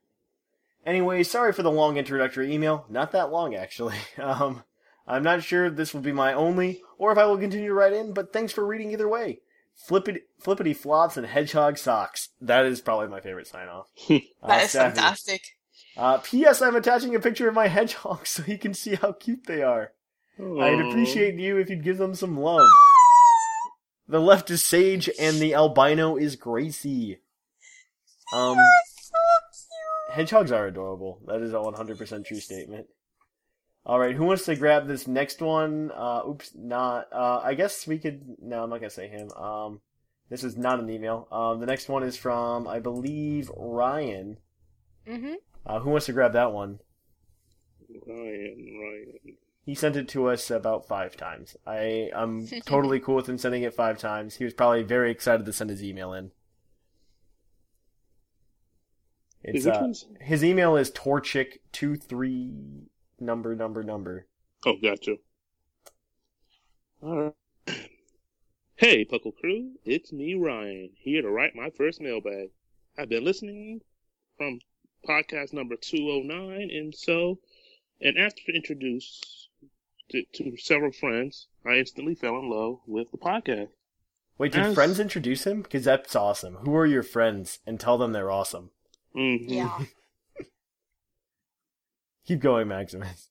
[0.85, 2.85] Anyway, sorry for the long introductory email.
[2.89, 3.95] Not that long, actually.
[4.17, 4.63] Um,
[5.07, 7.73] I'm not sure if this will be my only, or if I will continue to
[7.73, 9.41] write in, but thanks for reading either way.
[9.75, 12.29] Flippity, flippity flops and hedgehog socks.
[12.39, 13.87] That is probably my favorite sign off.
[14.47, 15.41] That is fantastic.
[15.97, 16.61] Uh, P.S.
[16.61, 19.91] I'm attaching a picture of my hedgehogs so you can see how cute they are.
[20.39, 22.67] I'd appreciate you if you'd give them some love.
[24.07, 27.19] The left is Sage and the albino is Gracie.
[28.33, 28.57] Um,
[30.11, 31.19] hedgehogs are adorable.
[31.27, 32.87] That is a 100% true statement.
[33.85, 35.91] Alright, who wants to grab this next one?
[35.91, 39.31] Uh, oops, not, uh, I guess we could, no, I'm not gonna say him.
[39.31, 39.81] Um,
[40.29, 41.27] this is not an email.
[41.31, 44.37] Um, the next one is from, I believe, Ryan.
[45.07, 45.33] hmm
[45.65, 46.79] Uh, who wants to grab that one?
[48.07, 49.37] Ryan, Ryan.
[49.65, 51.55] He sent it to us about five times.
[51.65, 54.35] I I'm totally cool with him sending it five times.
[54.35, 56.31] He was probably very excited to send his email in.
[59.43, 60.05] It's Which uh, ones?
[60.19, 62.53] his email is torchic two three
[63.19, 64.27] number number number.
[64.65, 65.15] Oh, gotcha.
[67.01, 67.33] All
[67.67, 67.77] right.
[68.75, 72.49] Hey, Puckle Crew, it's me, Ryan, here to write my first mailbag.
[72.97, 73.81] I've been listening
[74.39, 74.59] from
[75.07, 77.37] podcast number 209, and so,
[78.01, 79.49] and after introduced
[80.09, 83.67] to, to several friends, I instantly fell in love with the podcast.
[84.39, 85.61] Wait, did As- friends introduce him?
[85.61, 86.55] Because that's awesome.
[86.65, 87.59] Who are your friends?
[87.67, 88.71] And tell them they're awesome.
[89.15, 89.45] Mhm.
[89.47, 89.77] Yeah.
[92.25, 93.29] Keep going, Maximus.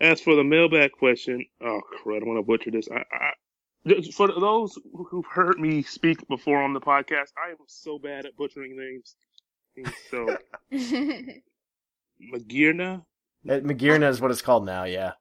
[0.00, 2.88] As for the mailbag question, oh crud, I'm gonna butcher this.
[2.90, 4.78] I, I, for those
[5.10, 9.16] who've heard me speak before on the podcast, I am so bad at butchering names.
[9.76, 10.36] And So
[12.32, 13.04] Magearna,
[13.48, 14.84] Uh, Magearna is what it's called now.
[14.84, 15.12] Yeah.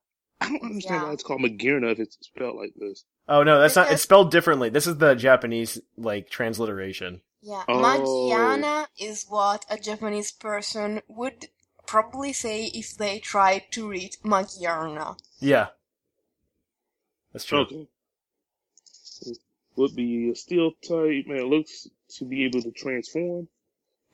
[0.41, 1.07] I don't understand Yeah.
[1.07, 3.03] why it's called Magearna if it's spelled like this.
[3.27, 3.91] Oh no, that's not.
[3.91, 4.69] It's spelled differently.
[4.69, 7.21] This is the Japanese like transliteration.
[7.41, 7.63] Yeah.
[7.67, 7.75] Oh.
[7.75, 11.47] Magiana is what a Japanese person would
[11.85, 15.17] probably say if they tried to read Magyarna.
[15.39, 15.67] Yeah.
[17.33, 17.61] That's true.
[17.61, 17.87] Okay.
[19.25, 19.37] It
[19.75, 21.37] would be a steel type, man.
[21.37, 21.87] It looks
[22.17, 23.47] to be able to transform.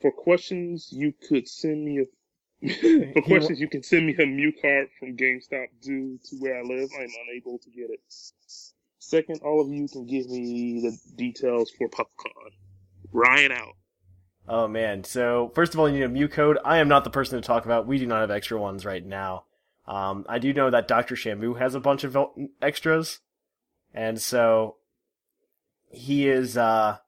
[0.00, 2.04] For questions, you could send me a.
[3.14, 6.62] For questions, you can send me a Mew card from GameStop due to where I
[6.62, 6.88] live.
[6.98, 8.00] I'm unable to get it.
[8.98, 12.52] Second, all of you can give me the details for PupCon.
[13.14, 13.76] Ryan out.
[14.46, 15.04] Oh man.
[15.04, 16.58] So first of all, you need a Mew code.
[16.64, 17.86] I am not the person to talk about.
[17.86, 19.44] We do not have extra ones right now.
[19.86, 22.16] Um, I do know that Doctor Shamu has a bunch of
[22.60, 23.20] extras,
[23.94, 24.76] and so
[25.90, 26.56] he is.
[26.56, 26.98] Uh,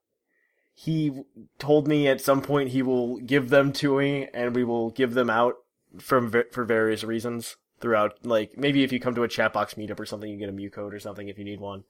[0.74, 1.22] he
[1.58, 5.14] told me at some point he will give them to me, and we will give
[5.14, 5.56] them out
[5.98, 8.24] from for various reasons throughout.
[8.24, 10.52] Like maybe if you come to a chat box meetup or something, you get a
[10.52, 11.84] Mew code or something if you need one,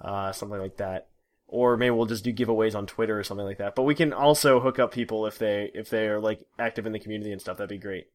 [0.00, 1.08] uh, something like that
[1.52, 3.74] or maybe we'll just do giveaways on Twitter or something like that.
[3.74, 6.92] But we can also hook up people if they if they are like active in
[6.92, 7.58] the community and stuff.
[7.58, 8.08] That'd be great.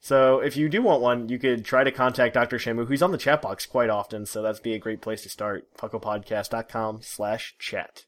[0.00, 2.56] So if you do want one, you could try to contact Dr.
[2.56, 4.24] Shamu, who's on the chat box quite often.
[4.24, 5.68] So that'd be a great place to start.
[5.76, 8.06] PucklePodcast.com slash chat.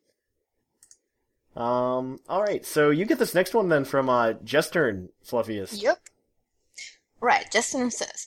[1.55, 2.21] Um.
[2.29, 2.65] All right.
[2.65, 5.83] So you get this next one then from uh Jestern Fluffiest.
[5.83, 5.99] Yep.
[7.23, 8.27] Right, Justin says,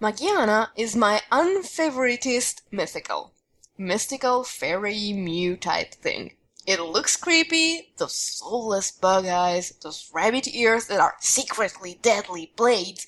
[0.00, 3.34] Magiana is my unfavoritist mythical.
[3.80, 6.32] Mystical fairy Mew type thing.
[6.66, 13.06] It looks creepy, those soulless bug eyes, those rabbit ears that are secretly deadly blades.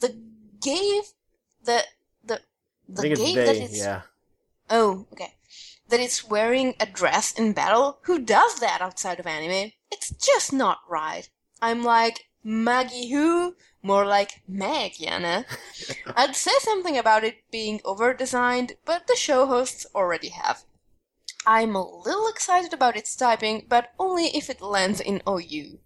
[0.00, 0.20] The
[0.60, 1.12] gave
[1.62, 1.84] the
[2.24, 2.40] the
[2.88, 4.02] the it's that it's Yeah.
[4.68, 5.34] Oh, okay.
[5.90, 8.00] That it's wearing a dress in battle?
[8.02, 9.70] Who does that outside of anime?
[9.92, 11.28] It's just not right.
[11.62, 13.54] I'm like, Maggie who?
[13.82, 15.44] More like Magiana.
[16.16, 20.64] I'd say something about it being over-designed, but the show hosts already have.
[21.46, 25.78] I'm a little excited about its typing, but only if it lands in OU.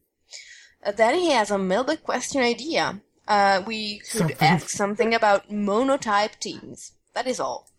[0.84, 3.00] Uh, then he has a mailbag question idea.
[3.28, 4.36] Uh, we could Something.
[4.40, 6.92] ask something about monotype teams.
[7.14, 7.70] That is all.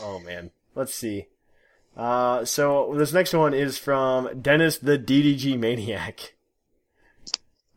[0.00, 0.50] Oh man.
[0.74, 1.26] Let's see.
[1.96, 6.34] Uh, so this next one is from Dennis the DDG Maniac.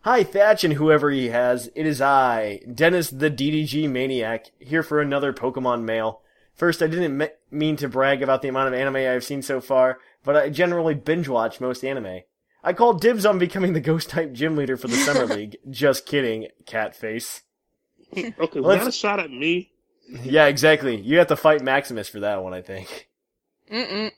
[0.04, 5.00] Hi Thatch and whoever he has, it is I, Dennis the DDG Maniac, here for
[5.00, 6.22] another Pokemon mail.
[6.56, 9.62] First, I didn't me- mean to brag about the amount of anime I've seen so
[9.62, 12.22] far, but I generally binge watch most anime.
[12.64, 15.58] I called dibs on becoming the ghost type gym leader for the Summer League.
[15.70, 17.42] Just kidding, cat face.
[18.18, 19.72] Okay, was Let's- that a shot at me?
[20.24, 21.00] Yeah, exactly.
[21.00, 23.08] You have to fight Maximus for that one, I think.
[23.72, 24.12] Mm-mm.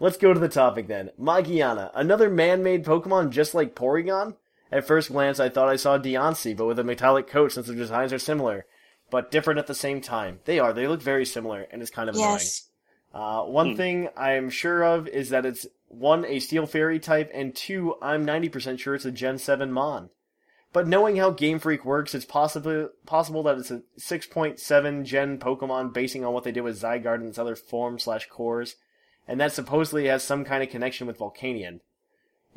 [0.00, 1.12] Let's go to the topic then.
[1.18, 4.36] Magiana, another man-made Pokemon just like Porygon?
[4.70, 7.76] At first glance, I thought I saw Diancie, but with a metallic coat since their
[7.76, 8.66] designs are similar,
[9.10, 10.40] but different at the same time.
[10.44, 10.72] They are.
[10.72, 12.68] They look very similar, and it's kind of Yes.
[13.14, 13.24] annoying.
[13.24, 13.76] Uh, one Hmm.
[13.76, 18.26] thing I'm sure of is that it's one, a Steel Fairy type, and two, I'm
[18.26, 20.10] 90% sure it's a Gen 7 Mon.
[20.74, 25.94] But knowing how Game Freak works, it's possibly possible that it's a 6.7 Gen Pokemon
[25.94, 28.76] basing on what they did with Zygarde and its other forms slash cores,
[29.26, 31.80] and that supposedly has some kind of connection with Volcanion.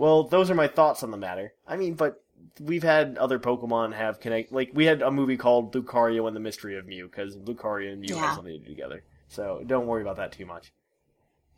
[0.01, 1.53] Well, those are my thoughts on the matter.
[1.67, 2.23] I mean, but
[2.59, 4.51] we've had other Pokemon have connect.
[4.51, 8.01] Like we had a movie called Lucario and the Mystery of Mew because Lucario and
[8.01, 8.21] Mew Yeah.
[8.21, 9.03] have something to do together.
[9.27, 10.73] So don't worry about that too much.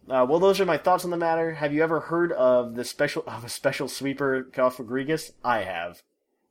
[0.09, 1.53] Uh, well, those are my thoughts on the matter.
[1.53, 5.31] Have you ever heard of the special of a special sweeper Cofagrigus?
[5.41, 6.03] I have.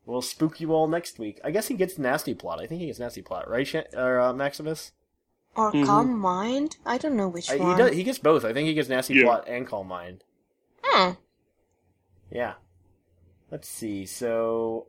[0.06, 1.40] We'll spook you all next week.
[1.44, 2.58] I guess he gets nasty plot.
[2.58, 4.92] I think he gets nasty plot, right, Shan- or uh, Maximus?
[5.54, 5.84] Or Mhm.
[5.84, 6.78] Calm Mind?
[6.86, 7.76] I don't know which Uh, one.
[7.76, 7.92] he does.
[7.92, 8.46] He gets both.
[8.46, 9.24] I think he gets nasty Yeah.
[9.24, 10.24] plot and calm mind.
[10.82, 11.10] Hmm.
[12.32, 12.54] Yeah.
[13.50, 14.06] Let's see.
[14.06, 14.86] So,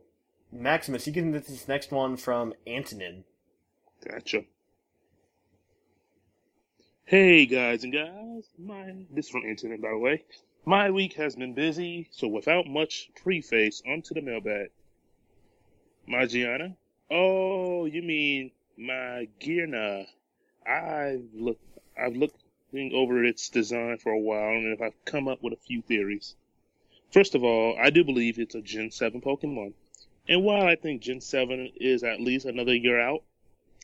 [0.50, 3.24] Maximus, you can get this next one from Antonin.
[4.08, 4.44] Gotcha.
[7.06, 10.24] Hey guys and guys, my this is from Antonin by the way.
[10.64, 14.70] My week has been busy, so without much preface, onto the mailbag.
[16.06, 16.76] My Gianna?
[17.10, 19.28] Oh, you mean my?
[20.66, 22.42] I've looked I've looked
[22.74, 26.36] over its design for a while and if I've come up with a few theories.
[27.14, 29.74] First of all, I do believe it's a Gen 7 Pokemon.
[30.28, 33.22] And while I think Gen 7 is at least another year out,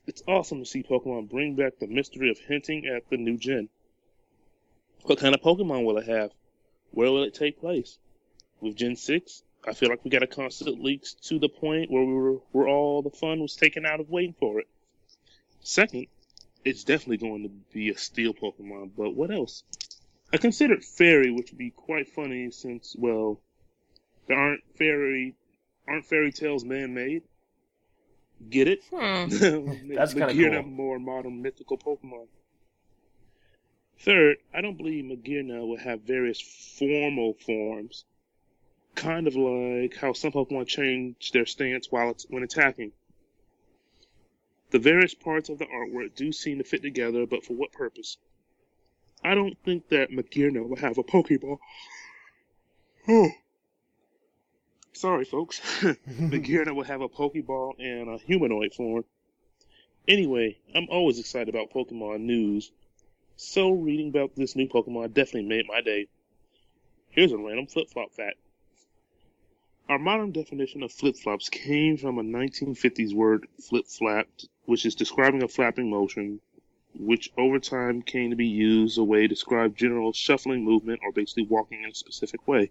[0.05, 3.69] it's awesome to see Pokemon bring back the mystery of hinting at the new gen.
[5.03, 6.33] What kind of Pokemon will it have?
[6.91, 7.99] Where will it take place?
[8.61, 12.05] With Gen 6, I feel like we got a constant leaks to the point where
[12.05, 14.67] we were where all the fun was taken out of waiting for it.
[15.61, 16.09] Second,
[16.65, 19.63] it's definitely going to be a steel Pokemon, but what else?
[20.33, 23.41] I considered Fairy, which would be quite funny since, well,
[24.27, 25.35] there aren't fairy
[25.89, 27.23] aren't fairy tales man made.
[28.49, 28.85] Get it?
[28.91, 29.29] Hmm.
[29.95, 30.71] That's kinda Magearna cool.
[30.71, 32.29] more modern mythical Pokemon.
[33.99, 38.05] Third, I don't believe Magearna will have various formal forms,
[38.95, 42.93] kind of like how some Pokemon change their stance while it's, when attacking.
[44.71, 48.17] The various parts of the artwork do seem to fit together, but for what purpose?
[49.23, 51.59] I don't think that Magearna will have a Pokeball.
[53.09, 53.31] Oh.
[54.93, 55.61] Sorry, folks.
[56.09, 59.05] Magearna will have a Pokeball and a humanoid form.
[60.09, 62.73] Anyway, I'm always excited about Pokemon news,
[63.37, 66.09] so reading about this new Pokemon definitely made my day.
[67.11, 68.39] Here's a random flip-flop fact.
[69.89, 74.29] Our modern definition of flip-flops came from a 1950s word flip-flap,
[74.65, 76.41] which is describing a flapping motion,
[76.95, 81.13] which over time came to be used a way to describe general shuffling movement or
[81.13, 82.71] basically walking in a specific way.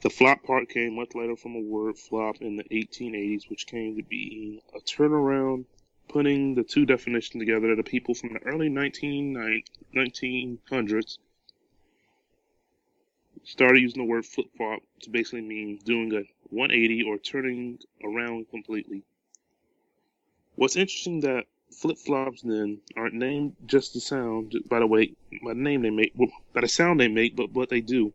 [0.00, 3.96] The flop part came much later from a word flop in the 1880s, which came
[3.96, 5.64] to be a turnaround,
[6.08, 9.64] putting the two definitions together the people from the early 19,
[9.96, 11.18] 1900s
[13.44, 18.48] started using the word flip flop to basically mean doing a 180 or turning around
[18.50, 19.02] completely.
[20.56, 25.14] What's interesting that flip flops then aren't named just the sound, by the way,
[25.44, 28.12] by the name they make, well, by the sound they make, but what they do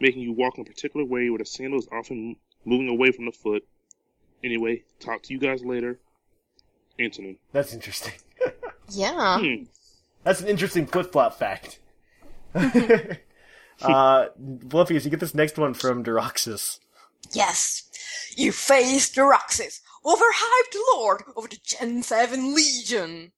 [0.00, 3.26] making you walk in a particular way where the sandal is often moving away from
[3.26, 3.66] the foot.
[4.44, 5.98] Anyway, talk to you guys later.
[6.98, 7.36] Antonin.
[7.52, 8.14] That's interesting.
[8.90, 9.38] Yeah.
[9.38, 9.64] Hmm.
[10.24, 11.78] That's an interesting flip flop fact.
[12.54, 12.68] uh,
[13.82, 16.78] Bluffius, you get this next one from Deroxys.
[17.32, 17.82] Yes.
[18.34, 23.32] You face the Roxas, overhyped lord of the Gen 7 Legion.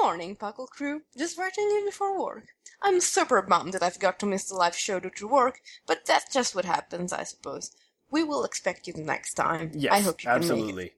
[0.00, 1.02] Morning, Puckle crew.
[1.16, 2.46] Just writing in before work.
[2.80, 6.06] I'm super bummed that I've got to miss the live show due to work, but
[6.06, 7.72] that's just what happens, I suppose.
[8.10, 9.72] We will expect you the next time.
[9.74, 10.52] Yes, I hope you can make it.
[10.52, 10.92] absolutely.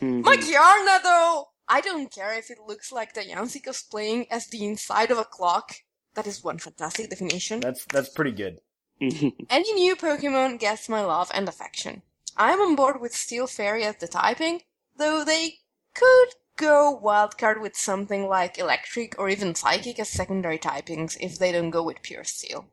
[0.00, 0.20] Mm-hmm.
[0.22, 1.48] My Kiarna, though!
[1.68, 5.24] I don't care if it looks like the Yancy cosplaying as the inside of a
[5.24, 5.76] clock.
[6.14, 7.60] That is one fantastic definition.
[7.60, 8.60] That's that's pretty good.
[9.00, 9.44] Mm-hmm.
[9.50, 12.02] Any new Pokemon gets my love and affection.
[12.36, 14.62] I'm on board with Steel Fairy as the typing,
[14.96, 15.58] though they
[15.94, 21.52] could go wildcard with something like Electric or even Psychic as secondary typings if they
[21.52, 22.66] don't go with pure Steel.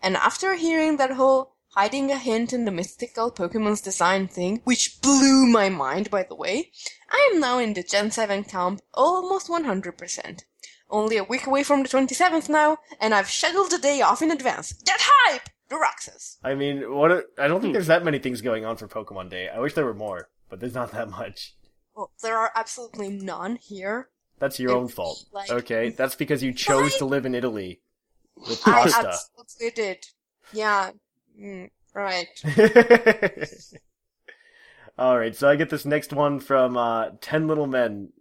[0.00, 5.00] And after hearing that whole hiding a hint in the mystical Pokemon's design thing, which
[5.00, 6.70] blew my mind by the way,
[7.10, 10.44] I am now in the Gen 7 camp almost 100%.
[10.90, 14.30] Only a week away from the 27th now, and I've scheduled the day off in
[14.30, 14.74] advance.
[14.84, 15.48] Get hype!
[16.44, 17.10] I mean, what?
[17.10, 17.62] A, I don't Hmm.
[17.62, 19.48] think there's that many things going on for Pokemon Day.
[19.48, 21.54] I wish there were more, but there's not that much.
[21.94, 24.08] Well, there are absolutely none here.
[24.38, 25.24] That's your It- own fault.
[25.32, 26.98] like- okay, that's because you chose Why?
[26.98, 27.80] to live in Italy
[28.36, 29.08] with I pasta.
[29.08, 30.06] absolutely did.
[30.52, 30.90] Yeah.
[31.38, 31.70] Mm.
[31.94, 32.28] Right.
[34.98, 38.12] All right, so I get this next one from uh, Ten Little Men.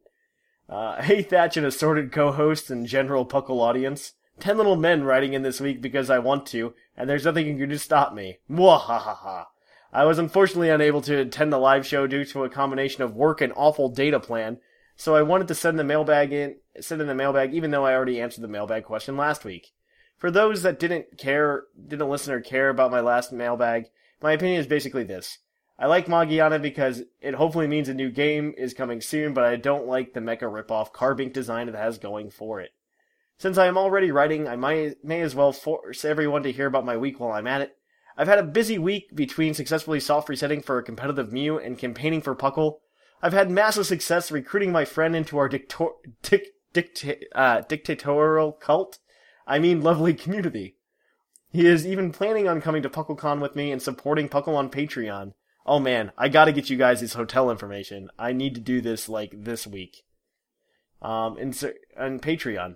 [0.69, 4.13] Uh, hey, Thatch and assorted co-hosts and general Puckle audience.
[4.39, 7.53] Ten Little Men writing in this week because I want to, and there's nothing you
[7.53, 8.37] can do to stop me.
[8.47, 9.47] Mwahaha.
[9.91, 13.41] I was unfortunately unable to attend the live show due to a combination of work
[13.41, 14.59] and awful data plan,
[14.95, 17.95] so I wanted to send the mailbag in, send in the mailbag even though I
[17.95, 19.71] already answered the mailbag question last week.
[20.15, 23.85] For those that didn't care, didn't listen or care about my last mailbag,
[24.21, 25.39] my opinion is basically this.
[25.79, 29.55] I like Magiana because it hopefully means a new game is coming soon, but I
[29.55, 32.69] don't like the mecha ripoff Carbink design it has going for it.
[33.41, 36.85] Since I am already writing, I might, may as well force everyone to hear about
[36.85, 37.75] my week while I'm at it.
[38.15, 42.21] I've had a busy week between successfully soft resetting for a competitive Mew and campaigning
[42.21, 42.81] for Puckle.
[43.19, 48.99] I've had massive success recruiting my friend into our dictor- dic- dicta- uh, dictatorial cult.
[49.47, 50.75] I mean, lovely community.
[51.49, 55.33] He is even planning on coming to PuckleCon with me and supporting Puckle on Patreon.
[55.65, 58.11] Oh man, I gotta get you guys his hotel information.
[58.19, 60.03] I need to do this like this week.
[61.01, 62.75] Um, insert on Patreon.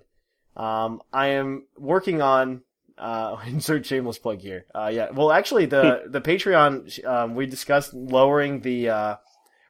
[0.56, 2.62] Um, I am working on
[2.98, 4.66] uh, insert shameless plug here.
[4.74, 9.16] Uh, yeah, well, actually, the the Patreon um, we discussed lowering the uh,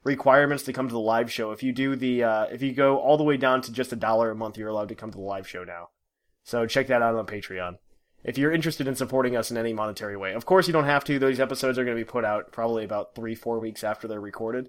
[0.04, 1.52] requirements to come to the live show.
[1.52, 3.96] If you do the uh, if you go all the way down to just a
[3.96, 5.88] dollar a month, you're allowed to come to the live show now.
[6.44, 7.78] So check that out on Patreon
[8.26, 10.34] if you're interested in supporting us in any monetary way.
[10.34, 11.18] Of course, you don't have to.
[11.18, 14.20] These episodes are going to be put out probably about three, four weeks after they're
[14.20, 14.68] recorded.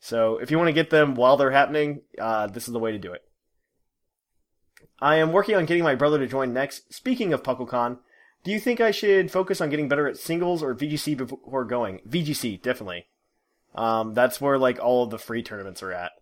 [0.00, 2.92] So if you want to get them while they're happening, uh, this is the way
[2.92, 3.22] to do it.
[5.00, 6.92] I am working on getting my brother to join next.
[6.92, 7.98] Speaking of PuckleCon,
[8.44, 12.00] do you think I should focus on getting better at singles or VGC before going?
[12.08, 13.06] VGC, definitely.
[13.74, 16.12] Um, that's where like all of the free tournaments are at.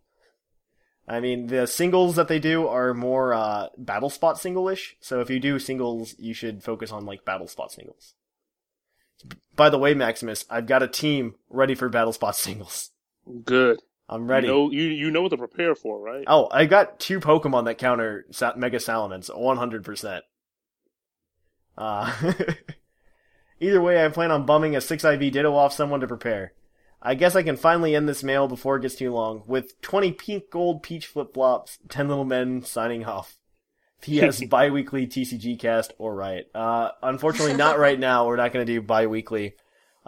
[1.09, 4.97] I mean, the singles that they do are more uh, battle spot single-ish.
[5.01, 8.15] So if you do singles, you should focus on like battle spot singles.
[9.57, 12.91] By the way, Maximus, I've got a team ready for battle spot singles.
[13.45, 13.81] Good.
[14.09, 14.47] I'm ready.
[14.47, 16.25] You know, you, you know what to prepare for, right?
[16.27, 20.21] Oh, I got two Pokemon that counter Sa- Mega Salamence, 100%.
[21.77, 22.33] Uh,
[23.61, 26.53] either way, I plan on bumming a 6IV Ditto off someone to prepare.
[27.01, 29.43] I guess I can finally end this mail before it gets too long.
[29.47, 33.37] With 20 pink gold peach flip flops, 10 little men signing off.
[34.01, 34.45] P.S.
[34.49, 36.51] bi-weekly TCG cast or Riot.
[36.55, 38.27] Uh, unfortunately not right now.
[38.27, 39.55] We're not going to do bi-weekly.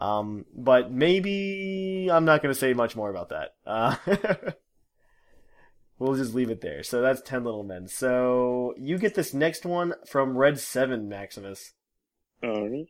[0.01, 3.55] Um, but maybe I'm not going to say much more about that.
[3.67, 3.97] Uh,
[5.99, 6.83] we'll just leave it there.
[6.83, 7.87] So that's 10 little men.
[7.87, 11.75] So you get this next one from Red 7, Maximus.
[12.43, 12.89] Alright.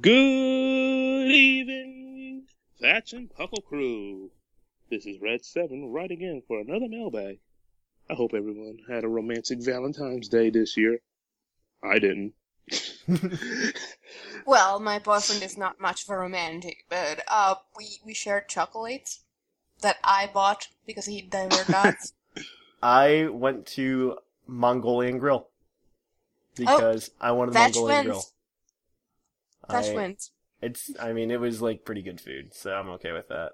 [0.00, 2.46] Good evening,
[2.80, 4.32] Thatch and Puckle Crew.
[4.90, 7.38] This is Red 7 writing in for another mailbag.
[8.10, 10.98] I hope everyone had a romantic Valentine's Day this year.
[11.84, 12.32] I didn't.
[14.46, 19.24] Well, my boyfriend is not much of a romantic, but uh, we we shared chocolates
[19.80, 22.12] that I bought because he delivered nuts.
[22.82, 25.48] I went to Mongolian Grill
[26.54, 28.06] because I wanted the Mongolian wins.
[28.06, 28.24] Grill.
[29.68, 30.30] Thatch I- wins.
[30.62, 33.52] It's, I mean, it was like pretty good food, so I'm okay with that.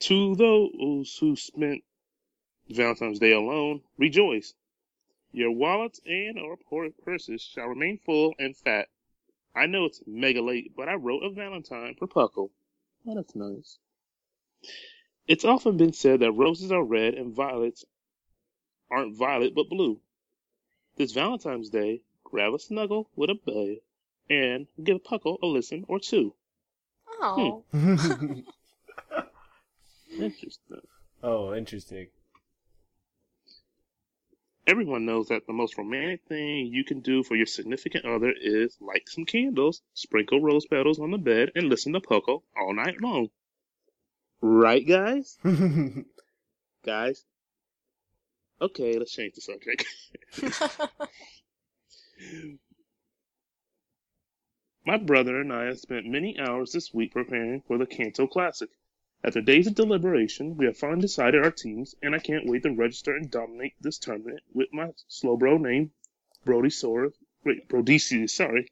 [0.00, 1.82] To those who spent
[2.70, 4.54] Valentine's Day alone, rejoice.
[5.32, 6.56] Your wallets and or
[7.04, 8.88] purses shall remain full and fat.
[9.54, 12.50] I know it's mega late, but I wrote a Valentine for Puckle.
[13.06, 13.78] Oh, that's nice.
[15.26, 17.84] It's often been said that roses are red and violets
[18.90, 20.00] aren't violet but blue.
[20.96, 23.78] This Valentine's Day, grab a snuggle with a babe
[24.30, 26.34] and give Puckle a listen or two.
[27.20, 27.64] Oh,
[30.18, 30.80] Interesting.
[31.22, 32.06] oh, interesting.
[34.66, 38.78] Everyone knows that the most romantic thing you can do for your significant other is
[38.80, 43.00] light some candles, sprinkle rose petals on the bed, and listen to Puckle all night
[43.02, 43.28] long.
[44.40, 45.38] Right, guys?
[46.84, 47.24] Guys?
[48.60, 49.84] Okay, let's change the subject.
[54.86, 58.68] My brother and I have spent many hours this week preparing for the Kanto Classic.
[59.24, 62.70] After days of deliberation, we have finally decided our teams, and I can't wait to
[62.72, 65.90] register and dominate this tournament with my Slowbro named
[66.44, 67.10] Brody Sora,
[67.42, 68.70] wait, Brodesius, sorry,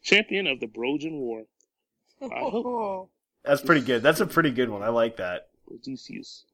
[0.00, 1.46] champion of the Brojan War.
[2.22, 3.10] I hope
[3.44, 4.02] That's pretty good.
[4.02, 4.82] That's a pretty good one.
[4.84, 5.48] I like that.
[5.68, 6.44] Brodesius.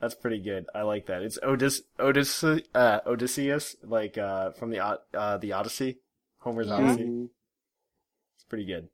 [0.00, 0.66] That's pretty good.
[0.74, 1.22] I like that.
[1.22, 5.98] It's Odys Odys uh, Odysseus, like uh, from the uh, the Odyssey,
[6.38, 6.74] Homer's Yeah.
[6.74, 7.04] Odyssey.
[7.04, 7.28] Mhm.
[8.36, 8.88] It's pretty good.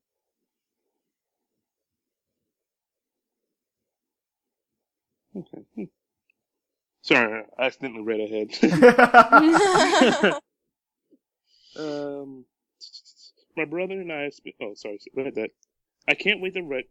[5.37, 5.65] Okay.
[5.75, 5.85] Hmm.
[7.03, 8.51] Sorry, I accidentally read ahead.
[11.79, 12.45] um,
[13.57, 14.31] my brother and I.
[14.33, 15.51] Sp- oh, sorry, read that.
[16.09, 16.85] I can't wait to read.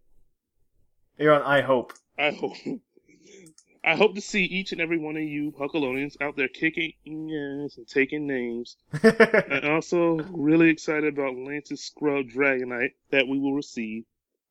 [1.18, 1.94] You're on I Hope.
[2.18, 2.56] I hope.
[3.86, 7.76] I hope to see each and every one of you Puckalonians out there kicking ass
[7.76, 8.78] and taking names.
[9.04, 14.06] I'm also really excited about Lance's Scrub Dragonite that we will receive.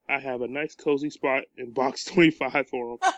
[0.06, 3.12] I have a nice cozy spot in box 25 for him.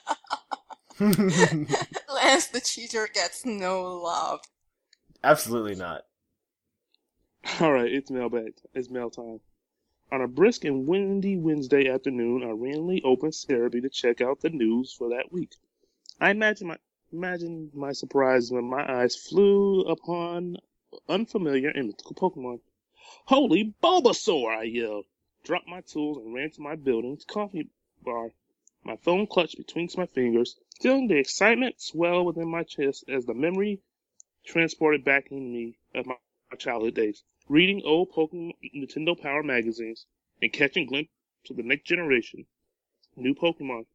[1.00, 4.40] Lance the cheater gets no love.
[5.22, 6.02] Absolutely not.
[7.60, 8.54] All right, it's mailbag.
[8.74, 9.40] It's mail time.
[10.12, 14.50] On a brisk and windy Wednesday afternoon, I randomly opened Serebii to check out the
[14.50, 15.54] news for that week.
[16.20, 16.78] I imagine my
[17.12, 20.58] imagine my surprise when my eyes flew upon
[21.08, 22.60] unfamiliar and mythical Pokemon.
[23.26, 24.56] Holy Bulbasaur!
[24.56, 25.06] I yelled,
[25.42, 27.68] dropped my tools, and ran to my building's coffee
[28.00, 28.30] bar.
[28.84, 33.34] My phone clutched between my fingers, feeling the excitement swell within my chest as the
[33.34, 33.80] memory
[34.44, 36.16] transported back in me of my
[36.58, 40.06] childhood days reading old Pokemon Nintendo Power magazines
[40.40, 41.10] and catching glimpses
[41.50, 42.46] of the next generation,
[43.16, 43.86] new Pokemon.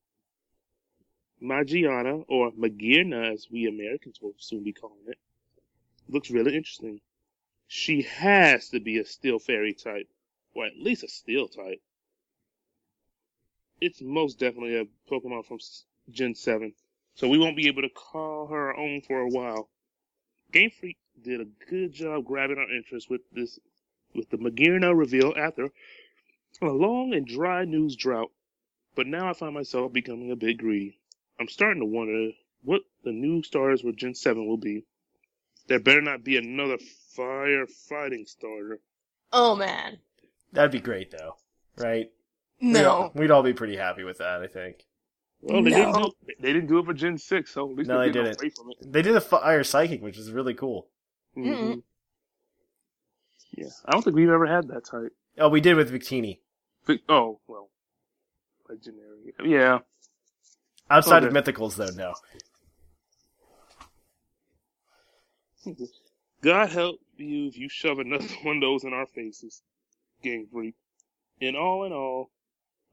[1.41, 5.17] Magearna, or Magirna as we Americans will soon be calling it,
[6.07, 7.01] looks really interesting.
[7.67, 10.09] She has to be a Steel Fairy type,
[10.53, 11.81] or at least a Steel type.
[13.81, 15.59] It's most definitely a Pokemon from
[16.09, 16.73] Gen 7,
[17.15, 19.69] so we won't be able to call her our own for a while.
[20.51, 23.59] Game Freak did a good job grabbing our interest with this
[24.13, 25.69] with the Magirna reveal after
[26.61, 28.31] a long and dry news drought.
[28.95, 30.99] But now I find myself becoming a bit greedy.
[31.39, 32.31] I'm starting to wonder
[32.63, 34.83] what the new starters for Gen 7 will be.
[35.67, 36.77] There better not be another
[37.15, 38.79] firefighting starter.
[39.31, 39.99] Oh man.
[40.51, 41.37] That'd be great, though,
[41.77, 42.09] right?
[42.61, 42.89] We'd No.
[42.91, 44.85] all, we'd all be pretty happy with that, I think.
[45.41, 46.09] Well, they didn't No.
[46.09, 48.31] do they didn't do it for Gen 6, so at least No, they're they getting
[48.31, 48.41] didn't.
[48.41, 48.91] away from it.
[48.91, 50.87] They did a fire psychic, which is really cool.
[51.37, 51.83] Mhm.
[53.51, 55.15] Yeah, I don't think we've ever had that type.
[55.37, 56.39] Oh, we did with Victini.
[56.85, 57.69] Fi- Oh well,
[58.67, 59.33] legendary.
[59.43, 59.79] Yeah,
[60.91, 61.37] Outside Okay.
[61.37, 62.13] of mythicals, though, no.
[66.41, 69.61] God help you if you shove another one of those in our faces,
[70.23, 70.75] Game Freak.
[71.41, 72.29] In all in all,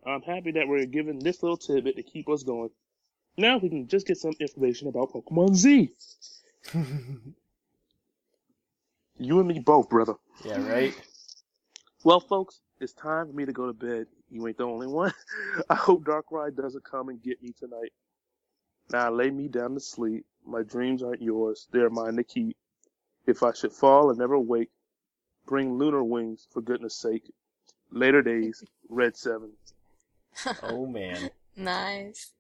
[0.07, 2.71] I'm happy that we're given this little tidbit to keep us going.
[3.37, 5.91] Now we can just get some information about Pokemon Z.
[9.19, 10.15] You and me both, brother.
[10.45, 10.95] Yeah, right?
[12.05, 14.07] Well, folks, it's time for me to go to bed.
[14.31, 15.13] You ain't the only one.
[15.71, 17.93] I hope Darkrai doesn't come and get me tonight.
[18.93, 20.27] Now lay me down to sleep.
[20.45, 21.67] My dreams aren't yours.
[21.73, 22.57] They're mine to keep.
[23.27, 24.71] If I should fall and never wake,
[25.47, 27.33] bring lunar wings, for goodness sake.
[27.91, 29.51] Later days, Red 7.
[30.63, 31.31] Oh, man.
[31.59, 32.33] Nice.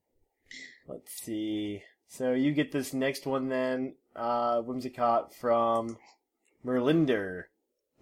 [0.86, 1.82] Let's see.
[2.06, 5.96] So you get this next one then, uh, Whimsicott from
[6.64, 7.44] Merlinder.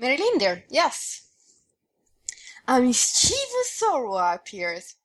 [0.01, 1.29] Merlinder, yes.
[2.67, 4.97] A mischievous Zorua appears.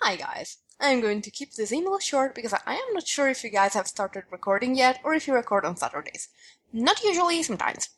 [0.00, 0.58] Hi guys.
[0.78, 3.74] I'm going to keep this email short because I am not sure if you guys
[3.74, 6.28] have started recording yet or if you record on Saturdays.
[6.72, 7.88] Not usually, sometimes.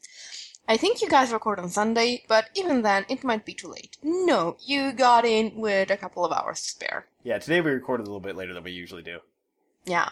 [0.69, 3.97] I think you guys record on Sunday, but even then, it might be too late.
[4.03, 7.07] No, you got in with a couple of hours to spare.
[7.25, 9.19] Yeah, today we recorded a little bit later than we usually do.
[9.85, 10.11] Yeah.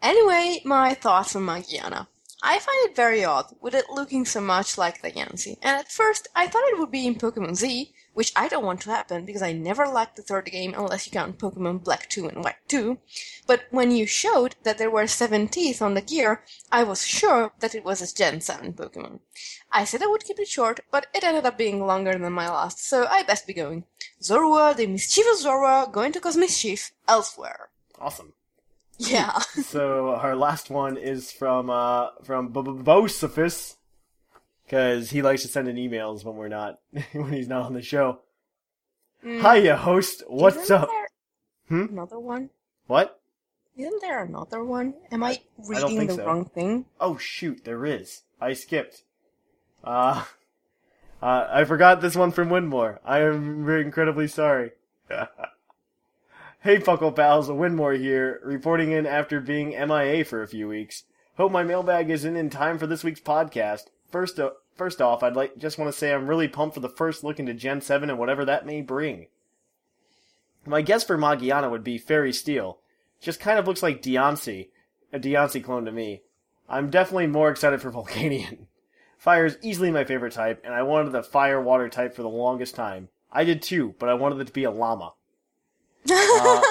[0.00, 2.06] Anyway, my thoughts on Magearna.
[2.42, 5.90] I find it very odd, with it looking so much like the Diancie, and at
[5.90, 9.26] first I thought it would be in Pokemon Z, which I don't want to happen
[9.26, 12.56] because I never liked the third game unless you count Pokemon Black 2 and White
[12.66, 12.96] 2.
[13.46, 17.52] But when you showed that there were seven teeth on the gear, I was sure
[17.60, 19.20] that it was a Gen 7 Pokemon.
[19.70, 22.48] I said I would keep it short, but it ended up being longer than my
[22.48, 23.84] last, so I best be going.
[24.22, 27.68] Zorua, the mischievous Zorua, going to cause mischief elsewhere.
[28.00, 28.32] Awesome.
[28.96, 29.38] Yeah.
[29.62, 33.75] so our last one is from uh from Bosophus
[34.66, 36.80] because he likes to send in emails when we're not
[37.12, 38.20] when he's not on the show.
[39.24, 39.40] Mm.
[39.40, 40.22] Hiya, host.
[40.26, 40.88] What's Isn't up?
[40.88, 41.06] there
[41.68, 41.86] Hmm?
[41.92, 42.50] Another one?
[42.86, 43.20] What?
[43.76, 44.94] Isn't there another one?
[45.10, 46.24] Am I don't reading the so.
[46.24, 46.86] wrong thing?
[47.00, 48.22] Oh shoot, there is.
[48.40, 49.02] I skipped.
[49.82, 50.24] Uh,
[51.22, 52.98] uh I forgot this one from Winmore.
[53.04, 54.72] I am incredibly sorry.
[56.60, 61.04] hey Puckle pals, Winmore here, reporting in after being MIA for a few weeks.
[61.36, 63.86] Hope my mailbag isn't in time for this week's podcast.
[64.16, 66.88] First, uh, first off, I'd like just want to say I'm really pumped for the
[66.88, 69.26] first look into Gen 7 and whatever that may bring.
[70.64, 72.78] My guess for Magearna would be Fairy Steel.
[73.20, 74.70] Just kind of looks like Diancie,
[75.12, 76.22] a Diancie clone to me.
[76.66, 78.68] I'm definitely more excited for Volcanion.
[79.18, 82.30] Fire is easily my favorite type, and I wanted the fire water type for the
[82.30, 83.10] longest time.
[83.30, 85.12] I did too, but I wanted it to be a llama.
[86.10, 86.62] Uh,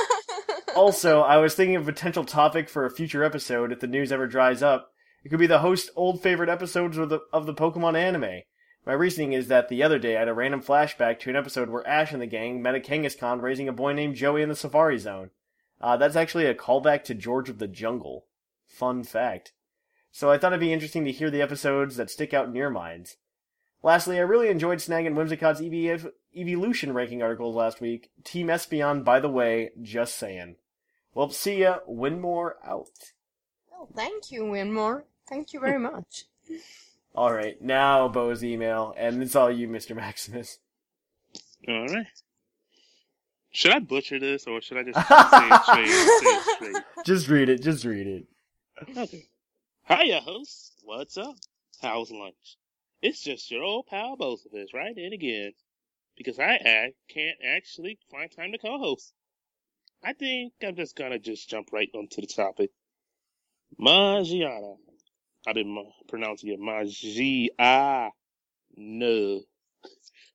[0.75, 4.11] also, I was thinking of a potential topic for a future episode if the news
[4.11, 4.94] ever dries up.
[5.25, 8.43] It could be the host old favorite episodes of the of the Pokemon anime.
[8.85, 11.67] My reasoning is that the other day I had a random flashback to an episode
[11.67, 14.55] where Ash and the gang met a Kangaskhan raising a boy named Joey in the
[14.55, 15.31] Safari Zone.
[15.81, 18.27] Uh, that's actually a callback to George of the Jungle.
[18.67, 19.53] Fun fact.
[20.11, 22.69] So I thought it'd be interesting to hear the episodes that stick out in your
[22.69, 23.17] minds.
[23.81, 28.11] Lastly, I really enjoyed snagging Whimsicott's EV- Evolution ranking articles last week.
[28.23, 30.57] Team Espeon, by the way, just saying.
[31.15, 31.79] Well, see ya.
[31.89, 33.13] Winmore out.
[33.73, 35.03] Oh, thank you, Winmore.
[35.27, 36.25] Thank you very much.
[37.13, 39.95] All right, now Bo's email, and it's all you, Mr.
[39.95, 40.59] Maximus.
[41.67, 42.07] All right.
[43.51, 45.87] Should I butcher this or should I just say it straight?
[45.87, 47.05] Say it straight?
[47.05, 47.61] Just read it.
[47.61, 48.25] Just read it.
[48.97, 49.29] Okay.
[49.87, 50.73] Hiya, host.
[50.83, 51.35] What's up?
[51.81, 52.57] How's lunch?
[53.01, 55.53] It's just your old pal Bosophus, right in again.
[56.17, 59.13] Because I uh, can't actually find time to co-host.
[60.03, 62.71] I think I'm just gonna just jump right onto the topic.
[63.79, 64.77] Magearna.
[65.47, 68.11] I've been pronouncing it Magia.
[68.75, 69.41] No.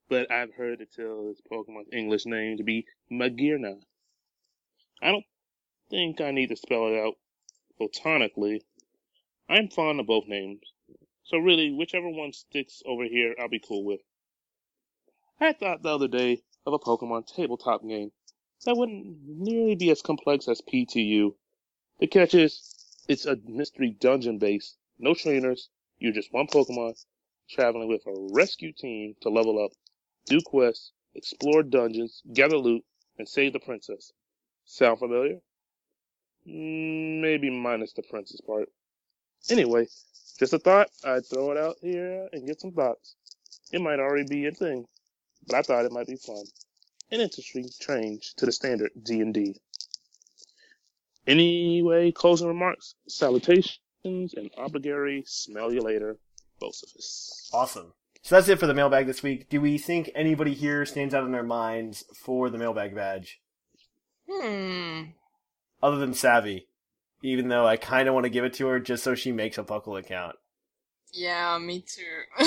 [0.09, 3.81] But I've heard it tell its Pokemon's English name to be Magirna.
[5.03, 5.25] I don't
[5.89, 7.15] think I need to spell it out
[7.79, 8.63] botanically.
[9.49, 10.61] I'm fond of both names.
[11.25, 14.01] So really, whichever one sticks over here, I'll be cool with.
[15.41, 18.13] I thought the other day of a Pokemon tabletop game
[18.65, 21.35] that wouldn't nearly be as complex as PTU.
[21.99, 22.75] The catch is,
[23.09, 24.77] it's a mystery dungeon base.
[25.03, 25.71] No trainers.
[25.99, 27.03] You're just one Pokemon
[27.49, 29.73] traveling with a rescue team to level up,
[30.27, 32.85] do quests, explore dungeons, gather loot,
[33.19, 34.13] and save the princess.
[34.67, 35.39] Sound familiar?
[36.47, 38.69] Mm, Maybe minus the princess part.
[39.49, 39.87] Anyway,
[40.39, 40.91] just a thought.
[41.03, 43.17] I'd throw it out here and get some thoughts.
[43.73, 44.85] It might already be a thing,
[45.47, 46.45] but I thought it might be fun.
[47.11, 49.57] An interesting change to the standard D&D.
[51.27, 56.19] Anyway, closing remarks, salutations, and obligatory smell you later,
[56.61, 57.51] Bosophus.
[57.53, 57.93] Awesome.
[58.23, 59.49] So that's it for the mailbag this week.
[59.49, 63.41] Do we think anybody here stands out in their minds for the mailbag badge?
[64.31, 65.03] Hmm.
[65.83, 66.67] Other than Savvy.
[67.23, 69.59] Even though I kind of want to give it to her just so she makes
[69.59, 70.37] a Puckle account.
[71.13, 72.45] Yeah, me too.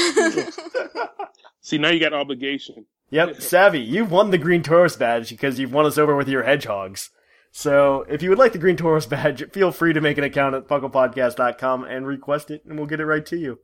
[1.62, 2.86] See, now you got obligation.
[3.10, 6.44] Yep, Savvy, you've won the Green Tauros badge because you've won us over with your
[6.44, 7.12] hedgehogs.
[7.56, 10.56] So if you would like the Green Tauros badge, feel free to make an account
[10.56, 13.60] at pucklepodcast.com and request it, and we'll get it right to you.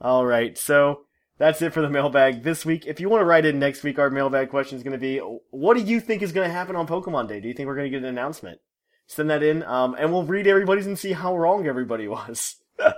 [0.00, 1.06] All right, so
[1.36, 2.86] that's it for the mailbag this week.
[2.86, 5.18] If you want to write in next week, our mailbag question is going to be,
[5.50, 7.40] what do you think is going to happen on Pokemon Day?
[7.40, 8.60] Do you think we're going to get an announcement?
[9.08, 12.62] Send that in, um, and we'll read everybody's and see how wrong everybody was.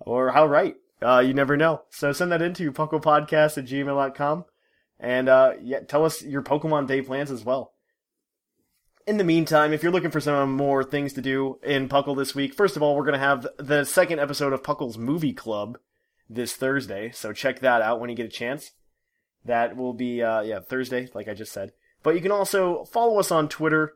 [0.00, 0.76] or how right.
[1.00, 1.84] Uh, you never know.
[1.88, 4.44] So send that in to pucklepodcast at gmail.com.
[4.98, 7.72] And, uh, yeah, tell us your Pokemon Day plans as well.
[9.10, 12.32] In the meantime, if you're looking for some more things to do in Puckle this
[12.32, 15.78] week, first of all, we're going to have the second episode of Puckle's Movie Club
[16.28, 18.70] this Thursday, so check that out when you get a chance.
[19.44, 21.72] That will be, uh, yeah, Thursday, like I just said.
[22.04, 23.94] But you can also follow us on Twitter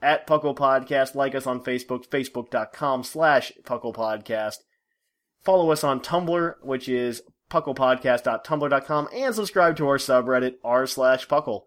[0.00, 4.60] at Puckle Podcast, like us on Facebook, facebook.com slash Puckle Podcast.
[5.42, 7.20] Follow us on Tumblr, which is
[7.50, 11.64] pucklepodcast.tumblr.com, and subscribe to our subreddit, r slash Puckle.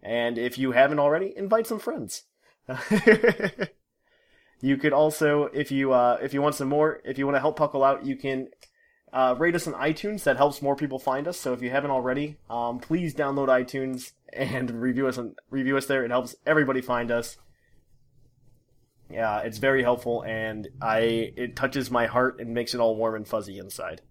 [0.00, 2.22] And if you haven't already, invite some friends.
[4.60, 7.40] you could also, if you uh, if you want some more, if you want to
[7.40, 8.48] help Puckle out, you can
[9.12, 10.24] uh, rate us on iTunes.
[10.24, 11.38] That helps more people find us.
[11.38, 15.86] So if you haven't already, um, please download iTunes and review us on review us
[15.86, 16.04] there.
[16.04, 17.36] It helps everybody find us.
[19.10, 23.14] Yeah, it's very helpful, and I it touches my heart and makes it all warm
[23.14, 24.02] and fuzzy inside.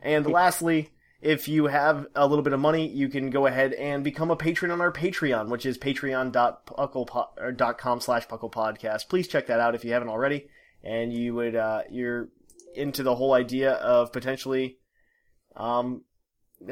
[0.00, 0.90] And lastly,
[1.20, 4.36] if you have a little bit of money, you can go ahead and become a
[4.36, 6.30] patron on our Patreon, which is patreon.com
[8.00, 9.08] slash pucklepodcast.
[9.08, 10.48] Please check that out if you haven't already.
[10.84, 12.28] And you would, uh, you're
[12.74, 14.78] into the whole idea of potentially,
[15.56, 16.04] um,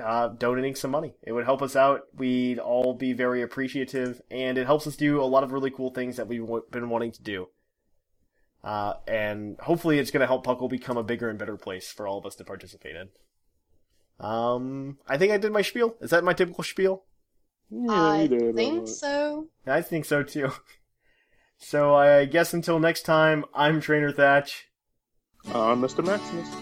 [0.01, 1.15] uh, donating some money.
[1.23, 2.03] It would help us out.
[2.15, 5.91] We'd all be very appreciative, and it helps us do a lot of really cool
[5.91, 7.49] things that we've been wanting to do.
[8.63, 12.07] Uh, and hopefully it's going to help Puckle become a bigger and better place for
[12.07, 13.09] all of us to participate in.
[14.19, 15.95] Um, I think I did my spiel.
[16.01, 17.05] Is that my typical spiel?
[17.71, 19.49] Yeah, I think so.
[19.67, 20.51] I think so too.
[21.59, 24.67] So I guess until next time, I'm Trainer Thatch.
[25.47, 26.05] I'm Mr.
[26.05, 26.55] Maximus.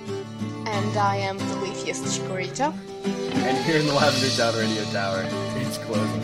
[0.68, 2.72] And I am the leafiest Chikorita.
[3.04, 5.24] And here in the Lavender Town Radio Tower,
[5.56, 6.23] it's closing